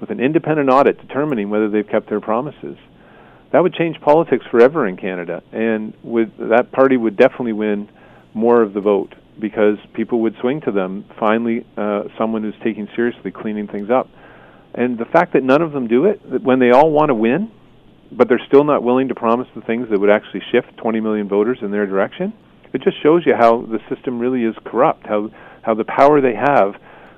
with 0.00 0.10
an 0.10 0.20
independent 0.20 0.68
audit 0.70 1.00
determining 1.00 1.50
whether 1.50 1.68
they've 1.68 1.88
kept 1.88 2.08
their 2.08 2.20
promises. 2.20 2.76
That 3.52 3.62
would 3.62 3.74
change 3.74 4.00
politics 4.00 4.44
forever 4.50 4.86
in 4.86 4.96
Canada, 4.96 5.42
and 5.52 5.94
with, 6.02 6.30
that 6.38 6.72
party 6.72 6.96
would 6.96 7.16
definitely 7.16 7.52
win 7.52 7.88
more 8.34 8.62
of 8.62 8.74
the 8.74 8.80
vote 8.80 9.14
because 9.40 9.78
people 9.94 10.20
would 10.22 10.34
swing 10.40 10.60
to 10.62 10.72
them, 10.72 11.04
finally, 11.18 11.64
uh, 11.76 12.04
someone 12.18 12.42
who's 12.42 12.54
taking 12.64 12.88
seriously 12.96 13.30
cleaning 13.30 13.68
things 13.68 13.90
up. 13.90 14.08
And 14.74 14.98
the 14.98 15.04
fact 15.06 15.32
that 15.34 15.42
none 15.42 15.62
of 15.62 15.72
them 15.72 15.88
do 15.88 16.04
it, 16.04 16.20
when 16.42 16.58
they 16.58 16.70
all 16.70 16.90
want 16.90 17.08
to 17.08 17.14
win, 17.14 17.50
but 18.12 18.28
they're 18.28 18.42
still 18.46 18.64
not 18.64 18.82
willing 18.82 19.08
to 19.08 19.14
promise 19.14 19.48
the 19.54 19.62
things 19.62 19.88
that 19.90 19.98
would 19.98 20.10
actually 20.10 20.42
shift 20.52 20.76
20 20.76 21.00
million 21.00 21.28
voters 21.28 21.58
in 21.62 21.70
their 21.70 21.86
direction, 21.86 22.32
it 22.72 22.82
just 22.82 23.02
shows 23.02 23.22
you 23.24 23.34
how 23.34 23.62
the 23.62 23.78
system 23.94 24.18
really 24.18 24.44
is 24.44 24.54
corrupt, 24.64 25.06
how, 25.06 25.30
how 25.62 25.74
the 25.74 25.84
power 25.84 26.20
they 26.20 26.34
have 26.34 26.74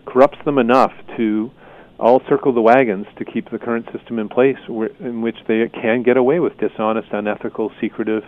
corrupts 0.07 0.39
them 0.45 0.59
enough 0.59 0.93
to 1.17 1.51
all 1.99 2.23
circle 2.29 2.53
the 2.53 2.61
wagons 2.61 3.07
to 3.17 3.25
keep 3.25 3.51
the 3.51 3.59
current 3.59 3.87
system 3.93 4.19
in 4.19 4.29
place 4.29 4.59
where, 4.69 4.91
in 5.01 5.21
which 5.21 5.37
they 5.47 5.69
can 5.69 6.03
get 6.03 6.17
away 6.17 6.39
with 6.39 6.57
dishonest, 6.59 7.09
unethical, 7.13 7.73
secretive, 7.81 8.25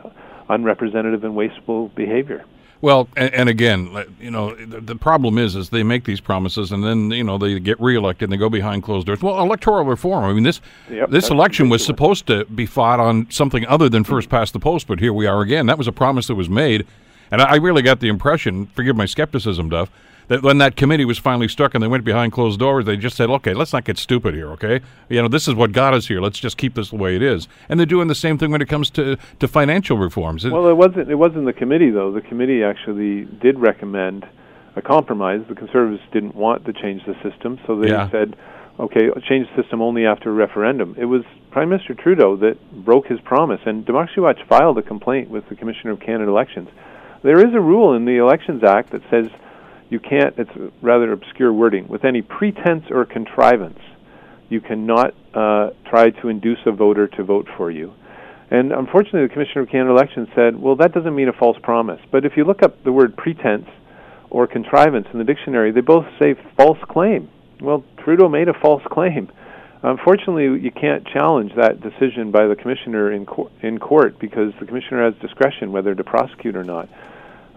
unrepresentative, 0.49 1.23
and 1.25 1.37
wasteful 1.37 1.89
behavior. 1.89 2.45
Well, 2.83 3.09
and, 3.17 3.33
and 3.35 3.49
again, 3.49 3.95
you 4.19 4.31
know, 4.31 4.55
the, 4.55 4.81
the 4.81 4.97
problem 4.97 5.37
is, 5.37 5.55
is 5.55 5.69
they 5.69 5.83
make 5.83 6.05
these 6.05 6.21
promises 6.21 6.73
and 6.73 6.83
then 6.83 7.11
you 7.11 7.23
know 7.23 7.37
they 7.37 7.61
get 7.61 7.79
reelected 7.81 8.25
and 8.25 8.33
they 8.33 8.39
go 8.39 8.49
behind 8.49 8.83
closed 8.83 9.07
doors. 9.07 9.21
Well, 9.21 9.39
electoral 9.39 9.85
reform. 9.85 10.25
I 10.25 10.33
mean, 10.33 10.45
this 10.45 10.61
Yep, 10.89 11.11
this 11.11 11.29
election 11.29 11.69
was 11.69 11.85
supposed 11.85 12.27
to 12.29 12.47
be 12.47 12.67
fought 12.67 12.99
on 12.99 13.31
something 13.31 13.67
other 13.67 13.89
than 13.89 14.03
first 14.03 14.31
past 14.31 14.55
the 14.55 14.61
post, 14.61 14.87
but 14.87 14.99
here 14.99 15.13
we 15.13 15.27
are 15.27 15.43
again. 15.43 15.67
That 15.67 15.79
was 15.79 15.89
a 15.89 15.93
promise 15.93 16.27
that 16.29 16.37
was 16.37 16.49
made, 16.49 16.87
and 17.31 17.43
I, 17.43 17.53
I 17.53 17.57
really 17.57 17.83
got 17.83 18.01
the 18.01 18.09
impression. 18.09 18.67
Forgive 18.69 18.97
my 18.97 19.07
skepticism, 19.07 19.69
Duff. 19.69 19.91
That 20.31 20.45
when 20.45 20.59
that 20.59 20.77
committee 20.77 21.05
was 21.05 21.19
finally 21.19 21.49
struck 21.49 21.75
and 21.75 21.83
they 21.83 21.88
went 21.88 22.05
behind 22.05 22.31
closed 22.31 22.61
doors, 22.61 22.85
they 22.85 22.97
just 22.97 23.16
said, 23.16 23.29
"Okay, 23.31 23.53
let's 23.53 23.73
not 23.73 23.83
get 23.83 23.99
stupid 23.99 24.33
here. 24.33 24.53
Okay, 24.53 24.79
you 25.09 25.21
know 25.21 25.27
this 25.27 25.49
is 25.49 25.57
what 25.57 25.73
got 25.73 25.93
us 25.93 26.07
here. 26.07 26.21
Let's 26.21 26.38
just 26.38 26.57
keep 26.57 26.75
this 26.75 26.90
the 26.90 26.97
way 26.97 27.16
it 27.16 27.23
is." 27.23 27.49
And 27.69 27.81
they're 27.81 27.85
doing 27.85 28.07
the 28.07 28.14
same 28.14 28.38
thing 28.38 28.53
when 28.53 28.62
it 28.62 28.69
comes 28.69 28.90
to, 28.90 29.16
to 29.40 29.49
financial 29.49 29.99
reforms. 29.99 30.49
Well, 30.49 30.69
it 30.69 30.77
wasn't. 30.77 31.11
It 31.11 31.16
wasn't 31.16 31.47
the 31.47 31.53
committee 31.53 31.90
though. 31.90 32.12
The 32.12 32.21
committee 32.21 32.62
actually 32.62 33.25
did 33.43 33.59
recommend 33.59 34.25
a 34.77 34.83
compromise. 34.83 35.40
The 35.49 35.57
Conservatives 35.57 36.01
didn't 36.12 36.37
want 36.37 36.64
to 36.66 36.73
change 36.73 37.05
the 37.07 37.16
system, 37.29 37.59
so 37.66 37.75
they 37.75 37.88
Yeah. 37.88 38.09
said, 38.11 38.37
okay, 38.79 39.11
change 39.29 39.49
the 39.49 39.62
system 39.62 39.83
only 39.83 40.07
after 40.07 40.31
a 40.31 40.33
referendum. 40.33 40.95
It 40.97 41.07
was 41.07 41.25
Prime 41.51 41.71
Minister 41.71 41.93
Trudeau 41.93 42.37
that 42.37 42.57
broke 42.85 43.09
his 43.09 43.19
promise, 43.21 43.62
and 43.66 43.85
Democracy 43.85 44.21
Watch 44.21 44.38
filed 44.49 44.79
a 44.79 44.83
complaint 44.83 45.29
with 45.29 45.49
the 45.49 45.57
Commissioner 45.57 45.90
of 45.90 45.99
Canada 45.99 46.31
Elections. 46.31 46.69
There 47.25 47.45
is 47.45 47.53
a 47.53 47.61
rule 47.61 47.95
in 47.95 48.05
the 48.05 48.19
Elections 48.19 48.62
Act 48.62 48.90
that 48.93 49.03
says 49.11 49.27
you 49.90 49.98
can't, 49.98 50.35
it's 50.38 50.50
rather 50.81 51.12
obscure 51.12 51.53
wording, 51.53 51.88
with 51.88 52.05
any 52.05 52.22
pretense 52.22 52.85
or 52.90 53.05
contrivance, 53.05 53.79
you 54.48 54.61
cannot 54.61 55.14
uh, 55.35 55.70
try 55.88 56.11
to 56.11 56.29
induce 56.29 56.59
a 56.66 56.72
voter 56.72 57.07
to 57.09 57.24
vote 57.24 57.46
for 57.57 57.70
you. 57.70 57.92
And 58.50 58.72
unfortunately, 58.72 59.26
the 59.29 59.33
Commissioner 59.33 59.62
of 59.62 59.68
Canada 59.68 59.90
Elections 59.90 60.29
said, 60.35 60.61
well, 60.61 60.74
that 60.76 60.92
doesn't 60.92 61.14
mean 61.14 61.29
a 61.29 61.33
false 61.33 61.57
promise. 61.62 62.00
But 62.11 62.24
if 62.24 62.33
you 62.37 62.44
look 62.44 62.62
up 62.62 62.83
the 62.83 62.90
word 62.90 63.16
pretense 63.16 63.66
or 64.29 64.46
contrivance 64.46 65.07
in 65.12 65.18
the 65.18 65.24
dictionary, 65.24 65.70
they 65.70 65.81
both 65.81 66.07
say 66.20 66.35
false 66.57 66.79
claim. 66.88 67.31
Well, 67.61 67.85
Trudeau 67.98 68.29
made 68.29 68.48
a 68.48 68.55
false 68.61 68.83
claim. 68.90 69.31
Unfortunately, 69.83 70.61
you 70.61 70.70
can't 70.70 71.07
challenge 71.07 71.53
that 71.57 71.81
decision 71.81 72.31
by 72.31 72.46
the 72.46 72.57
commissioner 72.57 73.12
in, 73.12 73.24
court, 73.24 73.53
in 73.62 73.79
court 73.79 74.18
because 74.18 74.53
the 74.61 74.66
commissioner 74.66 75.05
has 75.05 75.14
discretion 75.22 75.72
whether 75.72 75.94
to 75.94 76.05
prosecute 76.05 76.57
or 76.57 76.64
not. 76.64 76.88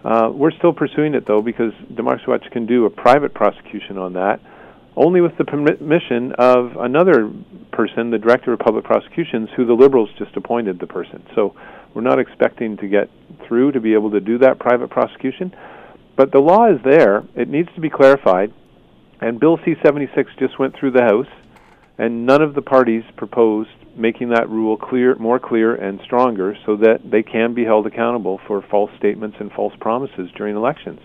Uh, 0.04 0.30
we're 0.32 0.52
still 0.52 0.72
pursuing 0.72 1.14
it 1.14 1.26
though 1.26 1.40
because 1.40 1.72
Democracy 1.94 2.50
can 2.52 2.66
do 2.66 2.84
a 2.84 2.90
private 2.90 3.32
prosecution 3.32 3.96
on 3.96 4.12
that, 4.12 4.38
only 4.96 5.20
with 5.20 5.36
the 5.38 5.44
permission 5.44 6.32
of 6.38 6.76
another 6.78 7.32
person, 7.72 8.10
the 8.10 8.18
director 8.18 8.52
of 8.52 8.58
public 8.58 8.84
prosecutions, 8.84 9.48
who 9.56 9.64
the 9.64 9.72
Liberals 9.72 10.10
just 10.18 10.36
appointed 10.36 10.78
the 10.78 10.86
person. 10.86 11.24
So 11.34 11.56
we're 11.94 12.02
not 12.02 12.18
expecting 12.18 12.76
to 12.78 12.86
get 12.86 13.08
through 13.48 13.72
to 13.72 13.80
be 13.80 13.94
able 13.94 14.10
to 14.10 14.20
do 14.20 14.38
that 14.38 14.58
private 14.58 14.90
prosecution. 14.90 15.54
But 16.16 16.30
the 16.32 16.38
law 16.38 16.70
is 16.70 16.80
there; 16.84 17.24
it 17.34 17.48
needs 17.48 17.68
to 17.74 17.80
be 17.80 17.90
clarified. 17.90 18.52
And 19.20 19.40
Bill 19.40 19.58
C-76 19.64 20.26
just 20.38 20.58
went 20.58 20.76
through 20.78 20.90
the 20.90 21.02
House, 21.02 21.28
and 21.98 22.26
none 22.26 22.42
of 22.42 22.54
the 22.54 22.62
parties 22.62 23.04
proposed 23.16 23.70
making 23.96 24.30
that 24.30 24.48
rule 24.48 24.76
clear, 24.76 25.14
more 25.16 25.38
clear 25.38 25.74
and 25.74 26.00
stronger, 26.04 26.56
so 26.66 26.76
that 26.76 26.98
they 27.04 27.22
can 27.22 27.54
be 27.54 27.64
held 27.64 27.86
accountable 27.86 28.40
for 28.46 28.62
false 28.62 28.90
statements 28.98 29.36
and 29.38 29.52
false 29.52 29.74
promises 29.80 30.30
during 30.36 30.56
elections. 30.56 31.00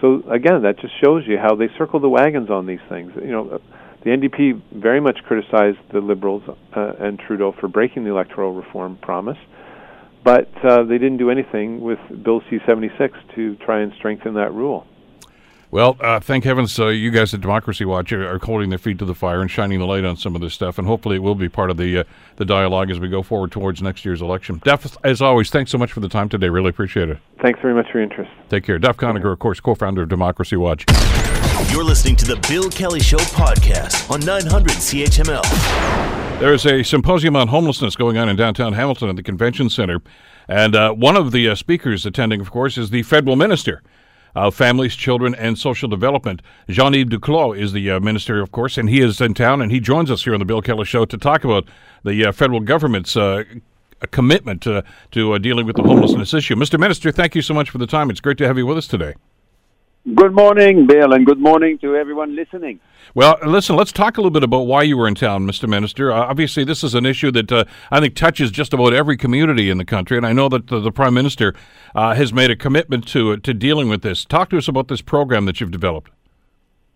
So 0.00 0.22
again, 0.28 0.62
that 0.62 0.78
just 0.80 0.94
shows 1.00 1.22
you 1.26 1.38
how 1.38 1.54
they 1.54 1.68
circle 1.78 2.00
the 2.00 2.08
wagons 2.08 2.50
on 2.50 2.66
these 2.66 2.80
things. 2.88 3.12
You 3.16 3.30
know, 3.30 3.60
the 4.04 4.10
NDP 4.10 4.62
very 4.72 5.00
much 5.00 5.18
criticized 5.24 5.78
the 5.92 6.00
Liberals 6.00 6.42
uh, 6.76 6.92
and 6.98 7.18
Trudeau 7.18 7.52
for 7.58 7.68
breaking 7.68 8.04
the 8.04 8.10
electoral 8.10 8.52
reform 8.52 8.98
promise, 9.00 9.38
but 10.22 10.48
uh, 10.64 10.82
they 10.82 10.98
didn't 10.98 11.16
do 11.16 11.30
anything 11.30 11.80
with 11.80 11.98
Bill 12.22 12.42
C-76 12.50 13.12
to 13.36 13.56
try 13.56 13.80
and 13.80 13.92
strengthen 13.96 14.34
that 14.34 14.52
rule. 14.52 14.86
Well, 15.76 15.94
uh, 16.00 16.20
thank 16.20 16.44
heavens 16.44 16.80
uh, 16.80 16.86
you 16.86 17.10
guys 17.10 17.34
at 17.34 17.42
Democracy 17.42 17.84
Watch 17.84 18.10
are, 18.10 18.26
are 18.26 18.38
holding 18.38 18.70
their 18.70 18.78
feet 18.78 18.98
to 19.00 19.04
the 19.04 19.14
fire 19.14 19.42
and 19.42 19.50
shining 19.50 19.78
the 19.78 19.84
light 19.84 20.06
on 20.06 20.16
some 20.16 20.34
of 20.34 20.40
this 20.40 20.54
stuff, 20.54 20.78
and 20.78 20.88
hopefully 20.88 21.16
it 21.16 21.18
will 21.18 21.34
be 21.34 21.50
part 21.50 21.68
of 21.68 21.76
the 21.76 21.98
uh, 21.98 22.04
the 22.36 22.46
dialogue 22.46 22.90
as 22.90 22.98
we 22.98 23.10
go 23.10 23.22
forward 23.22 23.52
towards 23.52 23.82
next 23.82 24.02
year's 24.02 24.22
election. 24.22 24.62
Duff, 24.64 24.96
as 25.04 25.20
always, 25.20 25.50
thanks 25.50 25.70
so 25.70 25.76
much 25.76 25.92
for 25.92 26.00
the 26.00 26.08
time 26.08 26.30
today. 26.30 26.48
Really 26.48 26.70
appreciate 26.70 27.10
it. 27.10 27.18
Thanks 27.42 27.60
very 27.60 27.74
much 27.74 27.90
for 27.92 27.98
your 27.98 28.04
interest. 28.04 28.30
Take 28.48 28.64
care. 28.64 28.78
Duff 28.78 28.96
Conacher, 28.96 29.30
of 29.30 29.38
course, 29.38 29.60
co-founder 29.60 30.00
of 30.04 30.08
Democracy 30.08 30.56
Watch. 30.56 30.86
You're 31.70 31.84
listening 31.84 32.16
to 32.16 32.24
the 32.24 32.42
Bill 32.48 32.70
Kelly 32.70 33.00
Show 33.00 33.18
podcast 33.18 34.10
on 34.10 34.20
900 34.20 34.70
CHML. 34.70 36.40
There 36.40 36.54
is 36.54 36.64
a 36.64 36.84
symposium 36.84 37.36
on 37.36 37.48
homelessness 37.48 37.96
going 37.96 38.16
on 38.16 38.30
in 38.30 38.36
downtown 38.36 38.72
Hamilton 38.72 39.10
at 39.10 39.16
the 39.16 39.22
convention 39.22 39.68
center, 39.68 40.00
and 40.48 40.74
uh, 40.74 40.94
one 40.94 41.16
of 41.16 41.32
the 41.32 41.50
uh, 41.50 41.54
speakers 41.54 42.06
attending, 42.06 42.40
of 42.40 42.50
course, 42.50 42.78
is 42.78 42.88
the 42.88 43.02
federal 43.02 43.36
minister 43.36 43.82
of 44.36 44.54
Families, 44.54 44.94
Children, 44.94 45.34
and 45.34 45.58
Social 45.58 45.88
Development. 45.88 46.42
Jean-Yves 46.68 47.10
Duclos 47.10 47.58
is 47.58 47.72
the 47.72 47.90
uh, 47.90 48.00
minister, 48.00 48.42
of 48.42 48.52
course, 48.52 48.76
and 48.76 48.88
he 48.88 49.00
is 49.00 49.20
in 49.20 49.32
town, 49.32 49.62
and 49.62 49.72
he 49.72 49.80
joins 49.80 50.10
us 50.10 50.24
here 50.24 50.34
on 50.34 50.40
the 50.40 50.44
Bill 50.44 50.60
Kelly 50.60 50.84
Show 50.84 51.06
to 51.06 51.16
talk 51.16 51.42
about 51.42 51.66
the 52.04 52.26
uh, 52.26 52.32
federal 52.32 52.60
government's 52.60 53.16
uh, 53.16 53.44
commitment 54.10 54.60
to, 54.62 54.84
to 55.12 55.32
uh, 55.32 55.38
dealing 55.38 55.66
with 55.66 55.76
the 55.76 55.82
homelessness 55.82 56.34
issue. 56.34 56.54
Mr. 56.54 56.78
Minister, 56.78 57.10
thank 57.10 57.34
you 57.34 57.40
so 57.40 57.54
much 57.54 57.70
for 57.70 57.78
the 57.78 57.86
time. 57.86 58.10
It's 58.10 58.20
great 58.20 58.36
to 58.38 58.46
have 58.46 58.58
you 58.58 58.66
with 58.66 58.76
us 58.76 58.86
today. 58.86 59.14
Good 60.14 60.36
morning, 60.36 60.86
Bill, 60.86 61.12
and 61.14 61.26
good 61.26 61.40
morning 61.40 61.78
to 61.78 61.96
everyone 61.96 62.36
listening. 62.36 62.78
Well, 63.16 63.38
listen, 63.44 63.74
let's 63.74 63.90
talk 63.90 64.16
a 64.16 64.20
little 64.20 64.30
bit 64.30 64.44
about 64.44 64.60
why 64.60 64.84
you 64.84 64.96
were 64.96 65.08
in 65.08 65.16
town, 65.16 65.48
Mr. 65.48 65.68
Minister. 65.68 66.12
Uh, 66.12 66.20
obviously, 66.20 66.62
this 66.62 66.84
is 66.84 66.94
an 66.94 67.04
issue 67.04 67.32
that 67.32 67.50
uh, 67.50 67.64
I 67.90 67.98
think 67.98 68.14
touches 68.14 68.52
just 68.52 68.72
about 68.72 68.94
every 68.94 69.16
community 69.16 69.68
in 69.68 69.78
the 69.78 69.84
country, 69.84 70.16
and 70.16 70.24
I 70.24 70.32
know 70.32 70.48
that 70.48 70.68
the, 70.68 70.78
the 70.78 70.92
Prime 70.92 71.12
Minister 71.12 71.54
uh, 71.96 72.14
has 72.14 72.32
made 72.32 72.52
a 72.52 72.56
commitment 72.56 73.08
to 73.08 73.36
to 73.38 73.52
dealing 73.52 73.88
with 73.88 74.02
this. 74.02 74.24
Talk 74.24 74.50
to 74.50 74.58
us 74.58 74.68
about 74.68 74.86
this 74.86 75.02
program 75.02 75.44
that 75.46 75.60
you've 75.60 75.72
developed. 75.72 76.12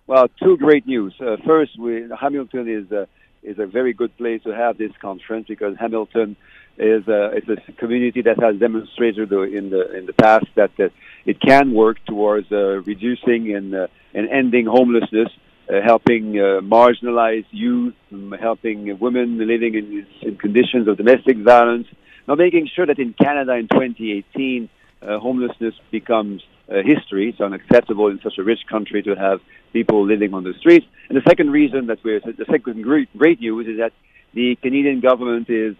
Well, 0.07 0.29
two 0.41 0.57
great 0.57 0.87
news. 0.87 1.13
Uh, 1.21 1.37
first, 1.45 1.77
we, 1.81 2.05
Hamilton 2.17 2.69
is 2.69 2.93
a, 2.93 3.09
is 3.43 3.59
a 3.59 3.67
very 3.67 3.93
good 3.93 4.17
place 4.19 4.41
to 4.45 4.51
have 4.51 4.79
this 4.79 4.93
conference 5.01 5.49
because 5.49 5.77
Hamilton 5.81 6.37
is 6.79 7.07
a, 7.09 7.37
is 7.37 7.49
a 7.49 7.73
community 7.73 8.23
that 8.23 8.41
has 8.41 8.57
demonstrated 8.57 9.33
in 9.33 9.71
the 9.71 9.97
in 9.97 10.07
the 10.07 10.13
past 10.13 10.47
that 10.55 10.71
uh, 10.79 10.89
it 11.25 11.41
can 11.41 11.73
work 11.73 11.99
towards 12.07 12.51
uh, 12.51 12.81
reducing 12.83 13.55
and 13.55 13.75
uh, 13.75 13.87
and 14.15 14.29
ending 14.29 14.67
homelessness, 14.67 15.29
uh, 15.69 15.81
helping 15.85 16.39
uh, 16.39 16.61
marginalized 16.61 17.47
youth, 17.51 17.95
um, 18.13 18.35
helping 18.41 18.99
women 18.99 19.39
living 19.39 19.75
in, 19.75 20.07
in 20.23 20.37
conditions 20.37 20.89
of 20.89 20.97
domestic 20.97 21.37
violence. 21.39 21.87
Now, 22.27 22.35
making 22.35 22.69
sure 22.75 22.87
that 22.87 22.99
in 22.99 23.13
Canada 23.13 23.55
in 23.55 23.69
2018, 23.69 24.69
uh, 25.03 25.19
homelessness 25.19 25.75
becomes 25.91 26.43
uh, 26.69 26.83
history. 26.83 27.31
It's 27.31 27.41
unacceptable 27.41 28.09
in 28.09 28.21
such 28.23 28.39
a 28.39 28.43
rich 28.43 28.61
country 28.69 29.03
to 29.03 29.15
have 29.15 29.41
people 29.73 30.05
living 30.05 30.35
on 30.35 30.45
the 30.45 30.55
streets. 30.59 30.87
And 31.09 31.17
the 31.17 31.23
second 31.29 31.51
reason 31.51 31.87
that 31.87 31.99
we're 32.05 32.21
the 32.21 32.47
second 32.51 32.83
great, 32.83 33.17
great 33.17 33.41
news 33.41 33.67
is 33.67 33.79
that 33.79 33.93
the 34.35 34.57
Canadian 34.57 35.01
government 35.01 35.49
is 35.51 35.77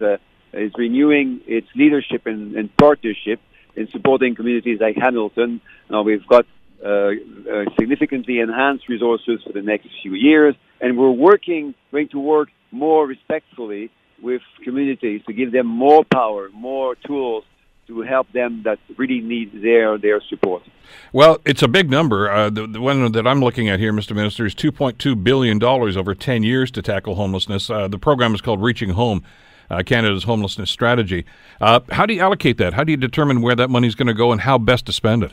is 0.53 0.71
renewing 0.77 1.41
its 1.47 1.67
leadership 1.75 2.25
and, 2.25 2.55
and 2.55 2.75
partnership 2.75 3.39
in 3.75 3.87
supporting 3.89 4.35
communities 4.35 4.79
like 4.79 4.95
Hamilton. 4.95 5.61
Now 5.89 6.01
we've 6.03 6.25
got 6.27 6.45
uh, 6.83 6.87
uh, 6.87 7.65
significantly 7.79 8.39
enhanced 8.39 8.89
resources 8.89 9.41
for 9.45 9.53
the 9.53 9.61
next 9.61 9.89
few 10.01 10.13
years, 10.13 10.55
and 10.79 10.97
we're 10.97 11.11
working, 11.11 11.75
going 11.91 12.09
to 12.09 12.19
work 12.19 12.49
more 12.71 13.05
respectfully 13.05 13.91
with 14.21 14.41
communities 14.63 15.21
to 15.27 15.33
give 15.33 15.51
them 15.51 15.67
more 15.67 16.03
power, 16.03 16.49
more 16.53 16.95
tools 16.95 17.43
to 17.87 18.01
help 18.01 18.31
them 18.31 18.61
that 18.63 18.79
really 18.97 19.19
need 19.19 19.61
their 19.61 19.97
their 19.97 20.21
support. 20.29 20.63
Well, 21.11 21.39
it's 21.45 21.61
a 21.61 21.67
big 21.67 21.89
number. 21.89 22.31
Uh, 22.31 22.49
the, 22.49 22.67
the, 22.67 22.81
one 22.81 23.11
that 23.11 23.27
I'm 23.27 23.41
looking 23.41 23.69
at 23.69 23.79
here, 23.79 23.93
Mr. 23.93 24.15
Minister, 24.15 24.45
is 24.45 24.55
2.2 24.55 25.23
billion 25.23 25.59
dollars 25.59 25.97
over 25.97 26.15
10 26.15 26.43
years 26.43 26.71
to 26.71 26.81
tackle 26.81 27.15
homelessness. 27.15 27.69
Uh, 27.69 27.87
the 27.87 27.99
program 27.99 28.33
is 28.33 28.41
called 28.41 28.61
Reaching 28.61 28.91
Home. 28.91 29.23
Uh, 29.71 29.81
Canada's 29.83 30.25
homelessness 30.25 30.69
strategy. 30.69 31.23
Uh, 31.61 31.79
how 31.91 32.05
do 32.05 32.13
you 32.13 32.19
allocate 32.19 32.57
that? 32.57 32.73
How 32.73 32.83
do 32.83 32.91
you 32.91 32.97
determine 32.97 33.41
where 33.41 33.55
that 33.55 33.69
money 33.69 33.87
is 33.87 33.95
going 33.95 34.07
to 34.07 34.13
go 34.13 34.33
and 34.33 34.41
how 34.41 34.57
best 34.57 34.85
to 34.87 34.91
spend 34.91 35.23
it? 35.23 35.31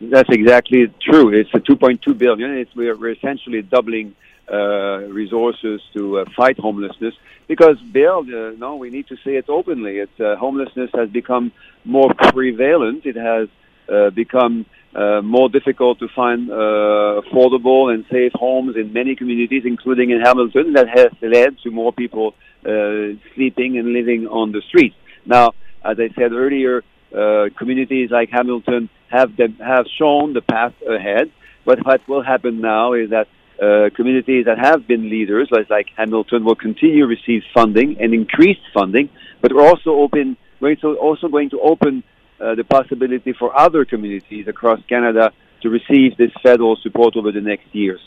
That's 0.00 0.28
exactly 0.30 0.86
true. 1.00 1.30
It's 1.30 1.50
a 1.52 1.58
2.2 1.58 2.16
billion. 2.16 2.52
It's, 2.52 2.72
we're, 2.76 3.10
essentially 3.10 3.62
doubling 3.62 4.14
uh, 4.48 4.98
resources 5.08 5.80
to 5.94 6.20
uh, 6.20 6.24
fight 6.36 6.60
homelessness 6.60 7.14
because, 7.48 7.80
Bill, 7.80 8.20
uh, 8.20 8.52
no, 8.56 8.76
we 8.76 8.88
need 8.90 9.08
to 9.08 9.16
say 9.16 9.34
it 9.34 9.48
openly. 9.48 9.98
It's 9.98 10.20
uh, 10.20 10.36
homelessness 10.36 10.90
has 10.94 11.08
become 11.10 11.50
more 11.84 12.14
prevalent. 12.14 13.04
It 13.04 13.16
has 13.16 13.48
uh, 13.88 14.10
become 14.10 14.64
uh, 14.94 15.20
more 15.22 15.48
difficult 15.48 15.98
to 15.98 16.08
find 16.08 16.50
uh, 16.50 17.20
affordable 17.22 17.92
and 17.92 18.04
safe 18.10 18.32
homes 18.34 18.76
in 18.76 18.92
many 18.92 19.14
communities, 19.14 19.62
including 19.64 20.10
in 20.10 20.20
Hamilton. 20.20 20.72
That 20.72 20.88
has 20.88 21.10
led 21.20 21.58
to 21.62 21.70
more 21.70 21.92
people 21.92 22.34
uh, 22.64 23.16
sleeping 23.34 23.78
and 23.78 23.92
living 23.92 24.26
on 24.26 24.52
the 24.52 24.62
streets. 24.68 24.96
Now, 25.26 25.52
as 25.84 25.98
I 26.00 26.08
said 26.14 26.32
earlier, 26.32 26.82
uh, 27.14 27.48
communities 27.56 28.10
like 28.10 28.30
Hamilton 28.30 28.88
have 29.08 29.30
have 29.60 29.86
shown 29.98 30.32
the 30.32 30.42
path 30.42 30.74
ahead. 30.86 31.30
But 31.64 31.84
what 31.84 32.06
will 32.08 32.22
happen 32.22 32.60
now 32.60 32.94
is 32.94 33.10
that 33.10 33.28
uh, 33.62 33.90
communities 33.94 34.46
that 34.46 34.58
have 34.58 34.86
been 34.86 35.10
leaders, 35.10 35.48
like 35.68 35.88
Hamilton, 35.96 36.44
will 36.44 36.54
continue 36.54 37.02
to 37.02 37.06
receive 37.06 37.42
funding 37.52 37.96
and 38.00 38.14
increased 38.14 38.60
funding. 38.72 39.10
But 39.42 39.52
we're 39.52 39.66
also 39.66 39.90
open, 39.90 40.36
to 40.60 40.96
also 40.96 41.28
going 41.28 41.50
to 41.50 41.60
open 41.60 42.04
uh, 42.40 42.54
the 42.54 42.64
possibility 42.64 43.32
for 43.32 43.56
other 43.56 43.84
communities 43.84 44.46
across 44.48 44.80
Canada 44.88 45.32
to 45.62 45.70
receive 45.70 46.16
this 46.16 46.30
federal 46.42 46.76
support 46.76 47.16
over 47.16 47.32
the 47.32 47.40
next 47.40 47.66
years. 47.72 48.00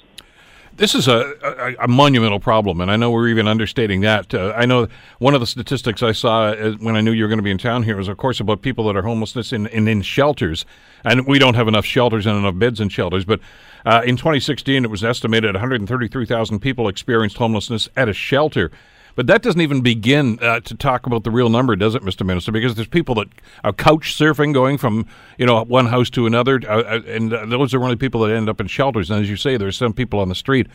This 0.73 0.95
is 0.95 1.07
a, 1.09 1.33
a, 1.43 1.83
a, 1.83 1.87
monumental 1.87 2.39
problem, 2.39 2.79
and 2.79 2.89
I 2.89 2.95
know 2.95 3.11
we're 3.11 3.27
even 3.27 3.45
understating 3.45 4.01
that. 4.01 4.33
Uh, 4.33 4.53
I 4.55 4.65
know 4.65 4.87
one 5.19 5.33
of 5.33 5.41
the 5.41 5.47
statistics 5.47 6.01
I 6.01 6.13
saw 6.13 6.51
uh, 6.51 6.71
when 6.79 6.95
I 6.95 7.01
knew 7.01 7.11
you 7.11 7.25
were 7.25 7.27
going 7.27 7.39
to 7.39 7.43
be 7.43 7.51
in 7.51 7.57
town 7.57 7.83
here 7.83 7.97
was, 7.97 8.07
of 8.07 8.15
course, 8.15 8.39
about 8.39 8.61
people 8.61 8.85
that 8.85 8.95
are 8.95 9.01
homelessness 9.01 9.51
in, 9.51 9.67
in, 9.67 9.89
in 9.89 10.01
shelters. 10.01 10.65
And 11.03 11.27
we 11.27 11.39
don't 11.39 11.55
have 11.55 11.67
enough 11.67 11.83
shelters 11.83 12.25
and 12.25 12.37
enough 12.37 12.57
beds 12.57 12.79
in 12.79 12.87
shelters. 12.87 13.25
But 13.25 13.41
uh, 13.85 14.01
in 14.05 14.15
2016, 14.15 14.85
it 14.85 14.89
was 14.89 15.03
estimated 15.03 15.55
133,000 15.55 16.59
people 16.59 16.87
experienced 16.87 17.35
homelessness 17.35 17.89
at 17.97 18.07
a 18.07 18.13
shelter. 18.13 18.71
But 19.15 19.27
that 19.27 19.41
doesn't 19.41 19.61
even 19.61 19.81
begin 19.81 20.39
uh, 20.41 20.61
to 20.61 20.75
talk 20.75 21.05
about 21.05 21.23
the 21.23 21.31
real 21.31 21.49
number, 21.49 21.75
does 21.75 21.95
it, 21.95 22.03
Mr. 22.03 22.25
Minister? 22.25 22.51
Because 22.51 22.75
there's 22.75 22.87
people 22.87 23.15
that 23.15 23.27
are 23.63 23.73
couch 23.73 24.15
surfing, 24.15 24.53
going 24.53 24.77
from 24.77 25.05
you 25.37 25.45
know 25.45 25.63
one 25.63 25.87
house 25.87 26.09
to 26.11 26.25
another, 26.25 26.61
uh, 26.67 26.81
uh 26.81 27.01
and 27.07 27.31
those 27.31 27.73
are 27.73 27.83
only 27.83 27.95
people 27.95 28.21
that 28.21 28.33
end 28.33 28.49
up 28.49 28.61
in 28.61 28.67
shelters. 28.67 29.11
And 29.11 29.21
as 29.21 29.29
you 29.29 29.35
say, 29.35 29.57
there's 29.57 29.77
some 29.77 29.93
people 29.93 30.19
on 30.19 30.29
the 30.29 30.35
street. 30.35 30.67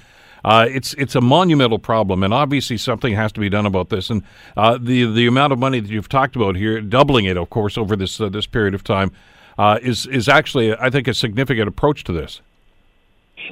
Uh, 0.44 0.66
it's 0.70 0.94
it's 0.94 1.14
a 1.14 1.20
monumental 1.20 1.78
problem, 1.78 2.22
and 2.22 2.32
obviously 2.32 2.76
something 2.76 3.14
has 3.14 3.32
to 3.32 3.40
be 3.40 3.48
done 3.48 3.66
about 3.66 3.88
this. 3.88 4.10
And 4.10 4.22
uh, 4.56 4.78
the 4.80 5.12
the 5.12 5.26
amount 5.26 5.52
of 5.52 5.58
money 5.58 5.80
that 5.80 5.90
you've 5.90 6.08
talked 6.08 6.36
about 6.36 6.56
here, 6.56 6.80
doubling 6.80 7.24
it, 7.24 7.36
of 7.36 7.50
course, 7.50 7.76
over 7.76 7.96
this 7.96 8.20
uh, 8.20 8.28
this 8.28 8.46
period 8.46 8.74
of 8.74 8.84
time, 8.84 9.10
uh, 9.58 9.78
is 9.82 10.06
is 10.06 10.28
actually, 10.28 10.74
I 10.76 10.90
think, 10.90 11.08
a 11.08 11.14
significant 11.14 11.68
approach 11.68 12.04
to 12.04 12.12
this. 12.12 12.42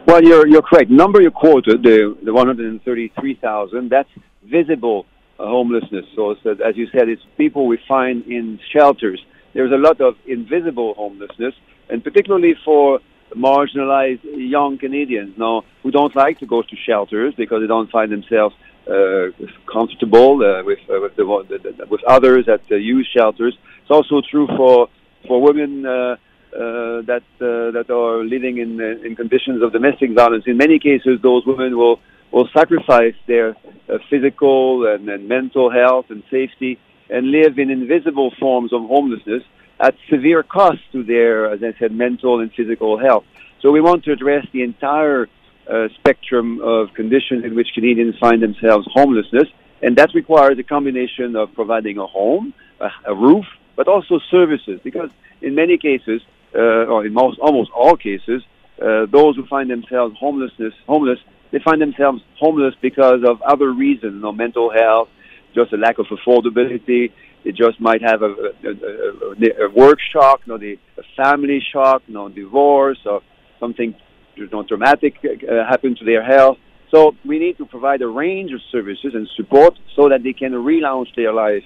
Well, 0.06 0.22
you're 0.22 0.46
you're 0.46 0.62
correct. 0.62 0.90
Number 0.90 1.20
you 1.20 1.30
quoted, 1.30 1.82
the 1.82 2.16
the 2.22 2.32
133,000, 2.32 3.88
that's 3.88 4.08
visible 4.44 5.06
uh, 5.38 5.46
homelessness. 5.46 6.06
So, 6.14 6.32
as 6.32 6.76
you 6.76 6.86
said, 6.92 7.08
it's 7.08 7.22
people 7.36 7.66
we 7.66 7.78
find 7.88 8.24
in 8.26 8.60
shelters. 8.72 9.24
There's 9.52 9.72
a 9.72 9.76
lot 9.76 10.00
of 10.00 10.16
invisible 10.26 10.94
homelessness, 10.94 11.54
and 11.88 12.02
particularly 12.02 12.54
for 12.64 13.00
marginalized 13.34 14.20
young 14.22 14.78
Canadians 14.78 15.36
now 15.36 15.64
who 15.82 15.90
don't 15.90 16.14
like 16.14 16.38
to 16.38 16.46
go 16.46 16.62
to 16.62 16.76
shelters 16.86 17.34
because 17.36 17.60
they 17.62 17.66
don't 17.66 17.90
find 17.90 18.12
themselves 18.12 18.54
uh, 18.86 19.30
comfortable 19.72 20.42
uh, 20.42 20.62
with 20.62 20.78
uh, 20.90 21.00
with, 21.00 21.16
the, 21.16 21.86
with 21.88 22.04
others 22.04 22.46
that 22.46 22.60
uh, 22.70 22.74
use 22.74 23.08
shelters. 23.16 23.56
It's 23.80 23.90
also 23.90 24.20
true 24.30 24.46
for 24.56 24.88
for 25.26 25.40
women 25.40 25.86
uh, 25.86 26.16
that 26.52 27.22
that 27.38 27.86
are 27.90 28.24
living 28.24 28.58
in 28.58 28.80
in 28.80 29.16
conditions 29.16 29.62
of 29.62 29.72
domestic 29.72 30.14
violence. 30.14 30.44
In 30.46 30.58
many 30.58 30.78
cases, 30.78 31.18
those 31.22 31.46
women 31.46 31.76
will 31.78 32.00
will 32.34 32.48
sacrifice 32.52 33.14
their 33.28 33.50
uh, 33.50 33.98
physical 34.10 34.92
and, 34.92 35.08
and 35.08 35.28
mental 35.28 35.70
health 35.70 36.06
and 36.08 36.24
safety 36.32 36.80
and 37.08 37.30
live 37.30 37.60
in 37.60 37.70
invisible 37.70 38.32
forms 38.40 38.72
of 38.72 38.80
homelessness 38.82 39.44
at 39.78 39.94
severe 40.10 40.42
cost 40.42 40.80
to 40.90 41.04
their, 41.04 41.52
as 41.52 41.60
I 41.62 41.78
said, 41.78 41.92
mental 41.92 42.40
and 42.40 42.50
physical 42.52 42.98
health. 42.98 43.24
So 43.62 43.70
we 43.70 43.80
want 43.80 44.02
to 44.04 44.12
address 44.12 44.44
the 44.52 44.62
entire 44.62 45.28
uh, 45.70 45.88
spectrum 45.98 46.60
of 46.60 46.92
conditions 46.94 47.44
in 47.44 47.54
which 47.54 47.68
Canadians 47.72 48.16
find 48.18 48.42
themselves 48.42 48.84
homelessness, 48.92 49.48
and 49.80 49.96
that 49.96 50.10
requires 50.12 50.58
a 50.58 50.64
combination 50.64 51.36
of 51.36 51.54
providing 51.54 51.98
a 51.98 52.06
home, 52.06 52.52
a, 52.80 52.88
a 53.06 53.14
roof, 53.14 53.44
but 53.76 53.86
also 53.86 54.18
services, 54.30 54.80
because 54.82 55.10
in 55.40 55.54
many 55.54 55.78
cases, 55.78 56.20
uh, 56.54 56.92
or 56.92 57.06
in 57.06 57.12
most, 57.12 57.38
almost 57.38 57.70
all 57.70 57.96
cases, 57.96 58.42
uh, 58.82 59.06
those 59.06 59.36
who 59.36 59.46
find 59.46 59.70
themselves 59.70 60.16
homelessness, 60.18 60.74
homeless, 60.88 61.20
they 61.54 61.60
find 61.64 61.80
themselves 61.80 62.20
homeless 62.40 62.74
because 62.82 63.20
of 63.24 63.40
other 63.42 63.72
reasons, 63.72 64.14
you 64.14 64.20
know, 64.20 64.32
mental 64.32 64.72
health, 64.72 65.08
just 65.54 65.72
a 65.72 65.76
lack 65.76 66.00
of 66.00 66.06
affordability. 66.06 67.12
They 67.44 67.52
just 67.52 67.80
might 67.80 68.02
have 68.02 68.22
a, 68.22 68.26
a, 68.26 68.70
a, 68.72 69.66
a 69.66 69.70
work 69.72 69.98
shock, 70.12 70.40
you 70.44 70.52
know, 70.52 70.58
the, 70.58 70.76
a 70.98 71.02
family 71.16 71.62
shock, 71.72 72.02
you 72.08 72.14
know, 72.14 72.28
divorce, 72.28 72.98
or 73.06 73.20
something 73.60 73.94
you 74.34 74.48
know, 74.50 74.64
dramatic 74.64 75.14
uh, 75.24 75.64
happen 75.70 75.94
to 75.94 76.04
their 76.04 76.24
health. 76.24 76.58
So 76.90 77.12
we 77.24 77.38
need 77.38 77.56
to 77.58 77.66
provide 77.66 78.02
a 78.02 78.08
range 78.08 78.52
of 78.52 78.60
services 78.72 79.12
and 79.14 79.28
support 79.36 79.74
so 79.94 80.08
that 80.08 80.24
they 80.24 80.32
can 80.32 80.50
relaunch 80.52 81.14
their 81.14 81.32
life 81.32 81.62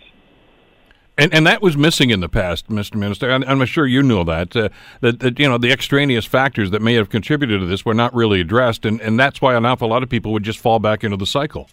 and, 1.19 1.35
and 1.35 1.47
that 1.47 1.61
was 1.61 1.77
missing 1.77 2.11
in 2.11 2.21
the 2.21 2.29
past, 2.29 2.69
Mr. 2.69 2.95
Minister. 2.95 3.29
And 3.29 3.45
I'm 3.45 3.65
sure 3.67 3.87
you 3.87 4.03
know 4.03 4.23
that, 4.25 4.57
uh, 4.57 4.69
that 5.01 5.19
that 5.21 5.39
you 5.39 5.49
know 5.49 5.59
the 5.59 5.73
extraneous 5.73 6.25
factors 6.25 6.71
that 6.71 6.81
may 6.81 6.95
have 6.95 7.11
contributed 7.11 7.61
to 7.61 7.67
this 7.67 7.85
were 7.85 7.95
not 7.95 8.15
really 8.15 8.41
addressed, 8.41 8.87
and, 8.87 9.01
and 9.01 9.19
that's 9.19 9.43
why 9.43 9.55
an 9.57 9.67
awful 9.67 9.89
lot 9.89 10.03
of 10.03 10.09
people 10.09 10.33
would 10.33 10.45
just 10.45 10.61
fall 10.61 10.79
back 10.79 11.03
into 11.03 11.17
the 11.17 11.27
cycle. 11.27 11.69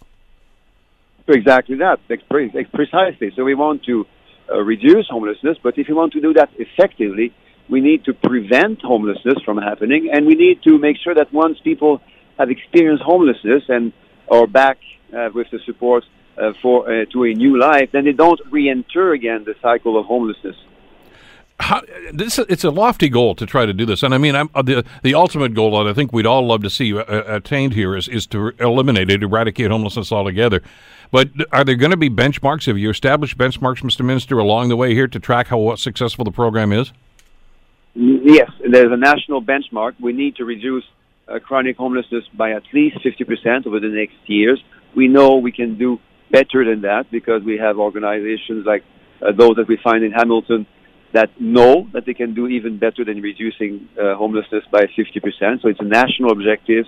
Exactly 1.28 1.76
that, 1.76 1.98
precisely. 2.72 3.32
So 3.34 3.44
we 3.44 3.54
want 3.54 3.84
to 3.84 4.06
uh, 4.48 4.60
reduce 4.60 5.08
homelessness, 5.08 5.58
but 5.62 5.78
if 5.78 5.88
we 5.88 5.94
want 5.94 6.12
to 6.12 6.20
do 6.20 6.32
that 6.34 6.50
effectively, 6.56 7.32
we 7.68 7.80
need 7.80 8.04
to 8.04 8.14
prevent 8.14 8.80
homelessness 8.82 9.42
from 9.44 9.58
happening, 9.58 10.10
and 10.12 10.26
we 10.26 10.34
need 10.34 10.62
to 10.64 10.78
make 10.78 10.96
sure 11.02 11.14
that 11.14 11.32
once 11.32 11.58
people 11.60 12.00
have 12.38 12.50
experienced 12.50 13.02
homelessness 13.02 13.62
and 13.68 13.92
are 14.30 14.46
back 14.46 14.78
uh, 15.16 15.30
with 15.34 15.48
the 15.50 15.58
support 15.66 16.04
uh, 16.38 16.52
for 16.60 16.90
uh, 16.90 17.04
to 17.06 17.24
a 17.24 17.34
new 17.34 17.58
life, 17.58 17.90
then 17.92 18.04
they 18.04 18.12
don't 18.12 18.40
re-enter 18.50 19.12
again 19.12 19.44
the 19.44 19.54
cycle 19.62 19.98
of 19.98 20.06
homelessness. 20.06 20.56
How, 21.58 21.80
this 22.12 22.38
it's 22.38 22.64
a 22.64 22.70
lofty 22.70 23.08
goal 23.08 23.34
to 23.36 23.46
try 23.46 23.64
to 23.64 23.72
do 23.72 23.86
this, 23.86 24.02
and 24.02 24.14
I 24.14 24.18
mean 24.18 24.36
I'm, 24.36 24.50
uh, 24.54 24.60
the 24.60 24.84
the 25.02 25.14
ultimate 25.14 25.54
goal 25.54 25.82
that 25.82 25.90
I 25.90 25.94
think 25.94 26.12
we'd 26.12 26.26
all 26.26 26.46
love 26.46 26.62
to 26.64 26.70
see 26.70 26.96
uh, 26.96 27.02
attained 27.34 27.72
here 27.72 27.96
is 27.96 28.08
is 28.08 28.26
to 28.28 28.48
eliminate 28.60 29.10
it, 29.10 29.22
eradicate 29.22 29.70
homelessness 29.70 30.12
altogether. 30.12 30.62
But 31.10 31.30
are 31.52 31.64
there 31.64 31.76
going 31.76 31.92
to 31.92 31.96
be 31.96 32.10
benchmarks? 32.10 32.66
Have 32.66 32.76
you 32.76 32.90
established 32.90 33.38
benchmarks, 33.38 33.82
Mr. 33.82 34.04
Minister, 34.04 34.38
along 34.38 34.68
the 34.68 34.76
way 34.76 34.92
here 34.92 35.08
to 35.08 35.18
track 35.18 35.46
how 35.46 35.76
successful 35.76 36.24
the 36.24 36.30
program 36.30 36.72
is? 36.72 36.92
Yes, 37.94 38.50
there's 38.60 38.92
a 38.92 38.96
national 38.96 39.40
benchmark. 39.40 39.94
We 39.98 40.12
need 40.12 40.36
to 40.36 40.44
reduce 40.44 40.84
uh, 41.28 41.38
chronic 41.38 41.78
homelessness 41.78 42.24
by 42.34 42.52
at 42.52 42.64
least 42.74 42.98
50% 42.98 43.66
over 43.66 43.80
the 43.80 43.88
next 43.88 44.16
years. 44.26 44.62
We 44.94 45.08
know 45.08 45.36
we 45.36 45.52
can 45.52 45.78
do 45.78 46.00
better 46.30 46.64
than 46.64 46.82
that 46.82 47.10
because 47.10 47.42
we 47.42 47.58
have 47.58 47.78
organizations 47.78 48.66
like 48.66 48.84
uh, 49.22 49.32
those 49.32 49.56
that 49.56 49.68
we 49.68 49.78
find 49.82 50.04
in 50.04 50.12
Hamilton 50.12 50.66
that 51.12 51.30
know 51.40 51.88
that 51.92 52.04
they 52.04 52.14
can 52.14 52.34
do 52.34 52.46
even 52.48 52.78
better 52.78 53.04
than 53.04 53.22
reducing 53.22 53.88
uh, 53.98 54.14
homelessness 54.16 54.64
by 54.70 54.82
50%. 54.82 55.62
So 55.62 55.68
it's 55.68 55.80
a 55.80 55.84
national 55.84 56.32
objective. 56.32 56.84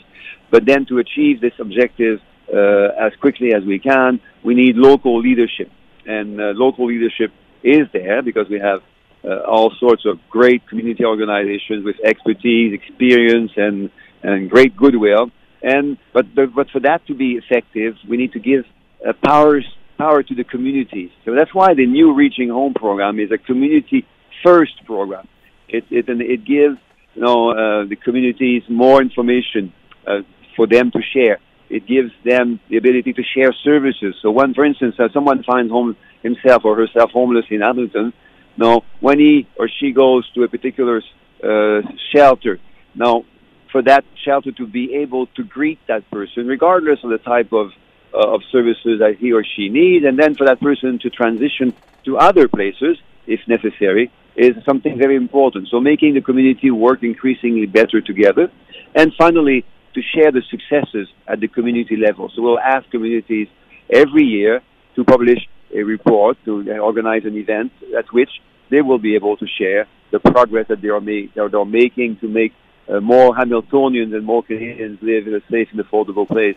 But 0.50 0.66
then 0.66 0.86
to 0.86 0.98
achieve 0.98 1.40
this 1.40 1.52
objective 1.58 2.20
uh, 2.52 3.06
as 3.06 3.12
quickly 3.20 3.54
as 3.54 3.64
we 3.64 3.78
can, 3.78 4.20
we 4.44 4.54
need 4.54 4.76
local 4.76 5.20
leadership. 5.20 5.70
And 6.06 6.40
uh, 6.40 6.52
local 6.54 6.86
leadership 6.86 7.30
is 7.62 7.86
there 7.92 8.22
because 8.22 8.48
we 8.48 8.58
have 8.58 8.80
uh, 9.24 9.40
all 9.46 9.72
sorts 9.78 10.04
of 10.06 10.18
great 10.30 10.66
community 10.68 11.04
organizations 11.04 11.84
with 11.84 11.96
expertise, 12.04 12.72
experience, 12.72 13.52
and, 13.56 13.90
and 14.22 14.50
great 14.50 14.76
goodwill. 14.76 15.30
And 15.62 15.98
but 16.12 16.26
but 16.34 16.70
for 16.70 16.80
that 16.80 17.04
to 17.08 17.14
be 17.14 17.32
effective, 17.32 17.96
we 18.08 18.16
need 18.16 18.32
to 18.32 18.38
give 18.38 18.64
uh, 19.06 19.12
powers 19.24 19.64
power 19.98 20.22
to 20.22 20.34
the 20.34 20.44
communities. 20.44 21.10
So 21.24 21.34
that's 21.34 21.52
why 21.52 21.74
the 21.74 21.86
new 21.86 22.14
Reaching 22.14 22.48
Home 22.48 22.72
program 22.72 23.18
is 23.18 23.30
a 23.32 23.38
community 23.38 24.06
first 24.44 24.84
program. 24.86 25.26
It 25.68 25.84
it 25.90 26.08
and 26.08 26.22
it 26.22 26.44
gives 26.44 26.78
you 27.14 27.22
know 27.22 27.50
uh, 27.50 27.84
the 27.86 27.96
communities 27.96 28.62
more 28.68 29.02
information 29.02 29.72
uh, 30.06 30.20
for 30.56 30.66
them 30.66 30.90
to 30.92 31.00
share. 31.14 31.38
It 31.68 31.86
gives 31.86 32.10
them 32.24 32.60
the 32.70 32.78
ability 32.78 33.12
to 33.12 33.22
share 33.22 33.52
services. 33.62 34.14
So 34.22 34.30
when, 34.30 34.54
for 34.54 34.64
instance, 34.64 34.94
uh, 34.98 35.08
someone 35.12 35.42
finds 35.42 35.70
home 35.70 35.96
himself 36.22 36.64
or 36.64 36.74
herself 36.76 37.10
homeless 37.10 37.44
in 37.50 37.60
Hamilton, 37.60 38.14
now 38.56 38.84
when 39.00 39.18
he 39.18 39.46
or 39.58 39.68
she 39.68 39.92
goes 39.92 40.28
to 40.34 40.44
a 40.44 40.48
particular 40.48 41.02
uh, 41.44 41.82
shelter, 42.14 42.58
now 42.94 43.24
for 43.70 43.82
that 43.82 44.04
shelter 44.24 44.50
to 44.52 44.66
be 44.66 44.94
able 44.94 45.26
to 45.36 45.44
greet 45.44 45.78
that 45.88 46.10
person, 46.10 46.46
regardless 46.46 47.00
of 47.04 47.10
the 47.10 47.18
type 47.18 47.52
of 47.52 47.70
uh, 48.14 48.34
of 48.34 48.42
services 48.50 48.98
that 49.00 49.16
he 49.18 49.32
or 49.32 49.44
she 49.44 49.68
needs, 49.68 50.04
and 50.04 50.18
then 50.18 50.34
for 50.34 50.46
that 50.46 50.60
person 50.60 50.98
to 51.00 51.10
transition 51.10 51.74
to 52.04 52.18
other 52.18 52.48
places 52.48 52.98
if 53.26 53.40
necessary 53.46 54.10
is 54.36 54.54
something 54.64 54.96
very 54.96 55.16
important. 55.16 55.68
So 55.68 55.80
making 55.80 56.14
the 56.14 56.20
community 56.20 56.70
work 56.70 57.02
increasingly 57.02 57.66
better 57.66 58.00
together, 58.00 58.50
and 58.94 59.12
finally 59.18 59.64
to 59.94 60.00
share 60.14 60.30
the 60.30 60.42
successes 60.50 61.08
at 61.26 61.40
the 61.40 61.48
community 61.48 61.96
level. 61.96 62.30
So 62.34 62.42
we'll 62.42 62.58
ask 62.58 62.88
communities 62.90 63.48
every 63.92 64.24
year 64.24 64.62
to 64.94 65.04
publish 65.04 65.38
a 65.74 65.82
report, 65.82 66.36
to 66.44 66.78
organize 66.78 67.24
an 67.24 67.36
event 67.36 67.72
at 67.96 68.06
which 68.12 68.30
they 68.70 68.80
will 68.80 68.98
be 68.98 69.14
able 69.14 69.36
to 69.36 69.46
share 69.46 69.86
the 70.10 70.20
progress 70.20 70.66
that 70.68 70.80
they 70.80 70.88
are, 70.88 71.00
make, 71.00 71.34
that 71.34 71.50
they 71.52 71.58
are 71.58 71.64
making 71.64 72.16
to 72.18 72.28
make 72.28 72.52
uh, 72.88 73.00
more 73.00 73.34
Hamiltonians 73.34 74.14
and 74.14 74.24
more 74.24 74.42
Canadians 74.42 74.98
live 75.02 75.26
in 75.26 75.34
a 75.34 75.40
safe 75.50 75.68
and 75.72 75.80
affordable 75.80 76.26
place. 76.26 76.56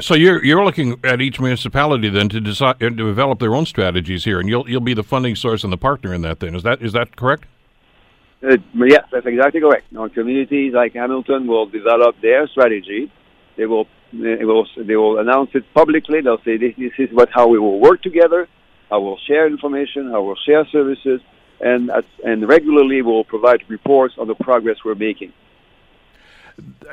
So 0.00 0.14
you're 0.14 0.44
you're 0.44 0.64
looking 0.64 1.00
at 1.02 1.20
each 1.20 1.40
municipality 1.40 2.08
then 2.08 2.28
to 2.28 2.40
decide 2.40 2.76
uh, 2.76 2.88
to 2.88 2.90
develop 2.90 3.40
their 3.40 3.54
own 3.54 3.66
strategies 3.66 4.24
here, 4.24 4.38
and 4.38 4.48
you'll 4.48 4.68
you'll 4.70 4.80
be 4.80 4.94
the 4.94 5.02
funding 5.02 5.34
source 5.34 5.64
and 5.64 5.72
the 5.72 5.76
partner 5.76 6.14
in 6.14 6.22
that. 6.22 6.38
Then 6.38 6.54
is 6.54 6.62
that 6.62 6.80
is 6.80 6.92
that 6.92 7.16
correct? 7.16 7.46
Uh, 8.40 8.56
yes, 8.74 9.04
that's 9.10 9.26
exactly 9.26 9.60
correct. 9.60 9.90
Now, 9.90 10.06
communities 10.06 10.72
like 10.72 10.94
Hamilton 10.94 11.48
will 11.48 11.66
develop 11.66 12.20
their 12.22 12.46
strategy. 12.46 13.10
They 13.56 13.66
will 13.66 13.88
they 14.12 14.44
will 14.44 14.68
they 14.76 14.94
will 14.94 15.18
announce 15.18 15.50
it 15.54 15.64
publicly. 15.74 16.20
They'll 16.20 16.42
say 16.44 16.58
this, 16.58 16.74
this 16.78 16.92
is 16.98 17.08
what 17.12 17.30
how 17.32 17.48
we 17.48 17.58
will 17.58 17.80
work 17.80 18.00
together. 18.00 18.46
I 18.92 18.98
will 18.98 19.18
share 19.26 19.48
information. 19.48 20.14
I 20.14 20.18
will 20.18 20.36
share 20.46 20.64
services, 20.66 21.20
and 21.60 21.90
and 22.24 22.46
regularly 22.46 23.02
we'll 23.02 23.24
provide 23.24 23.64
reports 23.66 24.14
on 24.16 24.28
the 24.28 24.36
progress 24.36 24.76
we're 24.84 24.94
making 24.94 25.32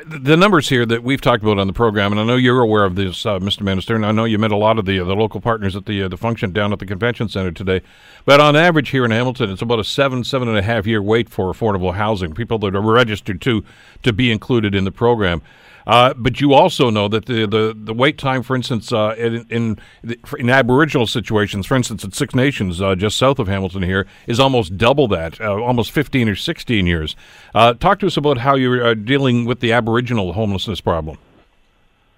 the 0.05 0.37
numbers 0.37 0.69
here 0.69 0.85
that 0.85 1.03
we've 1.03 1.21
talked 1.21 1.41
about 1.41 1.57
on 1.57 1.67
the 1.67 1.73
program, 1.73 2.11
and 2.11 2.21
I 2.21 2.23
know 2.23 2.35
you're 2.35 2.61
aware 2.61 2.85
of 2.85 2.95
this, 2.95 3.25
uh, 3.25 3.39
Mr. 3.39 3.61
Minister, 3.61 3.95
and 3.95 4.05
I 4.05 4.11
know 4.11 4.25
you 4.25 4.37
met 4.37 4.51
a 4.51 4.57
lot 4.57 4.77
of 4.77 4.85
the 4.85 4.99
uh, 4.99 5.03
the 5.03 5.15
local 5.15 5.41
partners 5.41 5.75
at 5.75 5.85
the 5.85 6.03
uh, 6.03 6.07
the 6.07 6.17
function 6.17 6.51
down 6.51 6.71
at 6.73 6.79
the 6.79 6.85
convention 6.85 7.29
center 7.29 7.51
today. 7.51 7.81
But 8.25 8.39
on 8.39 8.55
average 8.55 8.89
here 8.89 9.05
in 9.05 9.11
Hamilton, 9.11 9.49
it's 9.49 9.61
about 9.61 9.79
a 9.79 9.83
seven 9.83 10.23
seven 10.23 10.47
and 10.47 10.57
a 10.57 10.61
half 10.61 10.85
year 10.85 11.01
wait 11.01 11.29
for 11.29 11.51
affordable 11.51 11.95
housing. 11.95 12.33
People 12.33 12.59
that 12.59 12.75
are 12.75 12.81
registered 12.81 13.41
to 13.41 13.63
to 14.03 14.13
be 14.13 14.31
included 14.31 14.75
in 14.75 14.83
the 14.83 14.91
program. 14.91 15.41
Uh, 15.87 16.13
but 16.15 16.41
you 16.41 16.53
also 16.53 16.89
know 16.89 17.07
that 17.07 17.25
the, 17.25 17.45
the, 17.45 17.75
the 17.75 17.93
wait 17.93 18.17
time, 18.17 18.43
for 18.43 18.55
instance, 18.55 18.91
uh, 18.91 19.15
in, 19.17 19.45
in, 19.49 19.79
in 20.39 20.49
Aboriginal 20.49 21.07
situations, 21.07 21.65
for 21.65 21.75
instance, 21.75 22.03
at 22.03 22.13
Six 22.13 22.33
Nations, 22.33 22.81
uh, 22.81 22.95
just 22.95 23.17
south 23.17 23.39
of 23.39 23.47
Hamilton 23.47 23.83
here, 23.83 24.07
is 24.27 24.39
almost 24.39 24.77
double 24.77 25.07
that, 25.09 25.39
uh, 25.39 25.61
almost 25.61 25.91
15 25.91 26.29
or 26.29 26.35
16 26.35 26.87
years. 26.87 27.15
Uh, 27.53 27.73
talk 27.73 27.99
to 27.99 28.07
us 28.07 28.17
about 28.17 28.39
how 28.39 28.55
you're 28.55 28.95
dealing 28.95 29.45
with 29.45 29.59
the 29.59 29.71
Aboriginal 29.71 30.33
homelessness 30.33 30.81
problem. 30.81 31.17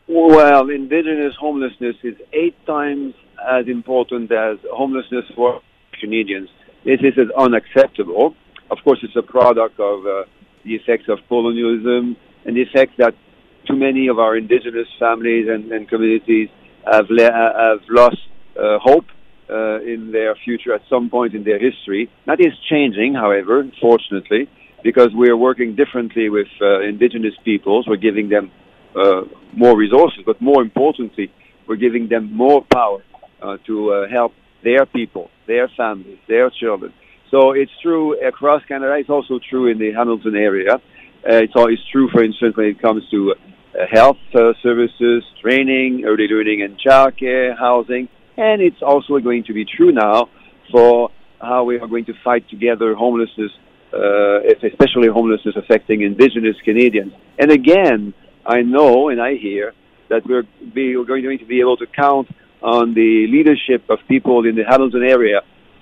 Well, 0.07 0.69
Indigenous 0.69 1.35
homelessness 1.35 1.97
is 2.03 2.15
eight 2.31 2.55
times 2.65 3.13
as 3.45 3.67
important 3.67 4.31
as 4.31 4.57
homelessness 4.71 5.25
for 5.35 5.61
Canadians. 5.99 6.49
This 6.85 7.01
is 7.01 7.29
unacceptable. 7.37 8.35
Of 8.71 8.77
course, 8.83 8.99
it's 9.03 9.15
a 9.15 9.21
product 9.21 9.79
of 9.79 10.05
uh, 10.05 10.23
the 10.63 10.75
effects 10.75 11.09
of 11.09 11.19
colonialism 11.27 12.15
and 12.45 12.55
the 12.55 12.61
effects 12.61 12.93
that 12.97 13.15
too 13.67 13.75
many 13.75 14.07
of 14.07 14.19
our 14.19 14.35
indigenous 14.37 14.87
families 14.99 15.47
and, 15.49 15.71
and 15.71 15.87
communities 15.89 16.49
have, 16.85 17.05
le- 17.09 17.31
have 17.31 17.81
lost 17.89 18.17
uh, 18.57 18.79
hope 18.79 19.05
uh, 19.49 19.79
in 19.81 20.11
their 20.11 20.35
future 20.35 20.73
at 20.73 20.81
some 20.89 21.09
point 21.09 21.33
in 21.33 21.43
their 21.43 21.59
history. 21.59 22.09
That 22.25 22.39
is 22.39 22.53
changing, 22.69 23.13
however, 23.13 23.69
fortunately, 23.79 24.49
because 24.83 25.09
we 25.15 25.29
are 25.29 25.37
working 25.37 25.75
differently 25.75 26.29
with 26.29 26.47
uh, 26.61 26.81
indigenous 26.81 27.33
peoples. 27.43 27.85
We're 27.87 27.97
giving 27.97 28.29
them 28.29 28.51
uh, 28.95 29.21
more 29.53 29.77
resources, 29.77 30.21
but 30.25 30.41
more 30.41 30.61
importantly, 30.61 31.31
we're 31.67 31.75
giving 31.75 32.07
them 32.07 32.33
more 32.33 32.63
power 32.71 33.03
uh, 33.41 33.57
to 33.67 33.93
uh, 33.93 34.09
help 34.09 34.33
their 34.63 34.85
people, 34.85 35.29
their 35.45 35.69
families, 35.77 36.19
their 36.27 36.49
children. 36.49 36.93
So 37.31 37.51
it's 37.51 37.71
true 37.81 38.19
across 38.25 38.63
Canada. 38.65 38.95
It's 38.97 39.09
also 39.09 39.39
true 39.49 39.69
in 39.69 39.77
the 39.77 39.91
Hamilton 39.91 40.35
area. 40.35 40.75
Uh, 40.75 41.43
it's 41.43 41.53
always 41.55 41.79
true, 41.91 42.09
for 42.09 42.23
instance, 42.23 42.55
when 42.55 42.67
it 42.67 42.81
comes 42.81 43.03
to 43.11 43.31
uh, 43.31 43.35
health 43.85 44.17
uh, 44.33 44.53
services, 44.63 45.23
training, 45.41 46.03
early 46.05 46.27
learning 46.27 46.63
and 46.63 46.79
childcare, 46.79 47.57
housing, 47.57 48.09
and 48.37 48.61
it's 48.61 48.81
also 48.81 49.19
going 49.19 49.43
to 49.43 49.53
be 49.53 49.65
true 49.65 49.91
now 49.91 50.29
for 50.71 51.09
how 51.39 51.63
we 51.63 51.79
are 51.79 51.87
going 51.87 52.05
to 52.05 52.13
fight 52.23 52.47
together 52.49 52.95
homelessness, 52.95 53.51
uh, 53.93 54.39
especially 54.63 55.07
homelessness 55.07 55.55
affecting 55.55 56.01
Indigenous 56.01 56.55
Canadians. 56.63 57.13
And 57.37 57.51
again, 57.51 58.13
I 58.45 58.61
know 58.61 59.09
and 59.09 59.21
I 59.21 59.35
hear 59.35 59.73
that 60.09 60.25
we're, 60.25 60.43
we're 60.75 61.05
going 61.05 61.39
to 61.39 61.45
be 61.45 61.59
able 61.59 61.77
to 61.77 61.85
count 61.85 62.27
on 62.61 62.93
the 62.93 63.27
leadership 63.29 63.89
of 63.89 63.99
people 64.07 64.45
in 64.45 64.55
the 64.55 64.63
Hamilton 64.63 65.03
area 65.03 65.41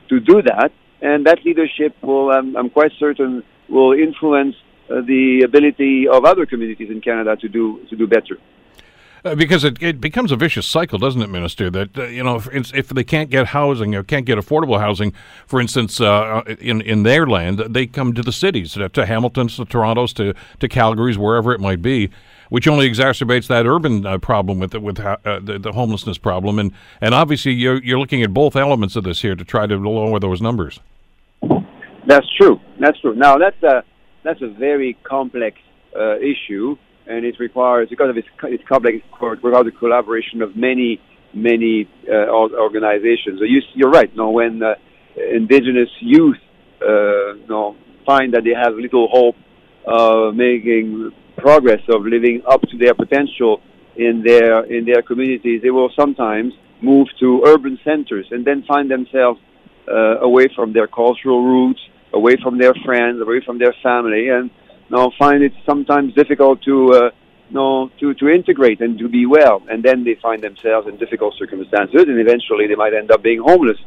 to 0.09 0.19
do 0.19 0.41
that. 0.41 0.71
And 1.01 1.25
that 1.25 1.45
leadership 1.45 1.95
will, 2.01 2.31
um, 2.31 2.55
I'm 2.57 2.69
quite 2.69 2.91
certain, 2.99 3.43
will 3.69 3.93
influence 3.93 4.55
uh, 4.57 4.64
the 4.87 5.41
ability 5.43 6.07
of 6.07 6.25
other 6.25 6.45
communities 6.45 6.89
in 6.89 7.01
Canada 7.01 7.35
to 7.37 7.47
do 7.47 7.85
to 7.89 7.95
do 7.95 8.07
better. 8.07 8.37
Uh, 9.25 9.33
because 9.33 9.63
it, 9.63 9.81
it 9.81 9.99
becomes 9.99 10.31
a 10.31 10.35
vicious 10.35 10.67
cycle, 10.67 10.99
doesn't 10.99 11.21
it, 11.21 11.29
Minister? 11.29 11.71
That 11.71 11.97
uh, 11.97 12.03
you 12.03 12.23
know, 12.23 12.35
if, 12.35 12.71
if, 12.75 12.89
they 12.89 13.03
can't 13.03 13.31
get 13.31 13.47
housing 13.47 13.95
or 13.95 14.03
can't 14.03 14.23
get 14.23 14.37
affordable 14.37 14.79
housing, 14.79 15.13
for 15.47 15.59
instance, 15.59 15.99
uh, 15.99 16.43
in 16.59 16.79
in 16.81 17.01
their 17.01 17.25
land, 17.25 17.57
they 17.57 17.87
come 17.87 18.13
to 18.13 18.21
the 18.21 18.31
cities, 18.31 18.73
to, 18.73 18.87
to 18.89 19.05
Hamilton's, 19.07 19.55
to 19.55 19.65
Toronto's, 19.65 20.13
to 20.13 20.35
to 20.59 20.67
Calgary's, 20.67 21.17
wherever 21.17 21.53
it 21.53 21.59
might 21.59 21.81
be 21.81 22.11
which 22.49 22.67
only 22.67 22.87
exacerbates 22.87 23.47
that 23.47 23.65
urban 23.65 24.05
uh, 24.05 24.19
problem 24.19 24.59
with 24.59 24.69
the, 24.69 24.79
with 24.79 24.99
uh, 24.99 25.17
the, 25.23 25.57
the, 25.57 25.71
homelessness 25.71 26.19
problem. 26.19 26.59
And 26.59 26.71
and 27.01 27.15
obviously, 27.15 27.53
you're 27.53 27.83
you're 27.83 27.97
looking 27.97 28.21
at 28.21 28.33
both 28.33 28.55
elements 28.55 28.95
of 28.95 29.03
this 29.03 29.23
here 29.23 29.35
to 29.35 29.43
try 29.43 29.65
to 29.65 29.75
lower 29.75 30.19
those 30.19 30.41
numbers. 30.43 30.79
That's 32.07 32.27
true. 32.39 32.59
That's 32.79 32.99
true. 33.01 33.15
Now 33.15 33.37
that's 33.37 33.57
that's 34.25 34.41
a 34.41 34.47
very 34.47 34.97
complex 35.03 35.57
uh, 35.95 36.17
issue, 36.17 36.75
and 37.07 37.25
it 37.25 37.35
requires 37.39 37.87
because 37.89 38.09
of 38.09 38.17
its 38.17 38.27
its 38.43 38.63
complex 38.67 38.97
it 38.97 39.03
requires 39.21 39.65
the 39.65 39.71
collaboration 39.71 40.41
of 40.41 40.55
many 40.55 40.99
many 41.33 41.87
uh, 42.09 42.27
organizations. 42.67 43.39
So 43.39 43.45
you, 43.45 43.61
you're 43.73 43.91
right. 43.91 44.13
No, 44.15 44.31
when 44.31 44.63
uh, 44.63 44.75
indigenous 45.15 45.89
youth 45.99 46.37
uh, 46.81 47.33
no, 47.47 47.75
find 48.05 48.33
that 48.33 48.43
they 48.43 48.53
have 48.53 48.73
little 48.75 49.07
hope 49.07 49.35
of 49.87 50.35
making 50.35 51.11
progress 51.37 51.81
of 51.89 52.03
living 52.03 52.41
up 52.47 52.61
to 52.61 52.77
their 52.77 52.93
potential 52.93 53.61
in 53.95 54.23
their 54.25 54.63
in 54.65 54.85
their 54.85 55.01
communities, 55.01 55.61
they 55.61 55.69
will 55.69 55.91
sometimes 55.95 56.53
move 56.81 57.07
to 57.19 57.43
urban 57.45 57.79
centers 57.83 58.27
and 58.31 58.45
then 58.45 58.63
find 58.67 58.89
themselves 58.91 59.39
uh, 59.87 60.19
away 60.19 60.47
from 60.55 60.73
their 60.73 60.87
cultural 60.87 61.43
roots, 61.43 61.79
away 62.19 62.35
from 62.43 62.57
their 62.57 62.73
friends, 62.85 63.21
away 63.21 63.39
from 63.45 63.59
their 63.59 63.75
family, 63.83 64.29
and 64.29 64.49
you 64.89 64.95
know, 64.95 65.11
find 65.19 65.43
it 65.43 65.53
sometimes 65.65 66.13
difficult 66.21 66.57
to 66.63 66.75
uh, 66.93 67.09
you 67.49 67.55
know, 67.55 67.91
to 67.99 68.13
to 68.15 68.29
integrate 68.29 68.79
and 68.81 68.97
to 68.99 69.07
be 69.07 69.25
well. 69.25 69.61
And 69.69 69.83
then 69.83 70.03
they 70.03 70.15
find 70.27 70.41
themselves 70.41 70.87
in 70.87 70.97
difficult 70.97 71.35
circumstances, 71.37 72.03
and 72.07 72.19
eventually 72.19 72.65
they 72.67 72.75
might 72.75 72.93
end 72.93 73.11
up 73.11 73.21
being 73.21 73.41
homeless. 73.41 73.77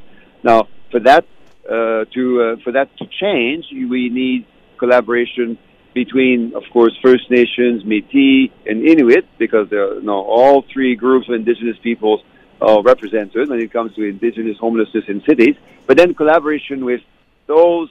Now, 0.42 0.68
for 0.90 1.00
that 1.00 1.24
uh, 1.68 2.04
to 2.14 2.22
uh, 2.42 2.56
for 2.64 2.72
that 2.72 2.88
to 2.98 3.04
change, 3.22 3.64
we 3.72 4.08
need 4.08 4.46
collaboration 4.78 5.58
between, 5.94 6.54
of 6.54 6.62
course, 6.72 6.94
First 7.02 7.30
Nations, 7.30 7.82
Métis, 7.82 8.52
and 8.66 8.86
Inuit, 8.86 9.26
because 9.38 9.66
are, 9.72 9.94
you 9.94 10.02
know, 10.02 10.22
all 10.22 10.64
three 10.72 10.94
groups 10.94 11.28
of 11.28 11.34
indigenous 11.34 11.76
peoples 11.82 12.20
are 12.60 12.82
represented 12.82 13.48
when 13.48 13.60
it 13.60 13.72
comes 13.72 13.94
to 13.96 14.02
indigenous 14.02 14.56
homelessness 14.58 15.04
in 15.08 15.22
cities. 15.28 15.56
But 15.86 15.96
then 15.96 16.14
collaboration 16.14 16.84
with 16.84 17.00
those 17.46 17.88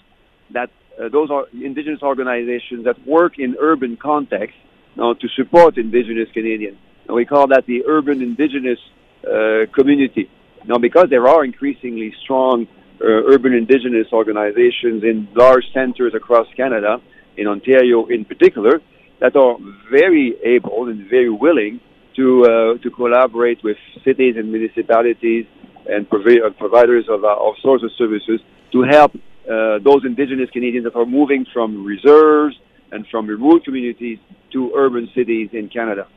that 0.51 0.69
uh, 0.99 1.09
those 1.09 1.29
are 1.29 1.45
indigenous 1.53 2.01
organizations 2.01 2.85
that 2.85 3.05
work 3.05 3.37
in 3.37 3.55
urban 3.59 3.97
contexts 3.97 4.57
now 4.95 5.13
to 5.13 5.27
support 5.29 5.77
indigenous 5.77 6.29
Canadians. 6.33 6.77
And 7.07 7.15
we 7.15 7.25
call 7.25 7.47
that 7.47 7.65
the 7.65 7.83
urban 7.85 8.21
indigenous 8.21 8.79
uh, 9.23 9.65
community. 9.73 10.29
Now, 10.65 10.77
because 10.77 11.07
there 11.09 11.27
are 11.27 11.45
increasingly 11.45 12.13
strong 12.23 12.67
uh, 12.99 13.05
urban 13.05 13.53
indigenous 13.53 14.07
organizations 14.11 15.03
in 15.03 15.27
large 15.35 15.65
centers 15.73 16.13
across 16.15 16.47
Canada, 16.55 16.99
in 17.37 17.47
Ontario 17.47 18.07
in 18.07 18.25
particular, 18.25 18.81
that 19.19 19.35
are 19.35 19.57
very 19.91 20.35
able 20.43 20.87
and 20.87 21.07
very 21.09 21.29
willing 21.29 21.79
to 22.15 22.43
uh, 22.43 22.77
to 22.83 22.89
collaborate 22.89 23.63
with 23.63 23.77
cities 24.03 24.35
and 24.37 24.51
municipalities 24.51 25.45
and 25.87 26.09
provi- 26.09 26.41
providers 26.57 27.05
of, 27.07 27.23
uh, 27.23 27.35
of 27.47 27.53
sorts 27.61 27.83
of 27.83 27.91
services 27.97 28.41
to 28.71 28.81
help 28.83 29.11
uh, 29.49 29.79
those 29.79 30.03
Indigenous 30.05 30.49
Canadians 30.51 30.85
that 30.85 30.95
are 30.95 31.05
moving 31.05 31.45
from 31.53 31.85
reserves 31.85 32.55
and 32.91 33.05
from 33.07 33.27
remote 33.27 33.63
communities 33.63 34.19
to 34.53 34.71
urban 34.75 35.09
cities 35.13 35.49
in 35.53 35.69
Canada. 35.69 36.07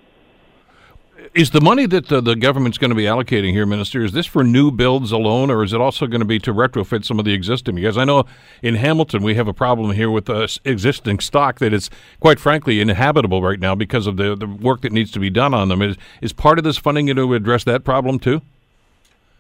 Is 1.35 1.51
the 1.51 1.61
money 1.61 1.85
that 1.87 2.09
the, 2.09 2.23
the 2.23 2.35
government's 2.35 2.79
going 2.79 2.89
to 2.91 2.95
be 2.95 3.05
allocating 3.05 3.53
here, 3.53 3.67
Minister, 3.67 4.03
is 4.03 4.13
this 4.13 4.25
for 4.25 4.43
new 4.43 4.71
builds 4.71 5.13
alone, 5.13 5.51
or 5.51 5.63
is 5.63 5.75
it 5.75 5.81
also 5.81 6.07
going 6.07 6.21
to 6.21 6.27
be 6.27 6.39
to 6.39 6.55
retrofit 6.55 7.05
some 7.05 7.19
of 7.19 7.27
the 7.27 7.35
existing? 7.35 7.75
Because 7.75 7.99
I 7.99 8.05
know 8.05 8.25
in 8.63 8.77
Hamilton 8.77 9.23
we 9.23 9.35
have 9.35 9.47
a 9.47 9.53
problem 9.53 9.93
here 9.93 10.11
with 10.11 10.27
the 10.27 10.59
existing 10.65 11.21
stock 11.21 11.59
that 11.59 11.75
is, 11.75 11.91
quite 12.21 12.41
frankly, 12.41 12.81
inhabitable 12.81 13.43
right 13.43 13.61
now 13.61 13.75
because 13.75 14.07
of 14.07 14.17
the, 14.17 14.35
the 14.35 14.47
work 14.47 14.81
that 14.81 14.93
needs 14.93 15.11
to 15.11 15.19
be 15.19 15.29
done 15.29 15.53
on 15.53 15.69
them. 15.69 15.83
Is, 15.83 15.97
is 16.23 16.33
part 16.33 16.59
of 16.59 16.65
this 16.65 16.79
funding 16.79 17.07
going 17.07 17.17
to 17.17 17.35
address 17.35 17.65
that 17.65 17.85
problem 17.85 18.19
too? 18.19 18.41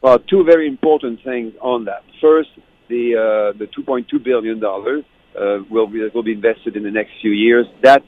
Well, 0.03 0.18
two 0.18 0.45
very 0.45 0.66
important 0.66 1.22
things 1.24 1.55
on 1.61 1.86
that. 1.86 2.05
First, 2.20 2.51
the 2.91 3.53
uh, 3.55 3.59
the 3.59 3.66
2.2 3.66 4.22
billion 4.22 4.61
dollars 4.61 5.05
uh, 5.38 5.59
will 5.70 5.86
be 5.86 6.07
will 6.12 6.22
be 6.22 6.32
invested 6.32 6.76
in 6.76 6.82
the 6.82 6.91
next 6.91 7.12
few 7.22 7.30
years. 7.30 7.66
That's 7.82 8.05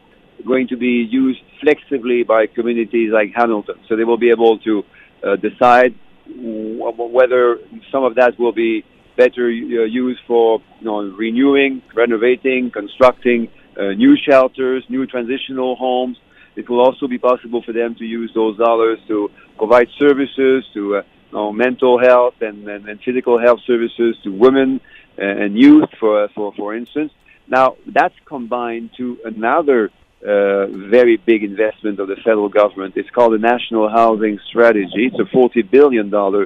going 0.47 0.69
to 0.69 0.77
be 0.77 1.09
used 1.11 1.41
flexibly 1.63 2.25
by 2.25 2.47
communities 2.47 3.11
like 3.13 3.31
Hamilton. 3.35 3.77
So 3.89 3.97
they 3.97 4.05
will 4.05 4.19
be 4.19 4.31
able 4.31 4.59
to 4.59 4.83
uh, 5.23 5.37
decide 5.37 5.95
whether 6.27 7.59
some 7.91 8.05
of 8.05 8.15
that 8.17 8.39
will 8.39 8.53
be 8.53 8.85
better 9.17 9.47
uh, 9.47 9.85
used 9.85 10.21
for 10.27 10.61
you 10.81 10.87
know, 10.87 11.03
renewing, 11.03 11.83
renovating, 11.95 12.71
constructing 12.71 13.49
uh, 13.79 13.93
new 13.93 14.17
shelters, 14.17 14.85
new 14.89 15.07
transitional 15.07 15.77
homes. 15.77 16.17
It 16.57 16.69
will 16.69 16.81
also 16.81 17.07
be 17.07 17.19
possible 17.19 17.63
for 17.63 17.73
them 17.73 17.95
to 17.97 18.05
use 18.05 18.31
those 18.35 18.57
dollars 18.59 18.99
to 19.09 19.31
provide 19.57 19.89
services 19.99 20.65
to 20.75 20.97
uh, 20.97 21.03
know, 21.33 21.53
mental 21.53 21.99
health 21.99 22.35
and, 22.41 22.69
and, 22.69 22.89
and, 22.89 23.01
physical 23.03 23.39
health 23.41 23.61
services 23.67 24.17
to 24.25 24.31
women 24.31 24.81
and 25.17 25.59
youth, 25.59 25.89
for, 25.99 26.29
for, 26.35 26.53
for 26.55 26.75
instance. 26.75 27.13
Now, 27.49 27.77
that's 27.87 28.15
combined 28.25 28.91
to 28.97 29.19
another 29.25 29.91
uh, 30.25 30.67
very 30.67 31.17
big 31.17 31.43
investment 31.43 31.99
of 31.99 32.09
the 32.09 32.17
federal 32.17 32.49
government. 32.49 32.95
It's 32.97 33.11
called 33.11 33.33
the 33.33 33.39
National 33.39 33.89
Housing 33.89 34.39
Strategy. 34.49 35.11
It's 35.13 35.19
a 35.19 35.37
$40 35.37 35.69
billion 35.71 36.15
uh, 36.15 36.37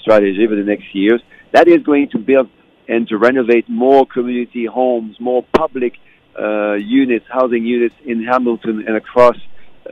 strategy 0.00 0.46
for 0.48 0.56
the 0.56 0.64
next 0.64 0.94
years. 0.94 1.22
That 1.52 1.68
is 1.68 1.82
going 1.82 2.08
to 2.10 2.18
build 2.18 2.48
and 2.88 3.06
to 3.08 3.16
renovate 3.16 3.68
more 3.68 4.06
community 4.06 4.66
homes, 4.66 5.16
more 5.20 5.44
public 5.56 5.94
uh, 6.38 6.74
units, 6.74 7.26
housing 7.28 7.64
units 7.64 7.94
in 8.04 8.24
Hamilton 8.24 8.84
and 8.86 8.96
across 8.96 9.36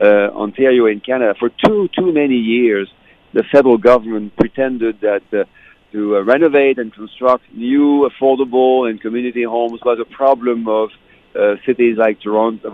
uh, 0.01 0.05
Ontario 0.05 0.87
and 0.87 1.03
Canada. 1.03 1.35
For 1.39 1.49
too, 1.49 1.89
too 1.97 2.11
many 2.11 2.35
years, 2.35 2.91
the 3.33 3.43
federal 3.51 3.77
government 3.77 4.35
pretended 4.35 4.99
that 5.01 5.23
uh, 5.33 5.43
to 5.91 6.17
uh, 6.17 6.23
renovate 6.23 6.77
and 6.77 6.93
construct 6.93 7.43
new, 7.53 8.09
affordable, 8.09 8.89
and 8.89 9.01
community 9.01 9.43
homes 9.43 9.79
was 9.83 9.99
a 9.99 10.15
problem 10.15 10.67
of 10.67 10.89
uh, 11.35 11.55
cities 11.65 11.97
like 11.97 12.19
Toronto, 12.21 12.69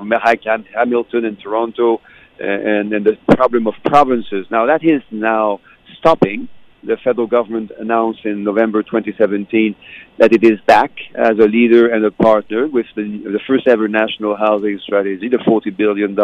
Hamilton, 0.75 1.25
and 1.25 1.39
Toronto, 1.39 2.01
and, 2.39 2.93
and 2.93 3.05
the 3.05 3.17
problem 3.35 3.67
of 3.67 3.73
provinces. 3.85 4.45
Now 4.49 4.67
that 4.67 4.83
is 4.83 5.01
now 5.11 5.59
stopping. 5.99 6.49
The 6.83 6.97
federal 7.03 7.27
government 7.27 7.71
announced 7.77 8.23
in 8.23 8.43
November 8.43 8.83
2017 8.83 9.75
that 10.19 10.31
it 10.31 10.43
is 10.43 10.59
back 10.67 10.91
as 11.15 11.37
a 11.39 11.47
leader 11.47 11.87
and 11.89 12.05
a 12.05 12.11
partner 12.11 12.67
with 12.67 12.85
the, 12.95 13.01
the 13.01 13.39
first 13.47 13.67
ever 13.67 13.87
national 13.87 14.37
housing 14.37 14.79
strategy, 14.83 15.27
the 15.27 15.37
$40 15.37 15.75
billion 15.75 16.15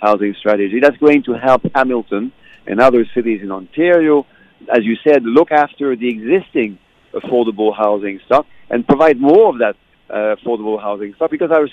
housing 0.00 0.34
strategy. 0.38 0.78
That's 0.80 0.96
going 0.96 1.24
to 1.24 1.32
help 1.32 1.62
Hamilton 1.74 2.32
and 2.70 2.80
other 2.80 3.04
cities 3.14 3.40
in 3.42 3.50
Ontario, 3.50 4.26
as 4.72 4.84
you 4.84 4.96
said, 5.02 5.24
look 5.24 5.50
after 5.50 5.96
the 5.96 6.08
existing 6.08 6.78
affordable 7.12 7.76
housing 7.76 8.20
stock 8.26 8.46
and 8.70 8.86
provide 8.86 9.18
more 9.20 9.48
of 9.48 9.58
that 9.58 9.74
uh, 10.08 10.36
affordable 10.36 10.80
housing 10.80 11.12
stock 11.14 11.30
because 11.30 11.50
our 11.50 11.68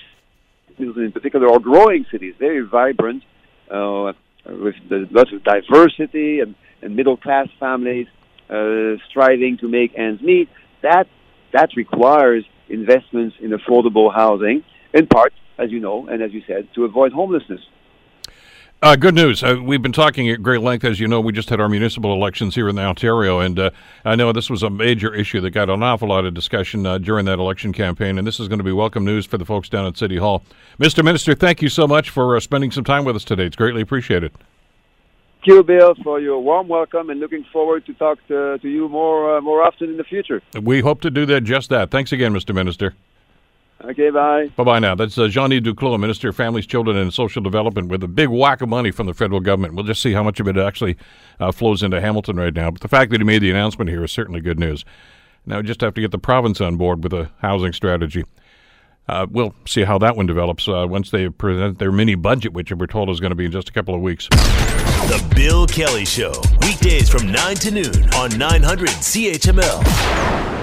cities 0.70 0.94
in 0.98 1.12
particular 1.12 1.48
are 1.54 1.60
growing 1.60 2.06
cities, 2.12 2.34
very 2.40 2.62
vibrant, 2.62 3.24
uh, 3.72 4.14
with 4.46 4.76
lots 4.90 5.32
of 5.34 5.44
diversity 5.44 6.40
and, 6.40 6.56
and 6.82 6.96
middle 6.96 7.18
class 7.18 7.48
families 7.60 8.08
uh, 8.50 8.96
striving 9.10 9.58
to 9.60 9.68
make 9.68 9.92
ends 9.98 10.22
meet. 10.22 10.50
That 10.82 11.08
that 11.54 11.70
requires 11.76 12.44
investments 12.70 13.36
in 13.40 13.52
affordable 13.52 14.14
housing, 14.14 14.64
in 14.94 15.08
part, 15.08 15.34
as 15.58 15.72
you 15.72 15.80
know, 15.80 16.08
and 16.08 16.22
as 16.22 16.32
you 16.34 16.42
said, 16.48 16.68
to 16.76 16.86
avoid 16.86 17.12
homelessness. 17.12 17.62
Uh, 18.80 18.96
good 18.96 19.16
news. 19.16 19.42
Uh, 19.42 19.58
we've 19.60 19.82
been 19.82 19.92
talking 19.92 20.30
at 20.30 20.44
great 20.44 20.62
length. 20.62 20.86
As 20.86 21.00
you 21.00 21.08
know, 21.08 21.20
we 21.20 21.34
just 21.34 21.50
had 21.50 21.60
our 21.60 21.68
municipal 21.68 22.14
elections 22.14 22.54
here 22.54 22.70
in 22.70 22.78
Ontario, 22.78 23.40
and 23.40 23.58
uh, 23.58 23.72
I 24.06 24.16
know 24.16 24.32
this 24.32 24.52
was 24.52 24.62
a 24.62 24.70
major 24.70 25.12
issue 25.12 25.42
that 25.42 25.50
got 25.50 25.68
an 25.72 25.82
awful 25.82 26.10
lot 26.10 26.26
of 26.26 26.36
discussion 26.36 26.86
uh, 26.86 27.00
during 27.00 27.26
that 27.26 27.40
election 27.40 27.74
campaign, 27.74 28.20
and 28.20 28.28
this 28.28 28.40
is 28.40 28.48
going 28.48 28.60
to 28.60 28.64
be 28.64 28.72
welcome 28.72 29.04
news 29.04 29.26
for 29.26 29.40
the 29.40 29.46
folks 29.46 29.68
down 29.68 29.88
at 29.88 29.98
City 29.98 30.18
Hall. 30.18 30.44
Mr. 30.80 31.04
Minister, 31.04 31.34
thank 31.34 31.64
you 31.64 31.70
so 31.70 31.88
much 31.88 32.12
for 32.12 32.36
uh, 32.36 32.40
spending 32.40 32.70
some 32.70 32.84
time 32.84 33.04
with 33.04 33.16
us 33.16 33.24
today. 33.24 33.46
It's 33.46 33.56
greatly 33.56 33.82
appreciated. 33.82 34.32
Thank 34.32 35.48
you, 35.48 35.64
Bill, 35.64 35.96
for 36.04 36.20
your 36.20 36.40
warm 36.40 36.68
welcome, 36.68 37.10
and 37.10 37.20
looking 37.20 37.46
forward 37.52 37.84
to 37.88 37.96
talk 37.96 38.20
to, 38.28 38.60
to 38.60 38.70
you 38.70 38.88
more 38.90 39.38
uh, 39.38 39.42
more 39.42 39.64
often 39.64 39.90
in 39.90 39.98
the 39.98 40.04
future. 40.04 40.44
We 40.62 40.82
hope 40.82 41.02
to 41.02 41.10
do 41.10 41.26
that. 41.26 41.46
Just 41.46 41.72
that. 41.72 41.90
Thanks 41.90 42.12
again, 42.12 42.32
Mr. 42.32 42.54
Minister. 42.54 42.94
Okay, 43.84 44.10
bye. 44.10 44.48
Bye 44.56 44.64
bye 44.64 44.80
now. 44.80 44.96
That's 44.96 45.18
uh, 45.18 45.28
Jean 45.28 45.52
Yves 45.52 45.68
Duclos, 45.68 46.00
Minister 46.00 46.30
of 46.30 46.36
Families, 46.36 46.66
Children, 46.66 46.98
and 46.98 47.14
Social 47.14 47.44
Development, 47.44 47.90
with 47.90 48.04
a 48.04 48.08
big 48.08 48.30
whack 48.30 48.62
of 48.62 48.70
money 48.70 48.90
from 48.92 49.06
the 49.06 49.14
federal 49.14 49.40
government. 49.40 49.76
We'll 49.76 49.86
just 49.86 50.02
see 50.02 50.14
how 50.14 50.24
much 50.24 50.40
of 50.40 50.48
it 50.48 50.58
actually 50.58 50.98
uh, 51.40 51.52
flows 51.52 51.84
into 51.84 52.02
Hamilton 52.02 52.38
right 52.38 52.54
now. 52.54 52.72
But 52.72 52.82
the 52.82 52.88
fact 52.88 53.12
that 53.12 53.22
he 53.22 53.24
made 53.24 53.44
the 53.44 53.52
announcement 53.52 53.90
here 53.90 54.04
is 54.04 54.12
certainly 54.12 54.42
good 54.42 54.60
news. 54.60 54.84
Now 55.46 55.58
we 55.58 55.64
just 55.64 55.82
have 55.82 55.94
to 55.94 56.02
get 56.02 56.12
the 56.12 56.18
province 56.18 56.60
on 56.60 56.76
board 56.76 57.04
with 57.04 57.14
a 57.14 57.30
housing 57.40 57.72
strategy. 57.72 58.26
Uh, 59.08 59.26
we'll 59.30 59.56
see 59.66 59.84
how 59.84 59.98
that 59.98 60.18
one 60.18 60.26
develops 60.26 60.68
uh, 60.68 60.86
once 60.90 61.12
they 61.12 61.30
present 61.30 61.80
their 61.80 61.92
mini 61.92 62.16
budget, 62.16 62.52
which 62.54 62.72
we're 62.74 62.88
told 62.88 63.10
is 63.10 63.22
going 63.22 63.30
to 63.30 63.36
be 63.36 63.46
in 63.46 63.52
just 63.52 63.70
a 63.70 63.72
couple 63.72 63.96
of 63.96 64.02
weeks. 64.02 64.28
The 64.28 65.34
Bill 65.34 65.66
Kelly 65.66 66.04
Show, 66.04 66.34
weekdays 66.62 67.10
from 67.10 67.32
9 67.32 67.56
to 67.58 67.72
noon 67.72 68.14
on 68.16 68.38
900 68.38 68.90
CHML. 68.90 70.57